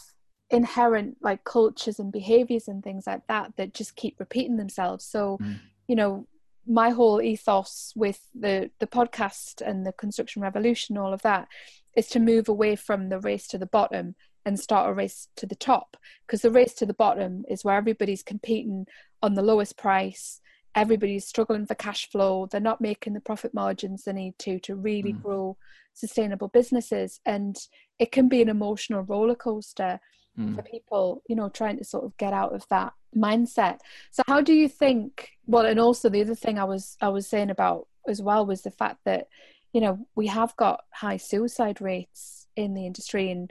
inherent 0.51 1.17
like 1.21 1.45
cultures 1.45 1.99
and 1.99 2.13
behaviors 2.13 2.69
and 2.69 2.83
things 2.83 3.07
like 3.07 3.27
that 3.29 3.53
that 3.57 3.75
just 3.75 3.97
keep 3.97 4.19
repeating 4.19 4.57
themselves. 4.57 5.05
So 5.05 5.39
mm. 5.41 5.59
you 5.87 5.97
know 5.97 6.27
my 6.67 6.91
whole 6.91 7.21
ethos 7.21 7.93
with 7.97 8.21
the 8.35 8.71
the 8.79 8.87
podcast 8.87 9.61
and 9.61 9.87
the 9.87 9.93
construction 9.93 10.43
revolution 10.43 10.99
all 10.99 11.13
of 11.13 11.23
that 11.23 11.49
is 11.97 12.07
to 12.09 12.21
move 12.21 12.49
away 12.49 12.77
from 12.77 13.09
the 13.09 13.19
race 13.19 13.47
to 13.49 13.59
the 13.59 13.67
bottom 13.67 14.15
and 14.45 14.59
start 14.59 14.91
a 14.91 14.93
race 14.93 15.29
to 15.37 15.47
the 15.47 15.55
top. 15.55 15.97
Because 16.27 16.43
the 16.43 16.51
race 16.51 16.75
to 16.75 16.87
the 16.87 16.95
bottom 16.95 17.45
is 17.49 17.65
where 17.65 17.77
everybody's 17.77 18.23
competing 18.23 18.87
on 19.23 19.35
the 19.35 19.43
lowest 19.43 19.77
price. 19.77 20.41
Everybody's 20.75 21.27
struggling 21.27 21.67
for 21.67 21.75
cash 21.75 22.09
flow. 22.11 22.47
They're 22.47 22.61
not 22.61 22.81
making 22.81 23.13
the 23.13 23.21
profit 23.21 23.53
margins 23.53 24.05
they 24.05 24.13
need 24.13 24.39
to 24.41 24.59
to 24.61 24.77
really 24.77 25.13
mm. 25.13 25.23
grow 25.23 25.57
sustainable 25.95 26.49
businesses. 26.49 27.21
And 27.27 27.57
it 27.99 28.13
can 28.13 28.29
be 28.29 28.41
an 28.41 28.49
emotional 28.49 29.03
roller 29.03 29.35
coaster 29.35 30.01
mm. 30.41 30.57
for 30.57 30.63
people 30.63 31.23
you 31.29 31.37
know 31.37 31.49
trying 31.49 31.77
to 31.77 31.85
sort 31.85 32.05
of 32.05 32.17
get 32.17 32.33
out 32.33 32.55
of 32.55 32.67
that 32.69 32.93
mindset 33.17 33.79
so 34.11 34.23
how 34.27 34.41
do 34.41 34.53
you 34.53 34.69
think 34.69 35.31
well 35.47 35.67
and 35.67 35.81
also 35.81 36.09
the 36.09 36.21
other 36.21 36.35
thing 36.35 36.59
i 36.59 36.65
was 36.65 36.97
i 37.01 37.09
was 37.09 37.27
saying 37.27 37.51
about 37.51 37.87
as 38.09 38.23
well 38.23 38.47
was 38.47 38.63
the 38.63 38.71
fact 38.71 38.99
that 39.05 39.29
you 39.73 39.81
know 39.81 40.07
we 40.15 40.27
have 40.27 40.55
got 40.57 40.85
high 40.93 41.17
suicide 41.17 41.81
rates 41.81 42.47
in 42.57 42.75
the 42.75 42.87
industry 42.87 43.31
and 43.31 43.51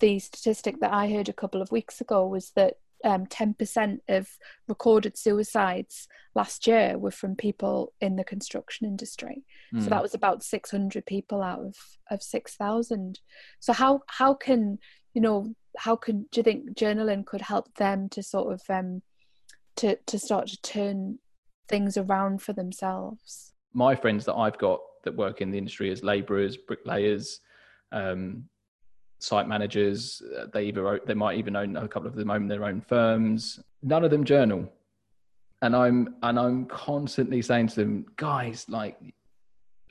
the 0.00 0.18
statistic 0.18 0.80
that 0.80 0.92
i 0.92 1.10
heard 1.10 1.28
a 1.28 1.32
couple 1.32 1.60
of 1.60 1.72
weeks 1.72 2.00
ago 2.00 2.26
was 2.26 2.50
that 2.56 2.74
um, 3.04 3.26
10% 3.26 3.98
of 4.08 4.28
recorded 4.68 5.16
suicides 5.16 6.08
last 6.34 6.66
year 6.66 6.98
were 6.98 7.10
from 7.10 7.36
people 7.36 7.92
in 8.00 8.16
the 8.16 8.24
construction 8.24 8.86
industry. 8.86 9.44
Mm. 9.74 9.82
So 9.82 9.90
that 9.90 10.02
was 10.02 10.14
about 10.14 10.42
600 10.42 11.04
people 11.04 11.42
out 11.42 11.60
of, 11.60 11.76
of 12.10 12.22
6,000. 12.22 13.20
So 13.60 13.72
how, 13.72 14.02
how 14.06 14.34
can, 14.34 14.78
you 15.14 15.20
know, 15.20 15.54
how 15.76 15.96
could 15.96 16.30
do 16.30 16.40
you 16.40 16.44
think 16.44 16.76
journaling 16.76 17.24
could 17.24 17.40
help 17.40 17.74
them 17.76 18.08
to 18.10 18.22
sort 18.22 18.52
of, 18.52 18.62
um, 18.68 19.02
to, 19.76 19.96
to 20.06 20.18
start 20.18 20.48
to 20.48 20.60
turn 20.62 21.18
things 21.68 21.96
around 21.96 22.42
for 22.42 22.52
themselves? 22.52 23.52
My 23.72 23.94
friends 23.94 24.24
that 24.26 24.34
I've 24.34 24.58
got 24.58 24.80
that 25.04 25.16
work 25.16 25.40
in 25.40 25.50
the 25.50 25.58
industry 25.58 25.90
as 25.90 26.02
labourers, 26.02 26.56
bricklayers, 26.56 27.40
um, 27.90 28.44
site 29.18 29.48
managers. 29.48 30.20
Uh, 30.36 30.46
they 30.52 30.64
either 30.64 31.00
they 31.06 31.14
might 31.14 31.38
even 31.38 31.56
own 31.56 31.76
a 31.76 31.88
couple 31.88 32.08
of 32.08 32.14
them 32.14 32.30
own 32.30 32.48
their 32.48 32.64
own 32.64 32.80
firms. 32.80 33.60
None 33.82 34.04
of 34.04 34.10
them 34.10 34.24
journal, 34.24 34.70
and 35.62 35.74
I'm 35.74 36.16
and 36.22 36.38
I'm 36.38 36.66
constantly 36.66 37.40
saying 37.42 37.68
to 37.68 37.76
them, 37.76 38.06
guys, 38.16 38.66
like. 38.68 38.98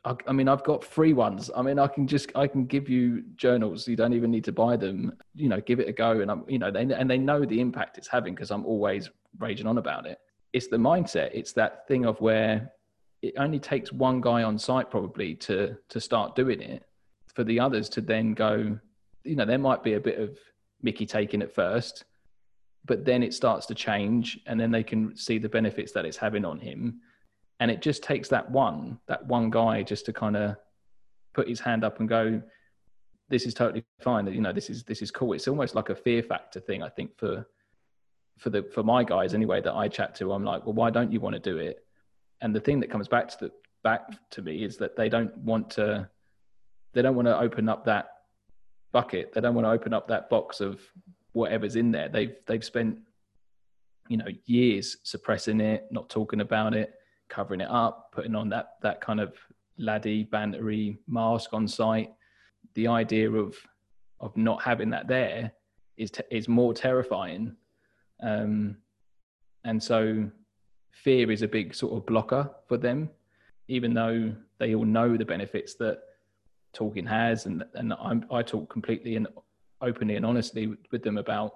I, 0.03 0.15
I 0.27 0.31
mean, 0.31 0.47
I've 0.47 0.63
got 0.63 0.83
free 0.83 1.13
ones. 1.13 1.51
I 1.55 1.61
mean, 1.61 1.79
I 1.79 1.87
can 1.87 2.07
just 2.07 2.31
I 2.35 2.47
can 2.47 2.65
give 2.65 2.89
you 2.89 3.23
journals. 3.35 3.87
You 3.87 3.95
don't 3.95 4.13
even 4.13 4.31
need 4.31 4.43
to 4.45 4.51
buy 4.51 4.77
them. 4.77 5.13
You 5.35 5.49
know, 5.49 5.61
give 5.61 5.79
it 5.79 5.87
a 5.87 5.93
go. 5.93 6.21
And 6.21 6.31
I'm, 6.31 6.43
you 6.47 6.59
know, 6.59 6.71
they 6.71 6.81
and 6.81 7.09
they 7.09 7.17
know 7.17 7.45
the 7.45 7.59
impact 7.59 7.97
it's 7.97 8.07
having 8.07 8.33
because 8.33 8.51
I'm 8.51 8.65
always 8.65 9.09
raging 9.39 9.67
on 9.67 9.77
about 9.77 10.05
it. 10.05 10.19
It's 10.53 10.67
the 10.67 10.77
mindset. 10.77 11.31
It's 11.33 11.53
that 11.53 11.87
thing 11.87 12.05
of 12.05 12.19
where 12.19 12.71
it 13.21 13.35
only 13.37 13.59
takes 13.59 13.91
one 13.91 14.21
guy 14.21 14.43
on 14.43 14.57
site 14.57 14.89
probably 14.89 15.35
to 15.35 15.77
to 15.89 15.99
start 15.99 16.35
doing 16.35 16.61
it 16.61 16.83
for 17.33 17.43
the 17.43 17.59
others 17.59 17.87
to 17.89 18.01
then 18.01 18.33
go 18.33 18.77
you 19.23 19.35
know, 19.35 19.45
there 19.45 19.57
might 19.57 19.83
be 19.83 19.93
a 19.93 19.99
bit 19.99 20.19
of 20.19 20.37
Mickey 20.81 21.05
taking 21.05 21.41
at 21.41 21.53
first, 21.53 22.05
but 22.85 23.05
then 23.05 23.21
it 23.23 23.33
starts 23.33 23.65
to 23.67 23.75
change 23.75 24.39
and 24.47 24.59
then 24.59 24.71
they 24.71 24.83
can 24.83 25.15
see 25.15 25.37
the 25.37 25.49
benefits 25.49 25.91
that 25.91 26.05
it's 26.05 26.17
having 26.17 26.45
on 26.45 26.59
him. 26.59 26.99
And 27.61 27.69
it 27.69 27.81
just 27.81 28.01
takes 28.01 28.27
that 28.29 28.49
one, 28.49 28.99
that 29.07 29.25
one 29.27 29.51
guy 29.51 29.83
just 29.83 30.05
to 30.07 30.13
kind 30.13 30.35
of 30.35 30.57
put 31.33 31.47
his 31.47 31.59
hand 31.59 31.83
up 31.83 31.99
and 31.99 32.09
go, 32.09 32.41
this 33.29 33.45
is 33.45 33.53
totally 33.53 33.85
fine. 34.01 34.25
That, 34.25 34.33
you 34.33 34.41
know, 34.41 34.51
this 34.51 34.69
is, 34.69 34.83
this 34.83 35.01
is 35.01 35.11
cool. 35.11 35.33
It's 35.33 35.47
almost 35.47 35.75
like 35.75 35.89
a 35.89 35.95
fear 35.95 36.23
factor 36.23 36.59
thing, 36.59 36.81
I 36.81 36.89
think 36.89 37.17
for, 37.17 37.47
for 38.39 38.49
the, 38.49 38.63
for 38.63 38.81
my 38.81 39.03
guys 39.03 39.35
anyway, 39.35 39.61
that 39.61 39.73
I 39.73 39.87
chat 39.87 40.15
to, 40.15 40.33
I'm 40.33 40.43
like, 40.43 40.65
well, 40.65 40.73
why 40.73 40.89
don't 40.89 41.11
you 41.11 41.19
want 41.19 41.35
to 41.35 41.39
do 41.39 41.57
it? 41.57 41.85
And 42.41 42.53
the 42.53 42.59
thing 42.59 42.79
that 42.79 42.89
comes 42.89 43.07
back 43.07 43.29
to 43.29 43.37
the, 43.39 43.51
back 43.83 44.07
to 44.31 44.41
me 44.41 44.63
is 44.63 44.77
that 44.77 44.95
they 44.97 45.07
don't 45.07 45.37
want 45.37 45.69
to, 45.71 46.09
they 46.93 47.03
don't 47.03 47.15
want 47.15 47.27
to 47.27 47.39
open 47.39 47.69
up 47.69 47.85
that 47.85 48.09
bucket. 48.91 49.33
They 49.33 49.39
don't 49.39 49.53
want 49.55 49.65
to 49.65 49.71
open 49.71 49.93
up 49.93 50.07
that 50.07 50.29
box 50.29 50.61
of 50.61 50.81
whatever's 51.33 51.75
in 51.75 51.91
there. 51.91 52.09
They've 52.09 52.35
they've 52.45 52.63
spent 52.63 52.97
you 54.09 54.17
know 54.17 54.27
years 54.45 54.97
suppressing 55.03 55.61
it, 55.61 55.87
not 55.91 56.09
talking 56.09 56.41
about 56.41 56.73
it, 56.73 56.93
covering 57.31 57.61
it 57.61 57.69
up, 57.69 58.11
putting 58.11 58.35
on 58.35 58.49
that 58.49 58.73
that 58.81 59.01
kind 59.01 59.19
of 59.19 59.33
laddie 59.77 60.25
bantery 60.25 60.97
mask 61.07 61.53
on 61.53 61.67
site. 61.67 62.11
The 62.75 62.87
idea 62.87 63.31
of 63.31 63.55
of 64.19 64.35
not 64.37 64.61
having 64.61 64.91
that 64.91 65.07
there 65.07 65.51
is 65.97 66.11
te- 66.11 66.23
is 66.29 66.47
more 66.47 66.73
terrifying, 66.73 67.55
um, 68.21 68.77
and 69.63 69.81
so 69.81 70.29
fear 70.91 71.31
is 71.31 71.41
a 71.41 71.47
big 71.47 71.73
sort 71.73 71.93
of 71.93 72.05
blocker 72.05 72.49
for 72.67 72.77
them, 72.77 73.09
even 73.67 73.93
though 73.93 74.33
they 74.59 74.75
all 74.75 74.85
know 74.85 75.17
the 75.17 75.25
benefits 75.25 75.75
that 75.75 76.01
talking 76.73 77.05
has. 77.05 77.45
And 77.45 77.63
and 77.73 77.93
I'm, 77.93 78.25
i 78.31 78.41
talk 78.41 78.69
completely 78.69 79.15
and 79.15 79.27
openly 79.81 80.15
and 80.15 80.25
honestly 80.25 80.75
with 80.91 81.01
them 81.01 81.17
about 81.17 81.55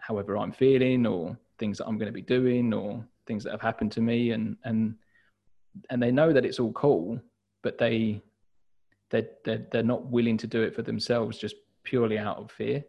however 0.00 0.36
I'm 0.36 0.52
feeling 0.52 1.06
or 1.06 1.38
things 1.58 1.78
that 1.78 1.86
I'm 1.86 1.96
going 1.96 2.12
to 2.12 2.12
be 2.12 2.20
doing 2.22 2.74
or 2.74 3.02
things 3.26 3.44
that 3.44 3.52
have 3.52 3.62
happened 3.62 3.92
to 3.92 4.00
me. 4.00 4.32
And 4.32 4.56
and 4.64 4.96
and 5.90 6.02
they 6.02 6.10
know 6.10 6.32
that 6.32 6.44
it's 6.44 6.60
all 6.60 6.72
cool 6.72 7.20
but 7.62 7.78
they 7.78 8.22
they're, 9.10 9.28
they're, 9.44 9.66
they're 9.70 9.82
not 9.82 10.06
willing 10.06 10.36
to 10.36 10.46
do 10.46 10.62
it 10.62 10.74
for 10.74 10.82
themselves 10.82 11.38
just 11.38 11.56
purely 11.82 12.18
out 12.18 12.38
of 12.38 12.50
fear 12.50 12.84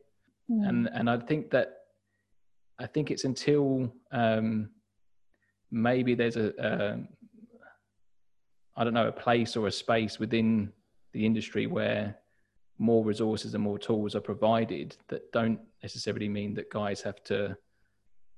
mm. 0.49 0.67
and 0.67 0.89
and 0.93 1.09
I 1.09 1.17
think 1.17 1.51
that 1.51 1.73
I 2.79 2.87
think 2.87 3.11
it's 3.11 3.23
until 3.23 3.91
um, 4.11 4.69
maybe 5.71 6.13
there's 6.13 6.37
a, 6.37 6.53
a 6.59 6.97
I 8.77 8.83
don't 8.83 8.93
know 8.93 9.07
a 9.07 9.11
place 9.11 9.55
or 9.55 9.67
a 9.67 9.71
space 9.71 10.19
within 10.19 10.71
the 11.13 11.25
industry 11.25 11.67
where 11.67 12.17
more 12.77 13.05
resources 13.05 13.53
and 13.53 13.63
more 13.63 13.79
tools 13.79 14.15
are 14.15 14.21
provided 14.21 14.97
that 15.07 15.31
don't 15.31 15.59
necessarily 15.81 16.27
mean 16.27 16.53
that 16.55 16.69
guys 16.69 17.01
have 17.01 17.23
to 17.23 17.55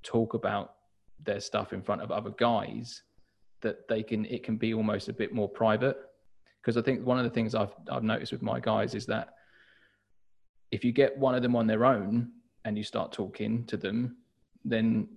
talk 0.04 0.36
about 0.36 0.76
their 1.24 1.40
stuff 1.40 1.74
in 1.74 1.82
front 1.82 2.02
of 2.02 2.12
other 2.12 2.30
guys 2.32 3.02
that 3.62 3.88
they 3.88 4.04
can 4.04 4.26
it 4.26 4.44
can 4.44 4.58
be 4.58 4.74
almost 4.74 5.10
a 5.10 5.14
bit 5.14 5.34
more 5.34 5.50
private. 5.50 5.98
Because 6.62 6.78
i 6.78 6.82
think 6.82 7.06
one 7.06 7.18
of 7.18 7.24
the 7.24 7.30
things 7.30 7.56
i've 7.56 7.74
i've 7.90 8.04
noticed 8.04 8.32
with 8.32 8.42
my 8.42 8.60
guys 8.60 8.94
is 8.94 9.06
that 9.06 9.36
if 10.72 10.84
you 10.84 10.92
get 10.92 11.18
one 11.18 11.34
of 11.34 11.42
them 11.42 11.56
on 11.56 11.66
their 11.66 11.86
own 11.86 12.30
and 12.66 12.78
you 12.78 12.84
start 12.84 13.12
talking 13.12 13.66
to 13.66 13.78
them 13.78 14.18
then 14.66 15.08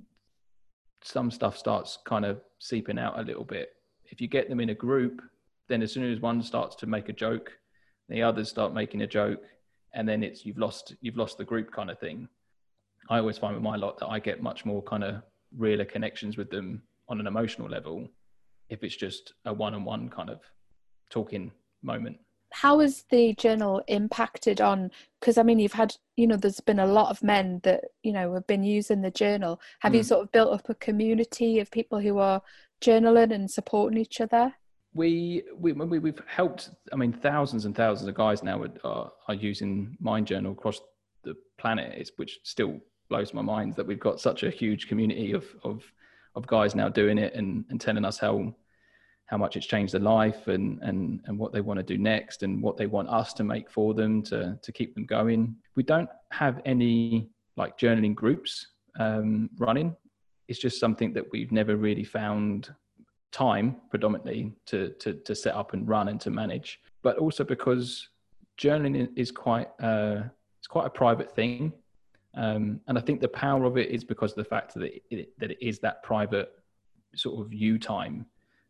some 1.03 1.31
stuff 1.31 1.57
starts 1.57 1.99
kind 2.05 2.25
of 2.25 2.41
seeping 2.59 2.99
out 2.99 3.19
a 3.19 3.23
little 3.23 3.45
bit. 3.45 3.71
If 4.05 4.21
you 4.21 4.29
get 4.29 4.49
them 4.49 4.61
in 4.61 4.71
a 4.71 4.75
group 4.75 5.23
then 5.69 5.83
as 5.83 5.93
soon 5.93 6.11
as 6.11 6.21
one 6.21 6.43
starts 6.43 6.77
to 6.77 6.87
make 6.87 7.09
a 7.09 7.13
joke 7.13 7.53
the 8.09 8.23
others 8.23 8.49
start 8.49 8.75
making 8.75 9.03
a 9.03 9.07
joke 9.07 9.45
and 9.95 10.09
then 10.09 10.23
it's 10.23 10.45
you've 10.45 10.59
lost 10.59 10.95
you've 11.01 11.17
lost 11.17 11.39
the 11.39 11.45
group 11.45 11.73
kind 11.73 11.91
of 11.91 11.99
thing. 11.99 12.29
I 13.09 13.19
always 13.19 13.39
find 13.39 13.55
with 13.55 13.63
my 13.65 13.77
lot 13.77 13.99
that 13.99 14.09
i 14.09 14.21
get 14.21 14.43
much 14.43 14.65
more 14.65 14.83
kind 14.83 15.03
of 15.03 15.23
realer 15.57 15.85
connections 15.85 16.37
with 16.37 16.51
them 16.51 16.83
on 17.09 17.19
an 17.19 17.27
emotional 17.27 17.69
level 17.69 18.09
if 18.71 18.83
it's 18.83 18.97
just 18.97 19.35
a 19.45 19.53
one-on-one 19.53 20.09
kind 20.09 20.31
of 20.31 20.41
talking 21.11 21.51
moment 21.83 22.17
how 22.53 22.81
has 22.81 23.05
the 23.11 23.33
journal 23.35 23.83
impacted 23.87 24.61
on 24.61 24.91
because 25.21 25.39
i 25.39 25.43
mean 25.43 25.59
you've 25.59 25.73
had 25.73 25.95
you 26.17 26.27
know 26.27 26.37
there's 26.37 26.61
been 26.61 26.81
a 26.81 26.87
lot 26.87 27.11
of 27.11 27.23
men 27.23 27.61
that 27.63 27.85
you 28.03 28.13
know 28.13 28.35
have 28.35 28.47
been 28.47 28.65
using 28.65 29.03
the 29.03 29.11
journal 29.11 29.61
have 29.81 29.93
mm. 29.93 29.97
you 29.97 30.03
sort 30.03 30.23
of 30.23 30.33
built 30.33 30.53
up 30.53 30.69
a 30.69 30.75
community 30.75 31.61
of 31.61 31.71
people 31.71 32.01
who 32.01 32.19
are 32.19 32.43
journaling 32.81 33.33
and 33.33 33.51
supporting 33.51 33.99
each 33.99 34.21
other 34.21 34.53
we, 34.93 35.45
we, 35.57 35.73
we 35.73 35.99
we've 35.99 36.21
helped. 36.27 36.71
I 36.93 36.97
mean, 36.97 37.13
thousands 37.13 37.65
and 37.65 37.77
thousands 37.77 38.09
of 38.09 38.15
guys 38.15 38.43
now 38.43 38.65
are, 38.85 39.13
are 39.29 39.35
using 39.35 39.97
Mind 40.01 40.27
Journal 40.27 40.53
across 40.53 40.81
the 41.23 41.37
planet. 41.59 41.95
It's, 41.97 42.11
which 42.17 42.41
still 42.43 42.81
blows 43.09 43.33
my 43.33 43.43
mind 43.43 43.75
that 43.77 43.87
we've 43.87 44.01
got 44.01 44.21
such 44.21 44.43
a 44.43 44.51
huge 44.51 44.89
community 44.89 45.33
of 45.33 45.45
of 45.63 45.85
of 46.35 46.47
guys 46.47 46.75
now 46.75 46.89
doing 46.89 47.19
it 47.19 47.35
and, 47.35 47.65
and 47.71 47.81
telling 47.81 48.05
us 48.05 48.19
how 48.19 48.55
how 49.27 49.37
much 49.37 49.57
it's 49.57 49.67
changed 49.67 49.95
their 49.95 50.01
life 50.01 50.49
and 50.49 50.81
and 50.83 51.21
and 51.27 51.39
what 51.39 51.53
they 51.53 51.61
want 51.61 51.79
to 51.79 51.85
do 51.85 51.99
next 51.99 52.43
and 52.43 52.63
what 52.63 52.77
they 52.77 52.87
want 52.87 53.09
us 53.09 53.33
to 53.33 53.45
make 53.45 53.71
for 53.71 53.95
them 53.95 54.23
to 54.23 54.59
to 54.63 54.73
keep 54.73 54.95
them 54.95 55.07
going. 55.07 55.57
We 55.77 55.83
don't 55.83 56.11
have 56.31 56.61
any 56.65 57.31
like 57.57 57.79
journaling 57.79 58.15
groups 58.15 58.67
um, 58.99 59.51
running. 59.59 59.95
It's 60.49 60.59
just 60.59 60.81
something 60.81 61.13
that 61.13 61.31
we've 61.31 61.53
never 61.53 61.77
really 61.77 62.05
found 62.05 62.75
time 63.33 63.77
predominantly 63.91 64.53
to, 64.67 64.91
to, 64.99 65.15
to 65.15 65.35
set 65.35 65.55
up 65.55 65.73
and 65.73 65.87
run 65.89 66.09
and 66.09 66.21
to 66.23 66.31
manage, 66.31 66.81
but 67.03 67.19
also 67.19 67.45
because 67.45 68.09
journaling 68.59 69.09
is 69.17 69.31
quite, 69.31 69.69
uh, 69.81 70.23
it's 70.59 70.67
quite 70.67 70.87
a 70.87 70.91
private 70.91 71.35
thing. 71.35 71.73
Um, 72.35 72.81
and 72.87 72.97
I 72.97 73.01
think 73.01 73.21
the 73.21 73.29
power 73.29 73.65
of 73.65 73.77
it 73.77 73.91
is 73.91 74.05
because 74.05 74.33
of 74.33 74.37
the 74.37 74.45
fact 74.45 74.75
that 74.75 74.93
it, 75.11 75.33
that 75.39 75.51
it 75.51 75.59
is 75.61 75.79
that 75.81 76.03
private 76.03 76.53
sort 77.15 77.45
of 77.45 77.53
you 77.53 77.79
time. 77.79 78.27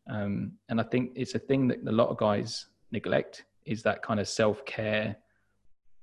Um, 0.08 0.52
and 0.68 0.80
I 0.80 0.84
think 0.84 1.12
it's 1.14 1.34
a 1.34 1.38
thing 1.38 1.68
that 1.68 1.78
a 1.86 1.92
lot 1.92 2.08
of 2.08 2.16
guys 2.16 2.66
neglect 2.90 3.44
is 3.66 3.82
that 3.82 4.02
kind 4.02 4.18
of 4.18 4.28
self 4.28 4.64
care 4.64 5.16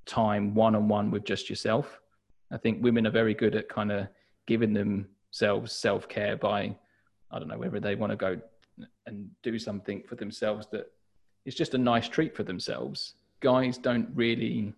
time 0.05 0.53
one 0.53 0.75
on 0.75 0.87
one 0.87 1.11
with 1.11 1.25
just 1.25 1.49
yourself. 1.49 1.99
I 2.51 2.57
think 2.57 2.83
women 2.83 3.05
are 3.07 3.11
very 3.11 3.33
good 3.33 3.55
at 3.55 3.67
kind 3.67 3.91
of 3.91 4.07
giving 4.45 4.73
themselves 4.73 5.73
self 5.73 6.07
care 6.07 6.37
by 6.37 6.75
I 7.31 7.39
don't 7.39 7.49
know 7.49 7.57
whether 7.57 7.79
they 7.79 7.95
want 7.95 8.11
to 8.11 8.15
go 8.15 8.39
and 9.05 9.29
do 9.43 9.59
something 9.59 10.03
for 10.07 10.15
themselves 10.15 10.67
that 10.71 10.91
is 11.45 11.55
just 11.55 11.73
a 11.73 11.77
nice 11.77 12.07
treat 12.07 12.35
for 12.35 12.43
themselves. 12.43 13.15
Guys 13.41 13.77
don't 13.77 14.09
really 14.13 14.73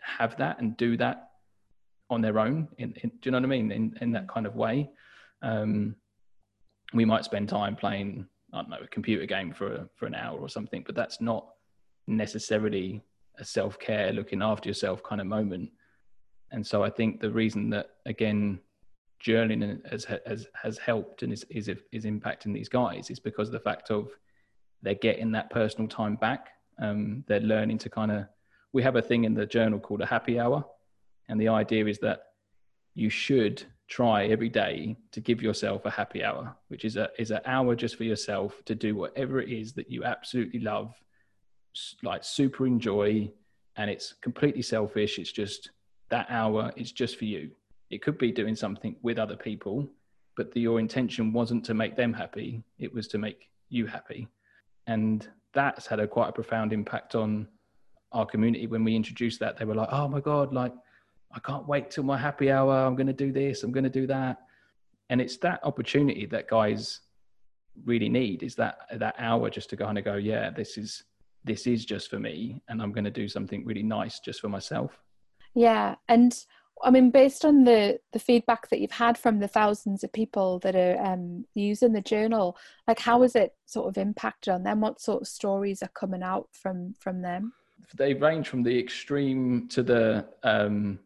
have 0.00 0.36
that 0.38 0.60
and 0.60 0.76
do 0.76 0.96
that 0.96 1.30
on 2.10 2.20
their 2.20 2.38
own. 2.38 2.68
In, 2.78 2.92
in, 3.02 3.10
do 3.10 3.16
you 3.24 3.30
know 3.30 3.38
what 3.38 3.44
I 3.44 3.48
mean? 3.48 3.72
In, 3.72 3.96
in 4.00 4.12
that 4.12 4.28
kind 4.28 4.46
of 4.46 4.54
way. 4.54 4.90
Um, 5.42 5.96
we 6.92 7.04
might 7.04 7.24
spend 7.24 7.48
time 7.48 7.76
playing, 7.76 8.26
I 8.52 8.58
don't 8.58 8.70
know, 8.70 8.78
a 8.82 8.86
computer 8.86 9.26
game 9.26 9.52
for, 9.52 9.88
for 9.96 10.06
an 10.06 10.14
hour 10.14 10.38
or 10.38 10.48
something, 10.48 10.82
but 10.86 10.94
that's 10.94 11.20
not 11.20 11.48
necessarily 12.06 13.02
a 13.38 13.44
self 13.44 13.78
care, 13.78 14.12
looking 14.12 14.42
after 14.42 14.68
yourself 14.68 15.02
kind 15.02 15.20
of 15.20 15.26
moment. 15.26 15.70
And 16.52 16.64
so 16.66 16.84
I 16.84 16.90
think 16.90 17.20
the 17.20 17.30
reason 17.30 17.70
that, 17.70 17.90
again, 18.06 18.60
journaling 19.24 19.80
has 19.90 20.04
has 20.04 20.46
has 20.54 20.78
helped 20.78 21.22
and 21.22 21.32
is 21.32 21.44
is 21.50 21.68
is 21.92 22.04
impacting 22.04 22.52
these 22.52 22.68
guys 22.68 23.10
is 23.10 23.18
because 23.18 23.48
of 23.48 23.52
the 23.52 23.60
fact 23.60 23.90
of 23.90 24.10
they're 24.82 24.94
getting 24.94 25.32
that 25.32 25.50
personal 25.50 25.88
time 25.88 26.16
back. 26.16 26.50
Um, 26.80 27.24
they're 27.26 27.40
learning 27.40 27.78
to 27.78 27.90
kind 27.90 28.12
of. 28.12 28.26
We 28.72 28.82
have 28.82 28.96
a 28.96 29.02
thing 29.02 29.24
in 29.24 29.34
the 29.34 29.46
journal 29.46 29.78
called 29.78 30.00
a 30.00 30.06
happy 30.06 30.38
hour, 30.38 30.64
and 31.28 31.40
the 31.40 31.48
idea 31.48 31.86
is 31.86 31.98
that 32.00 32.24
you 32.94 33.10
should 33.10 33.62
try 33.88 34.26
every 34.26 34.48
day 34.48 34.96
to 35.12 35.20
give 35.20 35.42
yourself 35.42 35.84
a 35.84 35.90
happy 35.90 36.24
hour, 36.24 36.54
which 36.68 36.84
is 36.84 36.96
a 36.96 37.08
is 37.18 37.30
an 37.30 37.40
hour 37.44 37.74
just 37.74 37.96
for 37.96 38.04
yourself 38.04 38.62
to 38.64 38.74
do 38.74 38.94
whatever 38.94 39.40
it 39.40 39.50
is 39.50 39.72
that 39.74 39.90
you 39.90 40.04
absolutely 40.04 40.60
love, 40.60 40.94
like 42.02 42.24
super 42.24 42.66
enjoy, 42.66 43.30
and 43.76 43.90
it's 43.90 44.14
completely 44.22 44.62
selfish. 44.62 45.18
It's 45.18 45.32
just 45.32 45.70
that 46.10 46.26
hour. 46.30 46.72
It's 46.76 46.92
just 46.92 47.16
for 47.18 47.24
you 47.24 47.50
it 47.90 48.02
could 48.02 48.18
be 48.18 48.32
doing 48.32 48.56
something 48.56 48.96
with 49.02 49.18
other 49.18 49.36
people, 49.36 49.88
but 50.36 50.52
the, 50.52 50.60
your 50.60 50.80
intention 50.80 51.32
wasn't 51.32 51.64
to 51.66 51.74
make 51.74 51.96
them 51.96 52.12
happy. 52.12 52.62
It 52.78 52.92
was 52.92 53.06
to 53.08 53.18
make 53.18 53.48
you 53.68 53.86
happy. 53.86 54.26
And 54.86 55.26
that's 55.52 55.86
had 55.86 56.00
a 56.00 56.08
quite 56.08 56.28
a 56.28 56.32
profound 56.32 56.72
impact 56.72 57.14
on 57.14 57.46
our 58.10 58.26
community. 58.26 58.66
When 58.66 58.82
we 58.82 58.96
introduced 58.96 59.38
that, 59.40 59.56
they 59.56 59.64
were 59.64 59.76
like, 59.76 59.90
oh 59.92 60.08
my 60.08 60.20
God, 60.20 60.52
like, 60.52 60.72
I 61.34 61.40
can't 61.40 61.66
wait 61.66 61.90
till 61.90 62.04
my 62.04 62.16
happy 62.16 62.50
hour. 62.50 62.86
I'm 62.86 62.94
going 62.94 63.08
to 63.08 63.12
do 63.12 63.32
this. 63.32 63.62
I'm 63.62 63.72
going 63.72 63.84
to 63.84 63.90
do 63.90 64.06
that. 64.06 64.38
And 65.10 65.20
it's 65.20 65.36
that 65.38 65.60
opportunity 65.64 66.26
that 66.26 66.48
guys 66.48 67.00
really 67.84 68.08
need 68.08 68.42
is 68.42 68.54
that, 68.54 68.78
that 68.92 69.16
hour 69.18 69.50
just 69.50 69.68
to 69.70 69.76
kind 69.76 69.98
of 69.98 70.04
go, 70.04 70.14
yeah, 70.14 70.50
this 70.50 70.78
is, 70.78 71.02
this 71.42 71.66
is 71.66 71.84
just 71.84 72.08
for 72.08 72.18
me. 72.18 72.62
And 72.68 72.80
I'm 72.80 72.92
going 72.92 73.04
to 73.04 73.10
do 73.10 73.28
something 73.28 73.64
really 73.66 73.82
nice 73.82 74.20
just 74.20 74.40
for 74.40 74.48
myself. 74.48 74.98
Yeah. 75.54 75.96
And 76.08 76.36
I 76.82 76.90
mean, 76.90 77.10
based 77.10 77.44
on 77.44 77.64
the 77.64 77.98
the 78.12 78.18
feedback 78.18 78.68
that 78.68 78.80
you've 78.80 78.90
had 78.90 79.16
from 79.16 79.38
the 79.38 79.48
thousands 79.48 80.02
of 80.02 80.12
people 80.12 80.58
that 80.60 80.74
are 80.74 81.00
um, 81.00 81.44
using 81.54 81.92
the 81.92 82.00
journal, 82.00 82.56
like 82.88 82.98
how 82.98 83.22
has 83.22 83.36
it 83.36 83.54
sort 83.66 83.88
of 83.88 83.96
impacted 83.96 84.52
on 84.52 84.64
them? 84.64 84.80
What 84.80 85.00
sort 85.00 85.22
of 85.22 85.28
stories 85.28 85.82
are 85.82 85.90
coming 85.94 86.22
out 86.22 86.48
from 86.52 86.94
from 86.98 87.22
them? 87.22 87.52
They 87.96 88.14
range 88.14 88.48
from 88.48 88.62
the 88.62 88.78
extreme 88.78 89.68
to 89.68 89.82
the 89.82 90.26
um, 90.42 90.98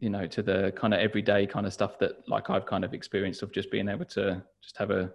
you 0.00 0.08
know 0.08 0.26
to 0.26 0.42
the 0.42 0.72
kind 0.74 0.94
of 0.94 1.00
everyday 1.00 1.46
kind 1.46 1.66
of 1.66 1.72
stuff 1.72 1.98
that 1.98 2.26
like 2.28 2.50
I've 2.50 2.66
kind 2.66 2.84
of 2.84 2.94
experienced 2.94 3.42
of 3.42 3.52
just 3.52 3.70
being 3.70 3.88
able 3.88 4.06
to 4.06 4.42
just 4.62 4.76
have 4.78 4.90
a 4.90 5.12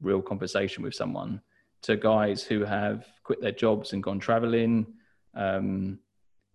real 0.00 0.20
conversation 0.20 0.82
with 0.82 0.94
someone. 0.94 1.40
To 1.82 1.96
guys 1.96 2.42
who 2.42 2.64
have 2.64 3.06
quit 3.22 3.40
their 3.40 3.52
jobs 3.52 3.92
and 3.92 4.02
gone 4.02 4.18
traveling, 4.18 4.86
um, 5.34 6.00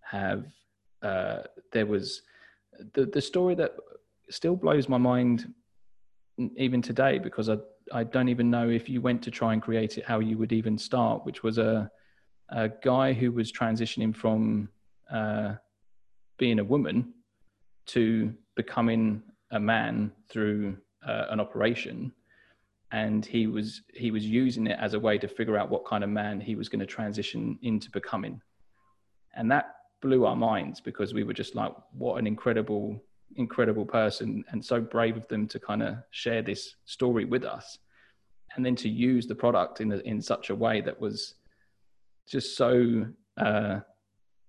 have 0.02 0.44
uh, 1.00 1.38
there 1.72 1.86
was 1.86 2.22
the 2.92 3.06
the 3.06 3.22
story 3.22 3.54
that 3.54 3.74
still 4.30 4.54
blows 4.54 4.88
my 4.88 4.98
mind 4.98 5.52
even 6.56 6.82
today 6.82 7.18
because 7.18 7.48
I 7.48 7.56
I 7.90 8.04
don't 8.04 8.28
even 8.28 8.50
know 8.50 8.68
if 8.68 8.88
you 8.88 9.00
went 9.00 9.22
to 9.22 9.30
try 9.30 9.54
and 9.54 9.62
create 9.62 9.96
it 9.96 10.04
how 10.04 10.18
you 10.18 10.36
would 10.36 10.52
even 10.52 10.76
start, 10.76 11.24
which 11.24 11.42
was 11.42 11.56
a 11.56 11.90
a 12.50 12.68
guy 12.68 13.14
who 13.14 13.32
was 13.32 13.50
transitioning 13.50 14.14
from 14.14 14.68
uh, 15.10 15.54
being 16.36 16.58
a 16.58 16.64
woman 16.64 17.14
to 17.86 18.32
becoming 18.54 19.22
a 19.50 19.60
man 19.60 20.12
through 20.28 20.76
uh, 21.06 21.26
an 21.30 21.40
operation. 21.40 22.12
And 22.90 23.24
he 23.24 23.46
was 23.46 23.82
he 23.94 24.10
was 24.10 24.24
using 24.24 24.66
it 24.66 24.78
as 24.78 24.94
a 24.94 25.00
way 25.00 25.16
to 25.18 25.28
figure 25.28 25.56
out 25.56 25.70
what 25.70 25.86
kind 25.86 26.04
of 26.04 26.10
man 26.10 26.40
he 26.40 26.54
was 26.54 26.68
going 26.68 26.80
to 26.80 26.86
transition 26.86 27.58
into 27.62 27.90
becoming. 27.90 28.40
And 29.34 29.50
that 29.50 29.76
blew 30.02 30.26
our 30.26 30.36
minds 30.36 30.80
because 30.80 31.14
we 31.14 31.24
were 31.24 31.32
just 31.32 31.54
like, 31.54 31.72
what 31.92 32.18
an 32.18 32.26
incredible, 32.26 33.02
incredible 33.36 33.86
person, 33.86 34.44
and 34.50 34.62
so 34.62 34.80
brave 34.80 35.16
of 35.16 35.26
them 35.28 35.46
to 35.48 35.58
kind 35.58 35.82
of 35.82 35.96
share 36.10 36.42
this 36.42 36.76
story 36.84 37.24
with 37.24 37.44
us, 37.44 37.78
and 38.54 38.66
then 38.66 38.76
to 38.76 38.88
use 38.88 39.26
the 39.26 39.34
product 39.34 39.80
in 39.80 39.92
a, 39.92 39.98
in 39.98 40.20
such 40.20 40.50
a 40.50 40.54
way 40.54 40.82
that 40.82 41.00
was 41.00 41.34
just 42.28 42.56
so 42.56 43.06
uh, 43.38 43.80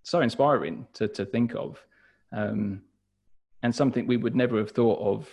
so 0.01 0.19
inspiring 0.19 0.85
to 0.93 1.07
to 1.07 1.25
think 1.25 1.55
of. 1.55 1.81
Um, 2.33 2.81
and 3.63 3.73
something 3.73 4.05
we 4.05 4.17
would 4.17 4.35
never 4.35 4.57
have 4.57 4.71
thought 4.71 4.99
of 4.99 5.27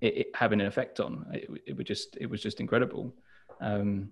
it, 0.00 0.16
it 0.16 0.26
having 0.34 0.60
an 0.60 0.66
effect 0.66 1.00
on. 1.00 1.26
It, 1.32 1.50
it 1.66 1.76
was 1.76 1.86
just 1.86 2.16
it 2.20 2.30
was 2.30 2.40
just 2.40 2.60
incredible. 2.60 3.14
Um, 3.60 4.10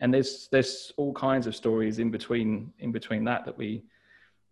and 0.00 0.12
there's 0.12 0.48
there's 0.52 0.92
all 0.96 1.12
kinds 1.14 1.46
of 1.46 1.56
stories 1.56 1.98
in 1.98 2.10
between 2.10 2.72
in 2.78 2.92
between 2.92 3.24
that 3.24 3.44
that 3.46 3.56
we 3.56 3.82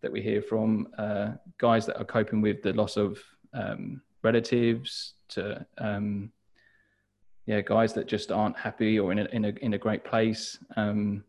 that 0.00 0.10
we 0.10 0.20
hear 0.20 0.42
from 0.42 0.88
uh, 0.98 1.32
guys 1.58 1.86
that 1.86 1.98
are 1.98 2.04
coping 2.04 2.40
with 2.40 2.62
the 2.62 2.72
loss 2.72 2.96
of 2.96 3.18
um, 3.52 4.02
relatives 4.22 5.14
to 5.28 5.64
um, 5.78 6.32
yeah 7.46 7.60
guys 7.60 7.92
that 7.92 8.06
just 8.06 8.32
aren't 8.32 8.56
happy 8.56 8.98
or 8.98 9.12
in 9.12 9.18
a 9.18 9.24
in 9.26 9.44
a, 9.44 9.48
in 9.60 9.74
a 9.74 9.78
great 9.78 10.02
place. 10.02 10.58
Um, 10.76 11.24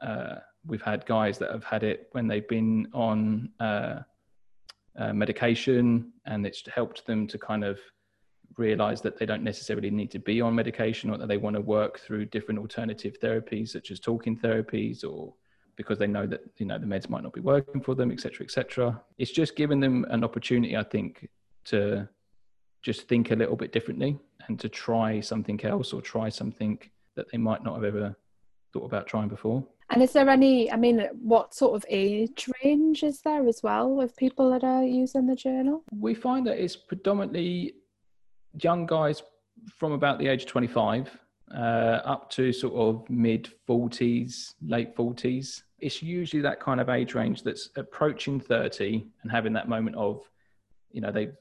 uh, 0.00 0.36
we've 0.64 0.82
had 0.82 1.06
guys 1.06 1.38
that 1.38 1.50
have 1.50 1.64
had 1.64 1.82
it 1.82 2.08
when 2.12 2.28
they've 2.28 2.48
been 2.48 2.88
on 2.92 3.50
uh, 3.60 4.00
uh 4.98 5.12
medication 5.12 6.12
and 6.26 6.46
it's 6.46 6.62
helped 6.74 7.06
them 7.06 7.26
to 7.26 7.38
kind 7.38 7.64
of 7.64 7.78
realize 8.56 9.02
that 9.02 9.18
they 9.18 9.26
don't 9.26 9.42
necessarily 9.42 9.90
need 9.90 10.10
to 10.10 10.18
be 10.18 10.40
on 10.40 10.54
medication 10.54 11.10
or 11.10 11.18
that 11.18 11.28
they 11.28 11.36
want 11.36 11.54
to 11.54 11.60
work 11.60 12.00
through 12.00 12.24
different 12.24 12.58
alternative 12.58 13.18
therapies 13.20 13.68
such 13.68 13.90
as 13.90 14.00
talking 14.00 14.36
therapies 14.36 15.04
or 15.04 15.34
because 15.76 15.98
they 15.98 16.06
know 16.06 16.26
that 16.26 16.40
you 16.56 16.66
know 16.66 16.78
the 16.78 16.86
meds 16.86 17.08
might 17.10 17.22
not 17.22 17.32
be 17.32 17.40
working 17.40 17.82
for 17.82 17.94
them 17.94 18.10
etc 18.10 18.44
etc 18.44 19.00
it's 19.18 19.30
just 19.30 19.56
giving 19.56 19.80
them 19.80 20.06
an 20.10 20.24
opportunity 20.24 20.76
i 20.76 20.82
think 20.82 21.28
to 21.64 22.08
just 22.82 23.08
think 23.08 23.30
a 23.30 23.36
little 23.36 23.56
bit 23.56 23.72
differently 23.72 24.18
and 24.48 24.58
to 24.58 24.68
try 24.68 25.20
something 25.20 25.62
else 25.64 25.92
or 25.92 26.00
try 26.00 26.28
something 26.28 26.78
that 27.14 27.30
they 27.30 27.38
might 27.38 27.62
not 27.62 27.74
have 27.74 27.84
ever 27.84 28.16
thought 28.72 28.84
about 28.84 29.06
trying 29.06 29.28
before 29.28 29.66
and 29.90 30.02
is 30.02 30.12
there 30.12 30.28
any 30.28 30.70
i 30.72 30.76
mean 30.76 31.08
what 31.20 31.54
sort 31.54 31.74
of 31.74 31.84
age 31.88 32.48
range 32.64 33.02
is 33.02 33.20
there 33.22 33.46
as 33.46 33.62
well 33.62 34.00
of 34.00 34.16
people 34.16 34.50
that 34.50 34.64
are 34.64 34.84
using 34.84 35.26
the 35.26 35.36
journal 35.36 35.82
we 35.98 36.14
find 36.14 36.46
that 36.46 36.62
it's 36.62 36.76
predominantly 36.76 37.74
young 38.62 38.86
guys 38.86 39.22
from 39.68 39.92
about 39.92 40.18
the 40.18 40.28
age 40.28 40.42
of 40.42 40.48
25 40.48 41.18
uh, 41.54 42.00
up 42.04 42.30
to 42.30 42.52
sort 42.52 42.74
of 42.74 43.08
mid 43.08 43.50
40s, 43.68 44.54
late 44.62 44.96
40s. 44.96 45.62
It's 45.78 46.02
usually 46.02 46.42
that 46.42 46.60
kind 46.60 46.80
of 46.80 46.88
age 46.88 47.14
range 47.14 47.42
that's 47.42 47.70
approaching 47.76 48.40
30 48.40 49.06
and 49.22 49.30
having 49.30 49.52
that 49.52 49.68
moment 49.68 49.96
of, 49.96 50.22
you 50.90 51.00
know, 51.00 51.12
they've 51.12 51.34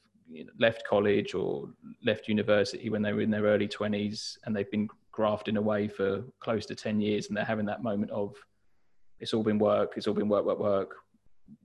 left 0.59 0.85
college 0.87 1.33
or 1.33 1.69
left 2.03 2.27
university 2.27 2.89
when 2.89 3.01
they 3.01 3.13
were 3.13 3.21
in 3.21 3.29
their 3.29 3.43
early 3.43 3.67
20s 3.67 4.37
and 4.43 4.55
they've 4.55 4.69
been 4.71 4.89
grafting 5.15 5.55
away 5.55 5.87
for 5.87 6.23
close 6.41 6.65
to 6.65 6.75
10 6.75 6.99
years 6.99 7.27
and 7.27 7.37
they're 7.37 7.45
having 7.45 7.65
that 7.65 7.81
moment 7.81 8.11
of, 8.11 8.35
it's 9.19 9.33
all 9.33 9.43
been 9.43 9.57
work, 9.57 9.93
it's 9.95 10.07
all 10.07 10.13
been 10.13 10.27
work, 10.27 10.45
work, 10.45 10.59
work. 10.59 10.95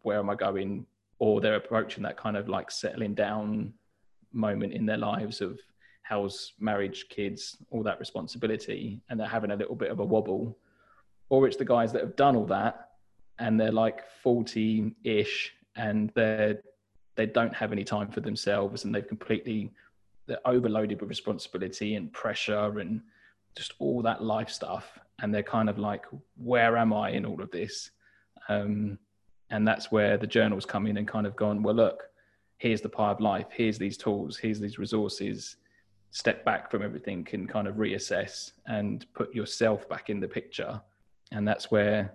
Where 0.02 0.20
am 0.20 0.30
I 0.30 0.36
going? 0.36 0.86
Or 1.18 1.40
they're 1.40 1.56
approaching 1.56 2.04
that 2.04 2.16
kind 2.16 2.36
of 2.36 2.48
like 2.48 2.70
settling 2.70 3.14
down 3.14 3.74
moment 4.32 4.72
in 4.72 4.86
their 4.86 4.98
lives 4.98 5.40
of 5.40 5.58
house, 6.02 6.52
marriage, 6.60 7.06
kids, 7.08 7.56
all 7.70 7.82
that 7.82 7.98
responsibility, 7.98 9.00
and 9.10 9.18
they're 9.18 9.26
having 9.26 9.50
a 9.50 9.56
little 9.56 9.74
bit 9.74 9.90
of 9.90 9.98
a 9.98 10.04
wobble. 10.04 10.56
Or 11.28 11.48
it's 11.48 11.56
the 11.56 11.64
guys 11.64 11.92
that 11.92 12.02
have 12.02 12.14
done 12.14 12.36
all 12.36 12.46
that 12.46 12.90
and 13.40 13.58
they're 13.58 13.72
like 13.72 14.04
40 14.22 14.94
ish 15.02 15.52
and 15.74 16.12
they're 16.14 16.62
they 17.16 17.26
don't 17.26 17.54
have 17.54 17.72
any 17.72 17.84
time 17.84 18.08
for 18.10 18.20
themselves 18.20 18.84
and 18.84 18.94
they've 18.94 19.06
completely 19.06 19.72
they're 20.26 20.46
overloaded 20.46 21.00
with 21.00 21.10
responsibility 21.10 21.96
and 21.96 22.12
pressure 22.12 22.78
and 22.78 23.02
just 23.56 23.74
all 23.78 24.02
that 24.02 24.22
life 24.22 24.48
stuff 24.48 24.98
and 25.20 25.34
they're 25.34 25.42
kind 25.42 25.68
of 25.68 25.78
like 25.78 26.06
where 26.36 26.76
am 26.76 26.92
i 26.92 27.10
in 27.10 27.24
all 27.24 27.40
of 27.42 27.50
this 27.50 27.90
um, 28.48 28.98
and 29.50 29.66
that's 29.66 29.92
where 29.92 30.16
the 30.16 30.26
journals 30.26 30.64
come 30.64 30.86
in 30.86 30.96
and 30.96 31.06
kind 31.06 31.26
of 31.26 31.36
gone 31.36 31.62
well 31.62 31.74
look 31.74 32.10
here's 32.60 32.82
the 32.82 32.88
pie 32.88 33.10
of 33.10 33.20
life, 33.20 33.46
here's 33.50 33.78
these 33.78 33.96
tools, 33.96 34.36
here's 34.36 34.60
these 34.60 34.78
resources. 34.78 35.56
Step 36.10 36.44
back 36.44 36.70
from 36.70 36.82
everything 36.82 37.26
and 37.32 37.48
kind 37.48 37.66
of 37.66 37.76
reassess 37.76 38.52
and 38.66 39.06
put 39.14 39.34
yourself 39.34 39.88
back 39.88 40.10
in 40.10 40.20
the 40.20 40.28
picture. 40.28 40.80
And 41.32 41.48
that's 41.48 41.70
where 41.70 42.14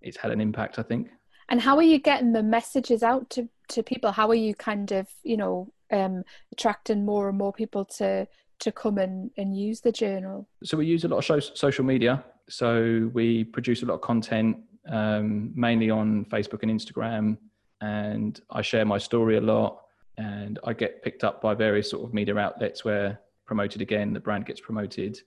it's 0.00 0.16
had 0.16 0.30
an 0.30 0.40
impact, 0.40 0.78
I 0.78 0.82
think. 0.82 1.10
And 1.50 1.60
how 1.60 1.76
are 1.76 1.82
you 1.82 1.98
getting 1.98 2.32
the 2.32 2.42
messages 2.42 3.02
out 3.02 3.28
to, 3.30 3.48
to 3.68 3.82
people? 3.82 4.10
How 4.10 4.28
are 4.28 4.34
you 4.34 4.54
kind 4.54 4.90
of, 4.90 5.06
you 5.22 5.36
know, 5.36 5.70
um, 5.92 6.24
attracting 6.52 7.04
more 7.04 7.28
and 7.28 7.36
more 7.36 7.52
people 7.52 7.84
to 7.96 8.26
to 8.60 8.72
come 8.72 8.98
and, 8.98 9.30
and 9.36 9.56
use 9.56 9.80
the 9.80 9.92
journal? 9.92 10.48
So 10.62 10.76
we 10.76 10.86
use 10.86 11.04
a 11.04 11.08
lot 11.08 11.28
of 11.28 11.44
social 11.54 11.84
media. 11.84 12.24
So 12.48 13.10
we 13.12 13.44
produce 13.44 13.82
a 13.82 13.86
lot 13.86 13.94
of 13.94 14.00
content, 14.00 14.58
um, 14.88 15.52
mainly 15.54 15.90
on 15.90 16.26
Facebook 16.26 16.62
and 16.62 16.70
Instagram 16.70 17.38
and 17.80 18.40
I 18.50 18.62
share 18.62 18.84
my 18.84 18.98
story 18.98 19.36
a 19.36 19.40
lot 19.40 19.82
and 20.16 20.58
I 20.64 20.72
get 20.72 21.02
picked 21.02 21.24
up 21.24 21.42
by 21.42 21.54
various 21.54 21.90
sort 21.90 22.04
of 22.04 22.14
media 22.14 22.36
outlets 22.38 22.84
where 22.84 23.20
promoted 23.46 23.82
again, 23.82 24.12
the 24.12 24.20
brand 24.20 24.46
gets 24.46 24.60
promoted. 24.60 25.20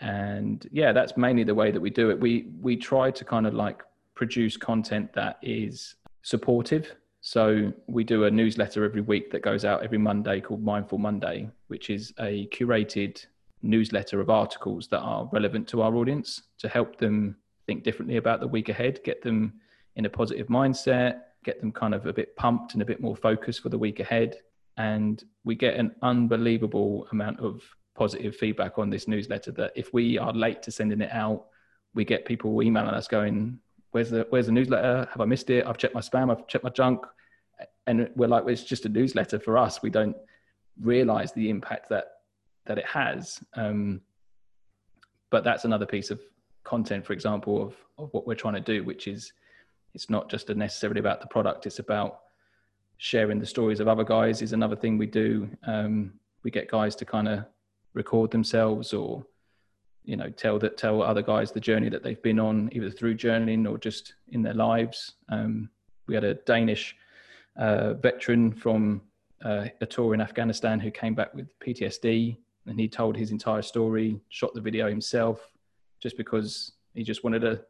And 0.00 0.66
yeah, 0.72 0.92
that's 0.92 1.16
mainly 1.16 1.44
the 1.44 1.54
way 1.54 1.70
that 1.70 1.80
we 1.80 1.90
do 1.90 2.10
it. 2.10 2.20
We 2.20 2.48
we 2.60 2.76
try 2.76 3.10
to 3.10 3.24
kind 3.24 3.46
of 3.46 3.54
like 3.54 3.82
produce 4.14 4.56
content 4.56 5.12
that 5.14 5.38
is 5.42 5.94
supportive. 6.22 6.94
So 7.24 7.72
we 7.86 8.02
do 8.02 8.24
a 8.24 8.30
newsletter 8.30 8.84
every 8.84 9.00
week 9.00 9.30
that 9.30 9.42
goes 9.42 9.64
out 9.64 9.84
every 9.84 9.96
Monday 9.96 10.40
called 10.40 10.62
Mindful 10.62 10.98
Monday, 10.98 11.48
which 11.68 11.88
is 11.88 12.12
a 12.18 12.48
curated 12.48 13.24
newsletter 13.62 14.20
of 14.20 14.28
articles 14.28 14.88
that 14.88 14.98
are 14.98 15.30
relevant 15.32 15.68
to 15.68 15.82
our 15.82 15.94
audience 15.94 16.42
to 16.58 16.68
help 16.68 16.98
them 16.98 17.36
think 17.64 17.84
differently 17.84 18.16
about 18.16 18.40
the 18.40 18.48
week 18.48 18.70
ahead, 18.70 18.98
get 19.04 19.22
them 19.22 19.52
in 19.94 20.04
a 20.04 20.10
positive 20.10 20.48
mindset, 20.48 21.20
get 21.44 21.60
them 21.60 21.70
kind 21.70 21.94
of 21.94 22.06
a 22.06 22.12
bit 22.12 22.34
pumped 22.34 22.72
and 22.72 22.82
a 22.82 22.86
bit 22.86 23.00
more 23.00 23.14
focused 23.14 23.62
for 23.62 23.68
the 23.68 23.78
week 23.78 24.00
ahead. 24.00 24.38
And 24.76 25.22
we 25.44 25.54
get 25.54 25.76
an 25.76 25.94
unbelievable 26.02 27.06
amount 27.12 27.38
of 27.38 27.62
positive 27.94 28.34
feedback 28.34 28.78
on 28.78 28.90
this 28.90 29.06
newsletter 29.06 29.52
that 29.52 29.70
if 29.76 29.94
we 29.94 30.18
are 30.18 30.32
late 30.32 30.60
to 30.64 30.72
sending 30.72 31.00
it 31.00 31.12
out, 31.12 31.46
we 31.94 32.04
get 32.04 32.24
people 32.24 32.60
emailing 32.64 32.94
us 32.94 33.06
going, 33.06 33.60
Where's 33.92 34.10
the 34.10 34.26
where's 34.30 34.46
the 34.46 34.52
newsletter? 34.52 35.08
Have 35.10 35.20
I 35.20 35.24
missed 35.24 35.48
it? 35.50 35.66
I've 35.66 35.78
checked 35.78 35.94
my 35.94 36.00
spam, 36.00 36.30
I've 36.30 36.46
checked 36.46 36.64
my 36.64 36.70
junk. 36.70 37.06
And 37.86 38.10
we're 38.16 38.28
like, 38.28 38.44
it's 38.48 38.64
just 38.64 38.86
a 38.86 38.88
newsletter 38.88 39.38
for 39.38 39.56
us. 39.56 39.82
We 39.82 39.90
don't 39.90 40.16
realize 40.80 41.32
the 41.32 41.48
impact 41.50 41.88
that 41.90 42.06
that 42.66 42.78
it 42.78 42.86
has. 42.86 43.40
Um, 43.54 44.00
but 45.30 45.44
that's 45.44 45.64
another 45.64 45.86
piece 45.86 46.10
of 46.10 46.20
content, 46.64 47.06
for 47.06 47.12
example, 47.12 47.62
of, 47.62 47.74
of 47.98 48.12
what 48.12 48.26
we're 48.26 48.34
trying 48.34 48.54
to 48.54 48.60
do, 48.60 48.84
which 48.84 49.08
is 49.08 49.32
it's 49.94 50.08
not 50.08 50.28
just 50.28 50.48
necessarily 50.48 51.00
about 51.00 51.20
the 51.20 51.26
product 51.26 51.66
it's 51.66 51.78
about 51.78 52.20
sharing 52.98 53.38
the 53.38 53.46
stories 53.46 53.80
of 53.80 53.88
other 53.88 54.04
guys 54.04 54.42
is 54.42 54.52
another 54.52 54.76
thing 54.76 54.96
we 54.96 55.06
do 55.06 55.48
um, 55.66 56.12
we 56.44 56.50
get 56.50 56.70
guys 56.70 56.94
to 56.96 57.04
kind 57.04 57.28
of 57.28 57.44
record 57.94 58.30
themselves 58.30 58.92
or 58.94 59.24
you 60.04 60.16
know 60.16 60.28
tell 60.30 60.58
that 60.58 60.76
tell 60.76 61.02
other 61.02 61.22
guys 61.22 61.52
the 61.52 61.60
journey 61.60 61.88
that 61.88 62.02
they've 62.02 62.22
been 62.22 62.40
on 62.40 62.68
either 62.72 62.90
through 62.90 63.14
journaling 63.14 63.68
or 63.70 63.78
just 63.78 64.14
in 64.30 64.42
their 64.42 64.54
lives 64.54 65.14
um, 65.28 65.68
we 66.06 66.14
had 66.14 66.24
a 66.24 66.34
danish 66.34 66.96
uh, 67.56 67.94
veteran 67.94 68.52
from 68.52 69.00
uh, 69.44 69.66
a 69.80 69.86
tour 69.86 70.14
in 70.14 70.20
afghanistan 70.20 70.80
who 70.80 70.90
came 70.90 71.14
back 71.14 71.32
with 71.34 71.46
ptsd 71.60 72.36
and 72.66 72.78
he 72.78 72.88
told 72.88 73.16
his 73.16 73.30
entire 73.30 73.62
story 73.62 74.20
shot 74.28 74.52
the 74.54 74.60
video 74.60 74.88
himself 74.88 75.52
just 76.00 76.16
because 76.16 76.72
he 76.94 77.02
just 77.02 77.24
wanted 77.24 77.40
to 77.40 77.60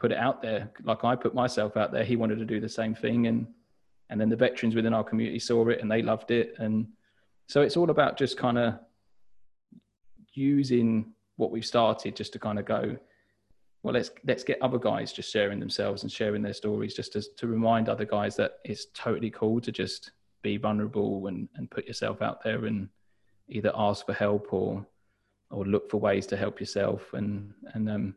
put 0.00 0.12
it 0.12 0.18
out 0.18 0.40
there 0.40 0.70
like 0.82 1.04
I 1.04 1.14
put 1.14 1.34
myself 1.34 1.76
out 1.76 1.92
there. 1.92 2.04
He 2.04 2.16
wanted 2.16 2.38
to 2.38 2.44
do 2.46 2.58
the 2.58 2.68
same 2.68 2.94
thing, 2.94 3.26
and 3.26 3.46
and 4.08 4.20
then 4.20 4.28
the 4.28 4.36
veterans 4.36 4.74
within 4.74 4.94
our 4.94 5.04
community 5.04 5.38
saw 5.38 5.68
it 5.68 5.80
and 5.80 5.90
they 5.90 6.02
loved 6.02 6.30
it, 6.30 6.54
and 6.58 6.86
so 7.46 7.60
it's 7.60 7.76
all 7.76 7.90
about 7.90 8.16
just 8.16 8.38
kind 8.38 8.58
of 8.58 8.78
using 10.32 11.12
what 11.40 11.50
we've 11.50 11.66
started 11.66 12.14
just 12.14 12.32
to 12.32 12.38
kind 12.38 12.58
of 12.58 12.64
go 12.64 12.96
well 13.82 13.94
let's 13.94 14.10
let's 14.24 14.44
get 14.44 14.60
other 14.62 14.78
guys 14.78 15.12
just 15.12 15.32
sharing 15.32 15.58
themselves 15.58 16.02
and 16.02 16.12
sharing 16.12 16.42
their 16.42 16.52
stories 16.52 16.94
just 16.94 17.12
to, 17.12 17.22
to 17.36 17.46
remind 17.46 17.88
other 17.88 18.04
guys 18.04 18.36
that 18.36 18.58
it's 18.64 18.86
totally 18.94 19.30
cool 19.30 19.60
to 19.60 19.72
just 19.72 20.12
be 20.42 20.56
vulnerable 20.56 21.26
and, 21.26 21.48
and 21.56 21.70
put 21.70 21.86
yourself 21.86 22.22
out 22.22 22.42
there 22.44 22.66
and 22.66 22.88
either 23.48 23.72
ask 23.74 24.06
for 24.06 24.12
help 24.12 24.52
or 24.52 24.86
or 25.50 25.64
look 25.64 25.90
for 25.90 25.98
ways 25.98 26.26
to 26.26 26.36
help 26.36 26.60
yourself 26.60 27.12
and 27.14 27.52
and 27.74 27.90
um 27.90 28.14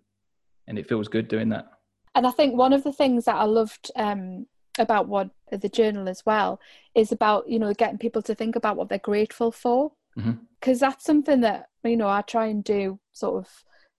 and 0.67 0.80
it 0.80 0.88
feels 0.88 1.07
good 1.07 1.28
doing 1.28 1.49
that. 1.49 1.67
And 2.15 2.28
I 2.28 2.32
think 2.32 2.55
one 2.55 2.74
of 2.74 2.84
the 2.84 2.93
things 2.93 3.26
that 3.26 3.36
I 3.36 3.45
loved 3.45 3.91
um, 3.95 4.45
about 4.80 5.07
what 5.07 5.30
the 5.51 5.69
journal 5.69 6.07
as 6.09 6.26
well 6.26 6.59
is 6.95 7.11
about 7.11 7.47
you 7.47 7.59
know 7.59 7.74
getting 7.74 7.97
people 7.97 8.21
to 8.24 8.34
think 8.34 8.55
about 8.55 8.76
what 8.76 8.89
they're 8.89 8.97
grateful 8.99 9.51
for 9.51 9.91
because 10.16 10.36
mm-hmm. 10.36 10.74
that's 10.78 11.05
something 11.05 11.41
that 11.41 11.68
you 11.84 11.97
know 11.97 12.07
I 12.07 12.22
try 12.22 12.47
and 12.47 12.64
do 12.64 12.99
sort 13.11 13.45
of 13.45 13.51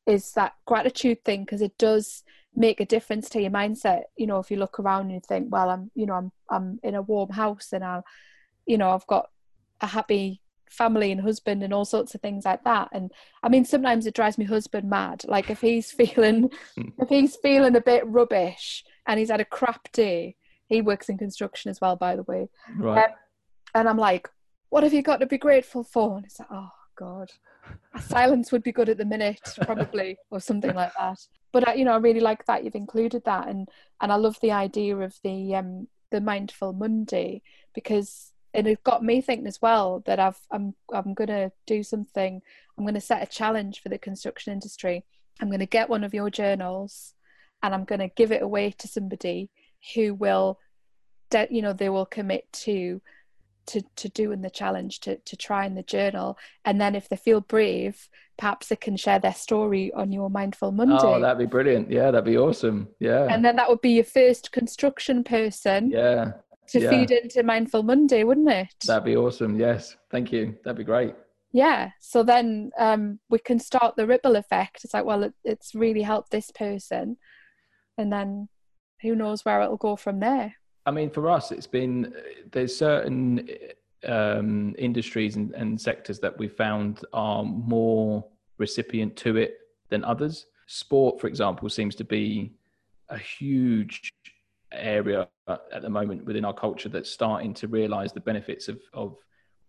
is 0.07 0.33
that 0.33 0.53
gratitude 0.67 1.25
thing 1.25 1.45
because 1.45 1.63
it 1.63 1.77
does 1.79 2.23
make 2.55 2.81
a 2.81 2.87
difference 2.87 3.29
to 3.31 3.41
your 3.41 3.51
mindset. 3.51 4.03
You 4.17 4.27
know 4.27 4.39
if 4.39 4.51
you 4.51 4.57
look 4.57 4.79
around 4.79 5.07
and 5.07 5.13
you 5.13 5.21
think 5.27 5.49
well 5.51 5.71
i'm 5.71 5.91
you 5.95 6.07
know 6.07 6.15
i'm 6.15 6.33
i'm 6.51 6.81
in 6.83 6.95
a 6.95 7.03
warm 7.03 7.31
house 7.31 7.71
and 7.73 7.85
i 7.85 8.01
you 8.67 8.79
know 8.79 8.91
i've 8.91 9.07
got 9.07 9.29
a 9.81 9.87
happy 9.87 10.41
family 10.71 11.13
and 11.13 11.21
husband 11.21 11.63
and 11.63 11.73
all 11.73 11.85
sorts 11.85 12.15
of 12.15 12.21
things 12.21 12.45
like 12.45 12.65
that. 12.65 12.89
And 12.93 13.13
i 13.43 13.49
mean 13.49 13.65
sometimes 13.65 14.07
it 14.07 14.15
drives 14.15 14.39
my 14.39 14.45
husband 14.45 14.89
mad. 14.89 15.25
Like 15.27 15.51
if 15.51 15.61
he's 15.61 15.91
feeling 16.01 16.51
hmm. 16.77 16.89
if 16.99 17.09
he's 17.09 17.37
feeling 17.37 17.77
a 17.77 17.81
bit 17.81 18.07
rubbish 18.07 18.85
and 19.07 19.19
he's 19.19 19.31
had 19.31 19.41
a 19.41 19.45
crap 19.45 19.91
day 19.93 20.37
he 20.67 20.81
works 20.81 21.09
in 21.09 21.19
construction 21.19 21.71
as 21.71 21.81
well 21.81 21.97
by 21.97 22.17
the 22.17 22.23
way. 22.25 22.49
Right. 22.77 23.05
Um, 23.05 23.11
and 23.75 23.89
I'm 23.89 23.99
like, 23.99 24.29
what 24.75 24.83
have 24.83 24.93
you 24.93 25.03
got 25.03 25.21
to 25.21 25.27
be 25.27 25.39
grateful 25.39 25.85
for? 25.85 26.17
And 26.17 26.27
it's 26.27 26.41
like, 26.41 26.49
oh 26.51 26.73
God, 26.97 27.31
a 27.95 28.03
silence 28.03 28.51
would 28.51 28.65
be 28.65 28.73
good 28.73 28.89
at 28.89 28.99
the 28.99 29.05
minute, 29.05 29.41
probably, 29.63 30.19
or 30.33 30.41
something 30.41 30.75
like 30.75 30.91
that. 30.99 31.21
But 31.53 31.69
I, 31.69 31.75
you 31.75 31.85
know, 31.85 31.93
I 31.93 31.99
really 31.99 32.19
like 32.19 32.45
that 32.47 32.65
you've 32.65 32.75
included 32.75 33.23
that, 33.25 33.47
and 33.47 33.69
and 34.01 34.11
I 34.11 34.17
love 34.17 34.37
the 34.43 34.51
idea 34.51 34.97
of 34.97 35.15
the 35.23 35.55
um 35.55 35.87
the 36.11 36.21
mindful 36.21 36.73
Monday 36.73 37.43
because 37.73 38.33
and 38.53 38.67
it 38.67 38.83
got 38.83 39.05
me 39.05 39.21
thinking 39.21 39.47
as 39.47 39.63
well 39.63 40.03
that 40.07 40.19
I've 40.19 40.41
I'm 40.51 40.75
I'm 40.93 41.15
gonna 41.15 41.53
do 41.69 41.85
something. 41.85 42.43
I'm 42.77 42.85
gonna 42.85 43.01
set 43.01 43.23
a 43.23 43.27
challenge 43.27 43.81
for 43.81 43.91
the 43.91 43.99
construction 43.99 44.53
industry. 44.53 45.05
I'm 45.41 45.53
gonna 45.53 45.67
get 45.67 45.89
one 45.89 46.03
of 46.03 46.15
your 46.15 46.31
journals, 46.31 47.15
and 47.63 47.73
I'm 47.73 47.85
gonna 47.85 48.09
give 48.09 48.33
it 48.33 48.43
away 48.43 48.73
to 48.79 48.89
somebody 48.89 49.51
who 49.95 50.15
will, 50.15 50.59
de- 51.31 51.47
you 51.49 51.63
know, 51.63 51.73
they 51.73 51.91
will 51.91 52.07
commit 52.07 52.53
to 52.65 53.01
to 53.67 53.83
to 53.97 54.09
doing 54.09 54.43
the 54.43 54.51
challenge 54.51 55.01
to 55.01 55.17
to 55.17 55.37
try 55.37 55.67
in 55.67 55.75
the 55.75 55.83
journal. 55.83 56.39
And 56.65 56.81
then 56.81 56.95
if 56.95 57.09
they 57.09 57.17
feel 57.17 57.41
brave 57.41 58.09
perhaps 58.37 58.69
they 58.69 58.77
can 58.77 58.97
share 58.97 59.21
their 59.21 59.35
story 59.35 59.93
on 59.93 60.11
your 60.11 60.29
mindful 60.29 60.73
monday. 60.73 60.97
oh 60.99 61.21
that'd 61.21 61.39
be 61.39 61.47
brilliant. 61.47 61.91
Yeah 61.91 62.11
that'd 62.11 62.25
be 62.25 62.39
awesome. 62.39 62.89
Yeah. 62.99 63.27
And 63.31 63.45
then 63.45 63.57
that 63.57 63.69
would 63.69 63.81
be 63.81 63.93
your 63.93 64.05
first 64.05 64.53
construction 64.53 65.23
person 65.23 65.91
yeah. 65.91 66.33
to 66.69 66.81
yeah. 66.81 66.91
feed 66.91 67.11
into 67.11 67.43
mindful 67.43 67.83
monday 67.83 68.25
wouldn't 68.25 68.51
it? 68.51 68.75
That'd 68.87 69.05
be 69.05 69.17
awesome. 69.17 69.59
Yes. 69.59 69.97
Thank 70.11 70.33
you. 70.33 70.57
That'd 70.65 70.79
be 70.79 70.85
great. 70.85 71.15
Yeah. 71.53 71.91
So 72.01 72.25
then 72.25 72.73
um, 72.79 73.21
we 73.31 73.39
can 73.39 73.61
start 73.61 73.95
the 73.95 74.09
ripple 74.09 74.35
effect. 74.35 74.85
It's 74.85 74.95
like 74.95 75.05
well 75.05 75.23
it, 75.23 75.35
it's 75.45 75.75
really 75.75 76.03
helped 76.03 76.31
this 76.31 76.51
person. 76.51 77.17
And 77.97 78.13
then 78.13 78.49
who 79.03 79.15
knows 79.15 79.45
where 79.45 79.63
it'll 79.63 79.77
go 79.77 79.95
from 79.95 80.19
there 80.19 80.57
I 80.87 80.91
mean, 80.91 81.11
for 81.11 81.31
us, 81.31 81.51
it's 81.51 81.67
been 81.67 82.15
there's 82.53 82.77
certain 82.77 83.49
um, 84.07 84.75
industries 84.79 85.37
and, 85.37 85.53
and 85.55 85.81
sectors 85.81 86.21
that 86.21 86.37
we 86.39 86.49
found 86.49 87.01
are 87.13 87.45
more 87.45 88.25
recipient 88.59 89.17
to 89.17 89.37
it 89.37 89.59
than 89.89 90.05
others. 90.05 90.47
Sport, 90.67 91.21
for 91.21 91.27
example, 91.27 91.69
seems 91.69 91.95
to 91.97 92.05
be 92.05 92.53
a 93.09 93.19
huge 93.19 94.13
area 94.73 95.29
at 95.49 95.83
the 95.83 95.91
moment 95.91 96.25
within 96.25 96.45
our 96.45 96.55
culture 96.55 96.89
that's 96.89 97.11
starting 97.11 97.55
to 97.55 97.69
realize 97.69 98.13
the 98.13 98.21
benefits 98.21 98.69
of 98.69 98.81
of, 98.93 99.17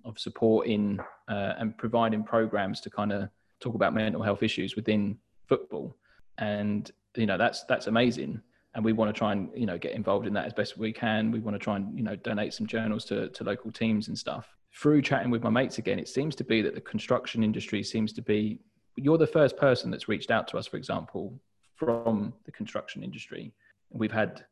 of 0.04 0.18
supporting 0.18 1.00
uh, 1.28 1.54
and 1.58 1.78
providing 1.78 2.24
programs 2.24 2.80
to 2.82 2.90
kind 2.90 3.12
of 3.12 3.30
talk 3.60 3.76
about 3.76 3.94
mental 3.94 4.22
health 4.22 4.44
issues 4.44 4.76
within 4.76 5.18
football 5.48 5.96
and 6.40 6.92
you 7.16 7.26
know 7.26 7.38
that's 7.38 7.64
that's 7.66 7.88
amazing 7.88 8.42
and 8.76 8.84
we 8.84 8.94
want 8.94 9.14
to 9.14 9.18
try 9.18 9.32
and 9.32 9.50
you 9.56 9.66
know 9.66 9.78
get 9.78 9.94
involved 9.94 10.28
in 10.28 10.34
that 10.34 10.46
as 10.46 10.54
best 10.54 10.78
we 10.78 10.92
can. 10.94 11.32
We 11.32 11.40
want 11.40 11.56
to 11.56 11.60
try 11.60 11.78
and 11.78 11.98
you 11.98 12.04
know 12.04 12.16
donate 12.18 12.54
some 12.54 12.68
journals 12.68 13.06
to, 13.06 13.30
to 13.30 13.44
local 13.44 13.72
teams 13.72 14.10
and 14.10 14.18
stuff. 14.18 14.48
Through 14.74 15.02
chatting 15.02 15.32
with 15.32 15.42
my 15.42 15.50
mates 15.50 15.78
again 15.78 15.98
it 15.98 16.10
seems 16.10 16.36
to 16.36 16.44
be 16.44 16.62
that 16.62 16.76
the 16.76 16.82
construction 16.82 17.44
industry 17.44 17.82
seems 17.82 18.14
to 18.14 18.22
be 18.22 18.60
you're 18.98 19.18
the 19.18 19.28
first 19.28 19.58
person 19.58 19.90
that's 19.90 20.08
reached 20.08 20.32
out 20.32 20.48
to 20.50 20.58
us 20.58 20.68
for 20.68 20.78
example 20.78 21.40
from 21.76 22.34
the 22.46 22.52
construction 22.52 23.04
industry. 23.04 23.54
We've 23.90 24.12
had 24.12 24.46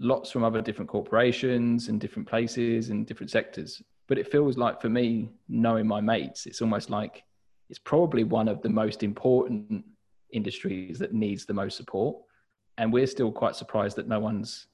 lots 0.00 0.30
from 0.30 0.44
other 0.44 0.62
different 0.62 0.88
corporations 0.88 1.88
and 1.88 2.00
different 2.00 2.28
places 2.28 2.90
and 2.90 3.06
different 3.06 3.30
sectors. 3.30 3.82
But 4.06 4.18
it 4.18 4.30
feels 4.30 4.56
like 4.56 4.80
for 4.80 4.88
me 4.88 5.28
knowing 5.48 5.86
my 5.86 6.00
mates 6.00 6.46
it's 6.46 6.62
almost 6.62 6.90
like 6.90 7.24
it's 7.68 7.80
probably 7.80 8.24
one 8.24 8.48
of 8.48 8.62
the 8.62 8.68
most 8.68 9.02
important 9.02 9.84
industries 10.32 10.98
that 11.00 11.12
needs 11.12 11.44
the 11.44 11.54
most 11.54 11.76
support 11.76 12.16
and 12.78 12.92
we're 12.92 13.06
still 13.06 13.30
quite 13.30 13.54
surprised 13.54 13.96
that 13.96 14.08
no 14.08 14.18
one's 14.18 14.66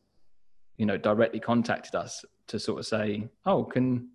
you 0.77 0.87
know 0.87 0.97
directly 0.97 1.41
contacted 1.41 1.95
us 1.95 2.25
to 2.47 2.59
sort 2.59 2.79
of 2.79 2.87
say 2.87 3.29
oh 3.47 3.65
can 3.65 4.09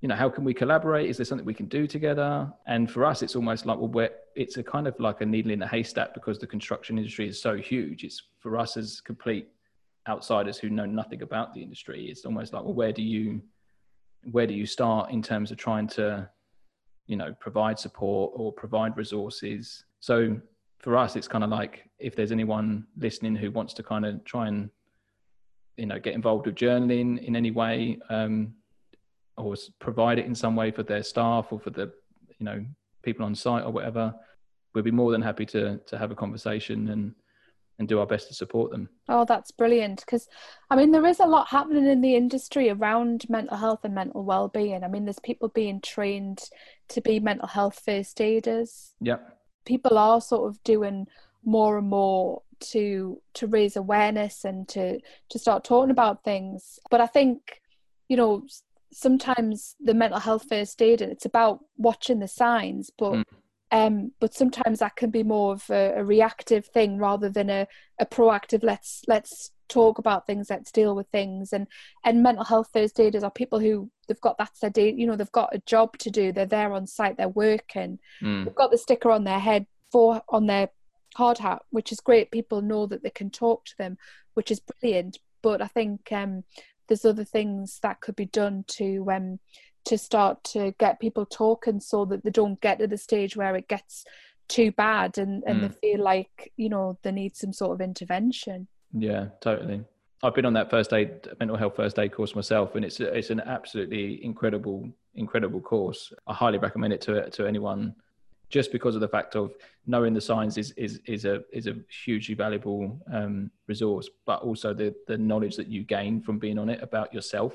you 0.00 0.08
know 0.08 0.16
how 0.16 0.28
can 0.28 0.42
we 0.42 0.52
collaborate? 0.52 1.08
Is 1.08 1.16
there 1.16 1.24
something 1.24 1.46
we 1.46 1.54
can 1.54 1.66
do 1.66 1.86
together? 1.86 2.52
And 2.66 2.90
for 2.90 3.04
us 3.04 3.22
it's 3.22 3.36
almost 3.36 3.66
like 3.66 3.78
well 3.78 3.88
we're, 3.88 4.10
it's 4.34 4.56
a 4.56 4.62
kind 4.62 4.88
of 4.88 4.98
like 4.98 5.20
a 5.20 5.26
needle 5.26 5.52
in 5.52 5.62
a 5.62 5.66
haystack 5.66 6.12
because 6.12 6.40
the 6.40 6.46
construction 6.46 6.98
industry 6.98 7.28
is 7.28 7.40
so 7.40 7.56
huge. 7.56 8.02
It's 8.02 8.20
for 8.40 8.58
us 8.58 8.76
as 8.76 9.00
complete 9.00 9.48
outsiders 10.08 10.58
who 10.58 10.70
know 10.70 10.86
nothing 10.86 11.22
about 11.22 11.54
the 11.54 11.62
industry 11.62 12.06
it's 12.10 12.24
almost 12.24 12.52
like 12.52 12.64
well 12.64 12.74
where 12.74 12.92
do 12.92 13.02
you 13.02 13.40
where 14.32 14.48
do 14.48 14.54
you 14.54 14.66
start 14.66 15.12
in 15.12 15.22
terms 15.22 15.52
of 15.52 15.56
trying 15.56 15.86
to 15.86 16.28
you 17.06 17.16
know 17.16 17.34
provide 17.40 17.78
support 17.78 18.32
or 18.34 18.52
provide 18.52 18.96
resources? 18.96 19.84
So 20.00 20.40
for 20.82 20.96
us, 20.96 21.16
it's 21.16 21.28
kind 21.28 21.44
of 21.44 21.50
like 21.50 21.88
if 21.98 22.14
there's 22.14 22.32
anyone 22.32 22.86
listening 22.98 23.36
who 23.36 23.50
wants 23.50 23.72
to 23.74 23.82
kind 23.82 24.04
of 24.04 24.22
try 24.24 24.48
and 24.48 24.68
you 25.76 25.86
know 25.86 25.98
get 25.98 26.14
involved 26.14 26.46
with 26.46 26.56
journaling 26.56 27.24
in 27.24 27.34
any 27.36 27.50
way, 27.50 27.98
um, 28.10 28.52
or 29.38 29.54
provide 29.78 30.18
it 30.18 30.26
in 30.26 30.34
some 30.34 30.56
way 30.56 30.70
for 30.70 30.82
their 30.82 31.02
staff 31.02 31.46
or 31.50 31.58
for 31.58 31.70
the 31.70 31.92
you 32.38 32.44
know 32.44 32.64
people 33.02 33.24
on 33.24 33.34
site 33.34 33.64
or 33.64 33.70
whatever, 33.70 34.12
we'd 34.74 34.84
be 34.84 34.90
more 34.90 35.12
than 35.12 35.22
happy 35.22 35.46
to 35.46 35.78
to 35.86 35.96
have 35.96 36.10
a 36.10 36.16
conversation 36.16 36.88
and 36.88 37.14
and 37.78 37.88
do 37.88 38.00
our 38.00 38.06
best 38.06 38.28
to 38.28 38.34
support 38.34 38.70
them. 38.70 38.88
Oh, 39.08 39.24
that's 39.24 39.50
brilliant. 39.50 40.00
Because, 40.00 40.28
I 40.70 40.76
mean, 40.76 40.92
there 40.92 41.06
is 41.06 41.20
a 41.20 41.26
lot 41.26 41.48
happening 41.48 41.86
in 41.86 42.02
the 42.02 42.14
industry 42.14 42.68
around 42.68 43.24
mental 43.30 43.56
health 43.56 43.80
and 43.82 43.94
mental 43.94 44.24
well-being. 44.24 44.84
I 44.84 44.88
mean, 44.88 45.06
there's 45.06 45.18
people 45.18 45.48
being 45.48 45.80
trained 45.80 46.44
to 46.90 47.00
be 47.00 47.18
mental 47.18 47.48
health 47.48 47.80
first 47.82 48.20
aiders. 48.20 48.92
Yep 49.00 49.41
people 49.64 49.98
are 49.98 50.20
sort 50.20 50.48
of 50.48 50.62
doing 50.64 51.06
more 51.44 51.78
and 51.78 51.88
more 51.88 52.42
to 52.60 53.20
to 53.34 53.46
raise 53.46 53.76
awareness 53.76 54.44
and 54.44 54.68
to 54.68 55.00
to 55.28 55.38
start 55.38 55.64
talking 55.64 55.90
about 55.90 56.22
things 56.22 56.78
but 56.90 57.00
i 57.00 57.06
think 57.06 57.60
you 58.08 58.16
know 58.16 58.42
sometimes 58.92 59.74
the 59.80 59.94
mental 59.94 60.20
health 60.20 60.46
first 60.48 60.80
aid 60.80 61.00
it's 61.00 61.24
about 61.24 61.60
watching 61.76 62.20
the 62.20 62.28
signs 62.28 62.90
but 62.96 63.12
mm. 63.12 63.24
Um 63.72 64.12
but 64.20 64.34
sometimes 64.34 64.78
that 64.78 64.94
can 64.96 65.10
be 65.10 65.22
more 65.22 65.54
of 65.54 65.64
a, 65.70 65.94
a 65.96 66.04
reactive 66.04 66.66
thing 66.66 66.98
rather 66.98 67.28
than 67.28 67.50
a, 67.50 67.66
a 67.98 68.06
proactive 68.06 68.62
let's 68.62 69.02
let's 69.08 69.50
talk 69.72 69.96
about 69.98 70.26
things 70.26 70.50
let's 70.50 70.70
deal 70.70 70.94
with 70.94 71.08
things. 71.08 71.52
And 71.52 71.66
and 72.04 72.22
mental 72.22 72.44
health 72.44 72.68
first 72.72 73.00
aiders 73.00 73.24
are 73.24 73.30
people 73.30 73.58
who 73.58 73.90
they've 74.06 74.20
got 74.20 74.36
that's 74.38 74.60
their 74.60 74.70
day 74.70 74.92
you 74.92 75.06
know 75.06 75.16
they've 75.16 75.32
got 75.32 75.54
a 75.54 75.62
job 75.66 75.96
to 75.98 76.10
do 76.10 76.32
they're 76.32 76.46
there 76.46 76.72
on 76.72 76.86
site 76.86 77.16
they're 77.16 77.28
working. 77.28 77.98
Mm. 78.22 78.44
they've 78.44 78.54
got 78.54 78.70
the 78.70 78.78
sticker 78.78 79.10
on 79.10 79.24
their 79.24 79.38
head 79.38 79.66
for 79.90 80.22
on 80.28 80.46
their 80.46 80.68
hard 81.16 81.38
hat 81.38 81.62
which 81.70 81.90
is 81.92 82.00
great 82.00 82.30
people 82.30 82.62
know 82.62 82.86
that 82.86 83.02
they 83.02 83.10
can 83.10 83.30
talk 83.30 83.64
to 83.64 83.74
them 83.78 83.96
which 84.34 84.50
is 84.50 84.60
brilliant. 84.60 85.18
But 85.42 85.62
i 85.62 85.66
think 85.66 86.12
um 86.12 86.44
there's 86.88 87.04
other 87.04 87.24
things 87.24 87.78
that 87.82 88.00
could 88.00 88.16
be 88.16 88.26
done 88.26 88.64
to 88.66 89.06
um 89.10 89.38
to 89.84 89.98
start 89.98 90.42
to 90.44 90.74
get 90.78 91.00
people 91.00 91.26
talking 91.26 91.80
so 91.80 92.04
that 92.04 92.24
they 92.24 92.30
don't 92.30 92.60
get 92.60 92.78
to 92.78 92.86
the 92.86 92.98
stage 92.98 93.36
where 93.36 93.56
it 93.56 93.68
gets 93.68 94.04
too 94.48 94.72
bad 94.72 95.18
and 95.18 95.42
and 95.46 95.60
mm. 95.60 95.62
they 95.62 95.74
feel 95.80 96.04
like 96.04 96.52
you 96.56 96.68
know 96.68 96.98
they 97.02 97.12
need 97.12 97.36
some 97.36 97.52
sort 97.52 97.72
of 97.72 97.80
intervention 97.80 98.66
yeah, 98.92 99.28
totally. 99.40 99.82
I've 100.22 100.34
been 100.34 100.44
on 100.44 100.52
that 100.52 100.70
first 100.70 100.92
aid 100.92 101.28
mental 101.40 101.56
health 101.56 101.76
first 101.76 101.98
aid 101.98 102.12
course 102.12 102.34
myself, 102.34 102.74
and 102.74 102.84
it's 102.84 103.00
it's 103.00 103.30
an 103.30 103.40
absolutely 103.40 104.24
incredible 104.24 104.88
incredible 105.14 105.60
course. 105.60 106.12
I 106.26 106.34
highly 106.34 106.58
recommend 106.58 106.92
it 106.92 107.00
to 107.02 107.28
to 107.28 107.46
anyone, 107.46 107.94
just 108.48 108.70
because 108.70 108.94
of 108.94 109.00
the 109.00 109.08
fact 109.08 109.34
of 109.34 109.54
knowing 109.86 110.14
the 110.14 110.20
signs 110.20 110.58
is 110.58 110.72
is 110.72 111.00
is 111.06 111.24
a 111.24 111.42
is 111.52 111.66
a 111.66 111.76
hugely 112.04 112.34
valuable 112.34 113.00
um, 113.12 113.50
resource, 113.66 114.08
but 114.26 114.42
also 114.42 114.72
the 114.72 114.94
the 115.08 115.18
knowledge 115.18 115.56
that 115.56 115.68
you 115.68 115.82
gain 115.82 116.20
from 116.20 116.38
being 116.38 116.58
on 116.58 116.68
it 116.68 116.82
about 116.82 117.12
yourself. 117.12 117.52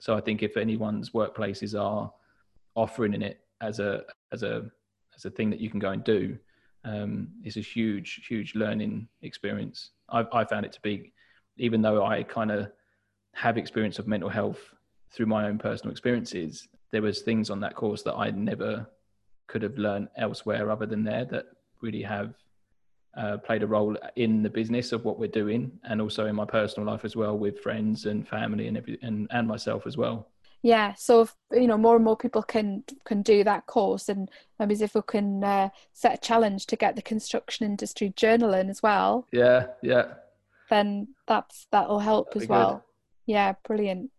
So 0.00 0.16
I 0.16 0.20
think 0.20 0.42
if 0.42 0.56
anyone's 0.56 1.10
workplaces 1.10 1.78
are 1.78 2.12
offering 2.74 3.22
it 3.22 3.40
as 3.60 3.78
a 3.78 4.02
as 4.32 4.42
a 4.42 4.70
as 5.14 5.24
a 5.26 5.30
thing 5.30 5.50
that 5.50 5.60
you 5.60 5.70
can 5.70 5.78
go 5.78 5.90
and 5.90 6.02
do, 6.02 6.36
um, 6.84 7.28
it's 7.44 7.58
a 7.58 7.60
huge 7.60 8.26
huge 8.26 8.54
learning 8.54 9.06
experience. 9.22 9.90
I, 10.08 10.26
I 10.32 10.44
found 10.44 10.64
it 10.66 10.72
to 10.72 10.80
be, 10.80 11.12
even 11.58 11.82
though 11.82 12.04
I 12.04 12.22
kind 12.22 12.50
of 12.50 12.72
have 13.34 13.58
experience 13.58 13.98
of 13.98 14.08
mental 14.08 14.30
health 14.30 14.60
through 15.12 15.26
my 15.26 15.46
own 15.46 15.58
personal 15.58 15.92
experiences, 15.92 16.68
there 16.90 17.02
was 17.02 17.20
things 17.20 17.50
on 17.50 17.60
that 17.60 17.76
course 17.76 18.02
that 18.02 18.14
I 18.14 18.30
never 18.30 18.88
could 19.46 19.62
have 19.62 19.78
learned 19.78 20.08
elsewhere 20.16 20.70
other 20.70 20.86
than 20.86 21.04
there 21.04 21.26
that 21.26 21.46
really 21.82 22.02
have 22.02 22.34
uh, 23.16 23.38
played 23.38 23.62
a 23.62 23.66
role 23.66 23.96
in 24.16 24.42
the 24.42 24.50
business 24.50 24.92
of 24.92 25.04
what 25.04 25.18
we're 25.18 25.28
doing 25.28 25.70
and 25.84 26.00
also 26.00 26.26
in 26.26 26.36
my 26.36 26.44
personal 26.44 26.86
life 26.86 27.04
as 27.04 27.16
well 27.16 27.36
with 27.36 27.58
friends 27.60 28.06
and 28.06 28.26
family 28.26 28.68
and 28.68 28.76
every 28.76 28.98
and, 29.02 29.26
and 29.30 29.48
myself 29.48 29.86
as 29.86 29.96
well. 29.96 30.28
Yeah 30.62 30.94
so 30.94 31.22
if, 31.22 31.34
you 31.52 31.66
know 31.66 31.78
more 31.78 31.96
and 31.96 32.04
more 32.04 32.16
people 32.16 32.42
can 32.42 32.84
can 33.04 33.22
do 33.22 33.42
that 33.44 33.66
course 33.66 34.08
and 34.08 34.30
maybe 34.58 34.74
if 34.74 34.94
we 34.94 35.02
can 35.02 35.42
uh, 35.42 35.70
set 35.92 36.14
a 36.14 36.18
challenge 36.18 36.66
to 36.66 36.76
get 36.76 36.96
the 36.96 37.02
construction 37.02 37.66
industry 37.66 38.12
journaling 38.16 38.68
as 38.70 38.82
well. 38.82 39.26
Yeah 39.32 39.66
yeah. 39.82 40.14
Then 40.68 41.08
that's 41.26 41.66
that'll 41.72 42.00
help 42.00 42.28
That'd 42.28 42.42
as 42.42 42.48
well. 42.48 42.72
good. 42.74 43.32
yeah 43.32 43.54
brilliant. 43.64 44.10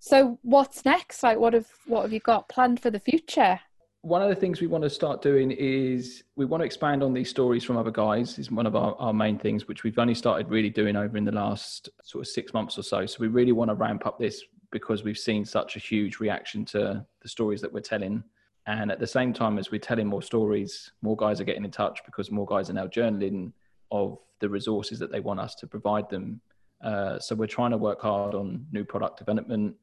So 0.00 0.38
what's 0.42 0.84
next? 0.84 1.22
Like 1.22 1.38
what 1.38 1.52
have 1.54 1.68
what 1.86 2.02
have 2.02 2.12
you 2.12 2.20
got 2.20 2.48
planned 2.48 2.80
for 2.80 2.90
the 2.90 3.00
future 3.00 3.60
one 4.02 4.20
of 4.20 4.28
the 4.28 4.34
things 4.34 4.60
we 4.60 4.66
want 4.66 4.82
to 4.82 4.90
start 4.90 5.22
doing 5.22 5.52
is 5.52 6.24
we 6.36 6.44
want 6.44 6.60
to 6.60 6.64
expand 6.64 7.02
on 7.02 7.14
these 7.14 7.30
stories 7.30 7.62
from 7.62 7.76
other 7.76 7.90
guys 7.90 8.38
is 8.38 8.50
one 8.50 8.66
of 8.66 8.74
our, 8.74 8.96
our 8.98 9.12
main 9.12 9.38
things 9.38 9.68
which 9.68 9.84
we've 9.84 9.98
only 9.98 10.14
started 10.14 10.48
really 10.48 10.70
doing 10.70 10.96
over 10.96 11.16
in 11.16 11.24
the 11.24 11.32
last 11.32 11.88
sort 12.02 12.22
of 12.22 12.28
six 12.28 12.52
months 12.52 12.76
or 12.76 12.82
so 12.82 13.06
so 13.06 13.16
we 13.20 13.28
really 13.28 13.52
want 13.52 13.70
to 13.70 13.74
ramp 13.74 14.04
up 14.04 14.18
this 14.18 14.42
because 14.72 15.04
we've 15.04 15.18
seen 15.18 15.44
such 15.44 15.76
a 15.76 15.78
huge 15.78 16.18
reaction 16.18 16.64
to 16.64 17.06
the 17.20 17.28
stories 17.28 17.60
that 17.60 17.72
we're 17.72 17.80
telling. 17.80 18.24
And 18.66 18.90
at 18.90 18.98
the 18.98 19.06
same 19.06 19.32
time 19.32 19.58
as 19.58 19.70
we're 19.70 19.78
telling 19.78 20.08
more 20.08 20.22
stories, 20.22 20.90
more 21.02 21.16
guys 21.16 21.40
are 21.40 21.44
getting 21.44 21.64
in 21.64 21.70
touch 21.70 22.00
because 22.04 22.30
more 22.30 22.46
guys 22.46 22.70
are 22.70 22.72
now 22.72 22.86
journaling 22.86 23.52
of 23.92 24.18
the 24.40 24.48
resources 24.48 24.98
that 24.98 25.12
they 25.12 25.20
want 25.20 25.38
us 25.38 25.54
to 25.56 25.66
provide 25.66 26.08
them. 26.10 26.40
Uh, 26.82 27.18
so 27.18 27.36
we're 27.36 27.46
trying 27.46 27.70
to 27.70 27.76
work 27.76 28.00
hard 28.00 28.34
on 28.34 28.66
new 28.72 28.84
product 28.84 29.18
development 29.18 29.76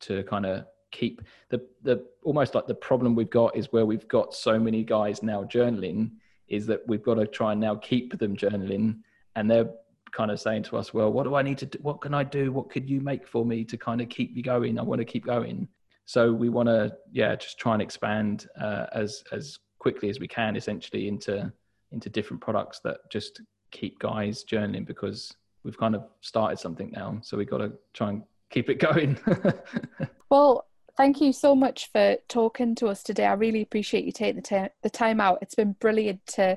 to 0.00 0.22
kind 0.24 0.46
of 0.46 0.66
keep 0.94 1.20
the 1.50 1.60
the 1.82 2.06
almost 2.22 2.54
like 2.54 2.66
the 2.66 2.74
problem 2.74 3.14
we've 3.14 3.28
got 3.28 3.54
is 3.56 3.72
where 3.72 3.84
we've 3.84 4.08
got 4.08 4.32
so 4.32 4.58
many 4.58 4.82
guys 4.84 5.22
now 5.22 5.42
journaling 5.44 6.12
is 6.48 6.66
that 6.66 6.80
we've 6.86 7.02
got 7.02 7.14
to 7.14 7.26
try 7.26 7.52
and 7.52 7.60
now 7.60 7.74
keep 7.74 8.16
them 8.18 8.36
journaling. 8.36 8.98
And 9.36 9.50
they're 9.50 9.70
kind 10.12 10.30
of 10.30 10.38
saying 10.40 10.62
to 10.62 10.76
us 10.76 10.94
well 10.94 11.12
what 11.12 11.24
do 11.24 11.34
i 11.34 11.42
need 11.42 11.58
to 11.58 11.66
do? 11.66 11.78
What 11.82 12.00
can 12.00 12.14
i 12.14 12.22
do? 12.22 12.52
What 12.52 12.70
could 12.70 12.88
you 12.88 13.00
make 13.00 13.26
for 13.26 13.44
me 13.44 13.64
to 13.64 13.76
kind 13.76 14.00
of 14.00 14.08
keep 14.08 14.34
me 14.34 14.42
going? 14.42 14.78
I 14.78 14.82
want 14.82 15.00
to 15.00 15.04
keep 15.04 15.26
going. 15.26 15.68
So 16.06 16.32
we 16.32 16.48
want 16.48 16.68
to 16.68 16.94
yeah 17.12 17.34
just 17.34 17.58
try 17.58 17.72
and 17.72 17.82
expand 17.82 18.46
uh, 18.60 18.86
as 18.92 19.24
as 19.32 19.58
quickly 19.78 20.08
as 20.08 20.20
we 20.20 20.28
can 20.28 20.56
essentially 20.56 21.08
into 21.08 21.52
into 21.90 22.08
different 22.08 22.40
products 22.40 22.80
that 22.84 22.98
just 23.10 23.40
keep 23.72 23.98
guys 23.98 24.44
journaling 24.44 24.86
because 24.86 25.34
we've 25.64 25.78
kind 25.78 25.94
of 25.96 26.04
started 26.20 26.58
something 26.58 26.90
now. 26.92 27.18
So 27.22 27.36
we've 27.36 27.50
got 27.50 27.58
to 27.58 27.72
try 27.92 28.10
and 28.10 28.22
keep 28.50 28.70
it 28.70 28.78
going. 28.88 29.18
Well 30.30 30.66
thank 30.96 31.20
you 31.20 31.32
so 31.32 31.54
much 31.54 31.90
for 31.92 32.16
talking 32.28 32.74
to 32.74 32.86
us 32.86 33.02
today 33.02 33.26
i 33.26 33.32
really 33.32 33.62
appreciate 33.62 34.04
you 34.04 34.12
taking 34.12 34.36
the, 34.36 34.42
t- 34.42 34.74
the 34.82 34.90
time 34.90 35.20
out 35.20 35.38
it's 35.42 35.54
been 35.54 35.72
brilliant 35.72 36.24
to 36.26 36.56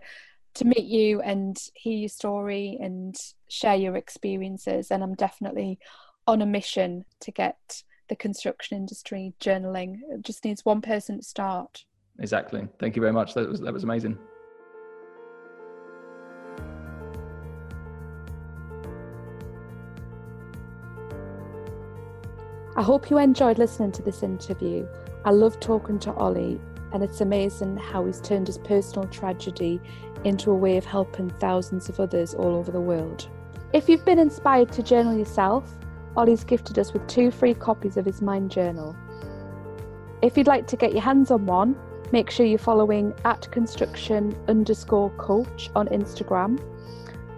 to 0.58 0.66
meet 0.66 0.86
you 0.86 1.22
and 1.22 1.56
hear 1.76 1.96
your 1.96 2.10
story 2.10 2.80
and 2.82 3.16
share 3.48 3.76
your 3.76 3.96
experiences. 3.96 4.90
And 4.90 5.04
I'm 5.04 5.14
definitely 5.14 5.78
on 6.26 6.42
a 6.42 6.48
mission 6.48 7.06
to 7.22 7.32
get 7.32 7.84
the 8.10 8.16
construction 8.16 8.76
industry 8.76 9.34
journaling. 9.40 10.00
It 10.10 10.24
just 10.24 10.44
needs 10.44 10.66
one 10.66 10.82
person 10.82 11.18
to 11.20 11.24
start. 11.24 11.86
Exactly. 12.20 12.68
Thank 12.80 12.96
you 12.96 13.02
very 13.02 13.14
much. 13.14 13.36
That 13.36 13.48
was 13.48 13.62
that 13.62 13.74
was 13.74 13.84
amazing. 13.84 14.18
I 22.78 22.84
hope 22.84 23.10
you 23.10 23.18
enjoyed 23.18 23.58
listening 23.58 23.92
to 23.94 24.04
this 24.04 24.22
interview. 24.22 24.88
I 25.26 25.32
love 25.32 25.60
talking 25.60 25.98
to 25.98 26.14
Ollie, 26.14 26.62
and 26.94 27.02
it's 27.02 27.22
amazing 27.22 27.76
how 27.76 28.06
he's 28.06 28.22
turned 28.22 28.46
his 28.46 28.60
personal 28.60 29.08
tragedy 29.08 29.82
into 30.24 30.52
a 30.52 30.56
way 30.56 30.78
of 30.78 30.86
helping 30.86 31.32
thousands 31.32 31.90
of 31.90 32.00
others 32.00 32.36
all 32.36 32.54
over 32.56 32.72
the 32.72 32.80
world. 32.80 33.28
If 33.74 33.90
you've 33.90 34.06
been 34.06 34.20
inspired 34.20 34.72
to 34.74 34.84
journal 34.84 35.18
yourself, 35.18 35.68
Ollie's 36.16 36.44
gifted 36.44 36.78
us 36.78 36.94
with 36.94 37.08
two 37.08 37.32
free 37.32 37.56
copies 37.56 37.98
of 37.98 38.06
his 38.06 38.22
Mind 38.22 38.52
Journal. 38.52 38.96
If 40.22 40.38
you'd 40.38 40.46
like 40.46 40.68
to 40.68 40.78
get 40.78 40.94
your 40.94 41.02
hands 41.02 41.32
on 41.32 41.48
one, 41.48 41.76
make 42.12 42.30
sure 42.30 42.46
you're 42.46 42.60
following 42.60 43.12
at 43.26 43.50
construction 43.50 44.38
underscore 44.48 45.10
coach 45.18 45.72
on 45.76 45.88
Instagram 45.88 46.62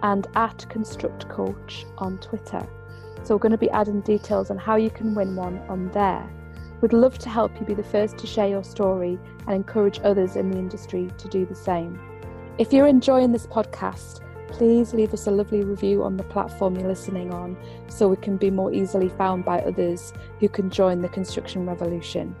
and 0.02 0.26
at 0.34 0.66
construct 0.68 1.30
coach 1.30 1.86
on 1.96 2.18
Twitter. 2.18 2.68
So 3.22 3.34
we're 3.34 3.40
going 3.40 3.52
to 3.52 3.58
be 3.58 3.70
adding 3.70 4.00
details 4.00 4.50
on 4.50 4.58
how 4.58 4.76
you 4.76 4.90
can 4.90 5.14
win 5.14 5.36
one 5.36 5.58
on 5.68 5.90
there. 5.90 6.28
We'd 6.80 6.92
love 6.92 7.18
to 7.18 7.28
help 7.28 7.58
you 7.60 7.66
be 7.66 7.74
the 7.74 7.82
first 7.82 8.16
to 8.18 8.26
share 8.26 8.48
your 8.48 8.64
story 8.64 9.18
and 9.46 9.54
encourage 9.54 10.00
others 10.02 10.36
in 10.36 10.50
the 10.50 10.58
industry 10.58 11.10
to 11.18 11.28
do 11.28 11.44
the 11.44 11.54
same. 11.54 12.00
If 12.58 12.72
you're 12.72 12.86
enjoying 12.86 13.32
this 13.32 13.46
podcast, 13.46 14.20
please 14.48 14.94
leave 14.94 15.14
us 15.14 15.26
a 15.26 15.30
lovely 15.30 15.62
review 15.62 16.02
on 16.02 16.16
the 16.16 16.24
platform 16.24 16.76
you're 16.76 16.88
listening 16.88 17.32
on 17.32 17.56
so 17.88 18.08
we 18.08 18.16
can 18.16 18.36
be 18.36 18.50
more 18.50 18.72
easily 18.72 19.08
found 19.10 19.44
by 19.44 19.60
others 19.60 20.12
who 20.40 20.48
can 20.48 20.70
join 20.70 21.00
the 21.00 21.08
construction 21.08 21.66
revolution. 21.66 22.34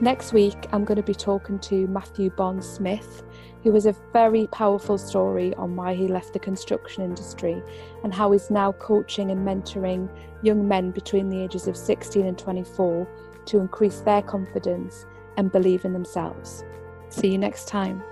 Next 0.00 0.34
week, 0.34 0.66
I'm 0.72 0.84
going 0.84 0.96
to 0.96 1.02
be 1.02 1.14
talking 1.14 1.58
to 1.60 1.86
Matthew 1.86 2.30
Bond 2.30 2.62
Smith, 2.62 3.22
who 3.66 3.72
has 3.72 3.86
a 3.86 3.96
very 4.12 4.46
powerful 4.52 4.96
story 4.96 5.52
on 5.54 5.74
why 5.74 5.92
he 5.92 6.06
left 6.06 6.32
the 6.32 6.38
construction 6.38 7.02
industry 7.02 7.60
and 8.04 8.14
how 8.14 8.30
he's 8.30 8.48
now 8.48 8.70
coaching 8.70 9.32
and 9.32 9.44
mentoring 9.44 10.08
young 10.40 10.68
men 10.68 10.92
between 10.92 11.28
the 11.28 11.40
ages 11.40 11.66
of 11.66 11.76
16 11.76 12.24
and 12.24 12.38
24 12.38 13.08
to 13.44 13.58
increase 13.58 13.98
their 14.02 14.22
confidence 14.22 15.04
and 15.36 15.50
believe 15.50 15.84
in 15.84 15.92
themselves. 15.92 16.62
See 17.08 17.32
you 17.32 17.38
next 17.38 17.66
time. 17.66 18.04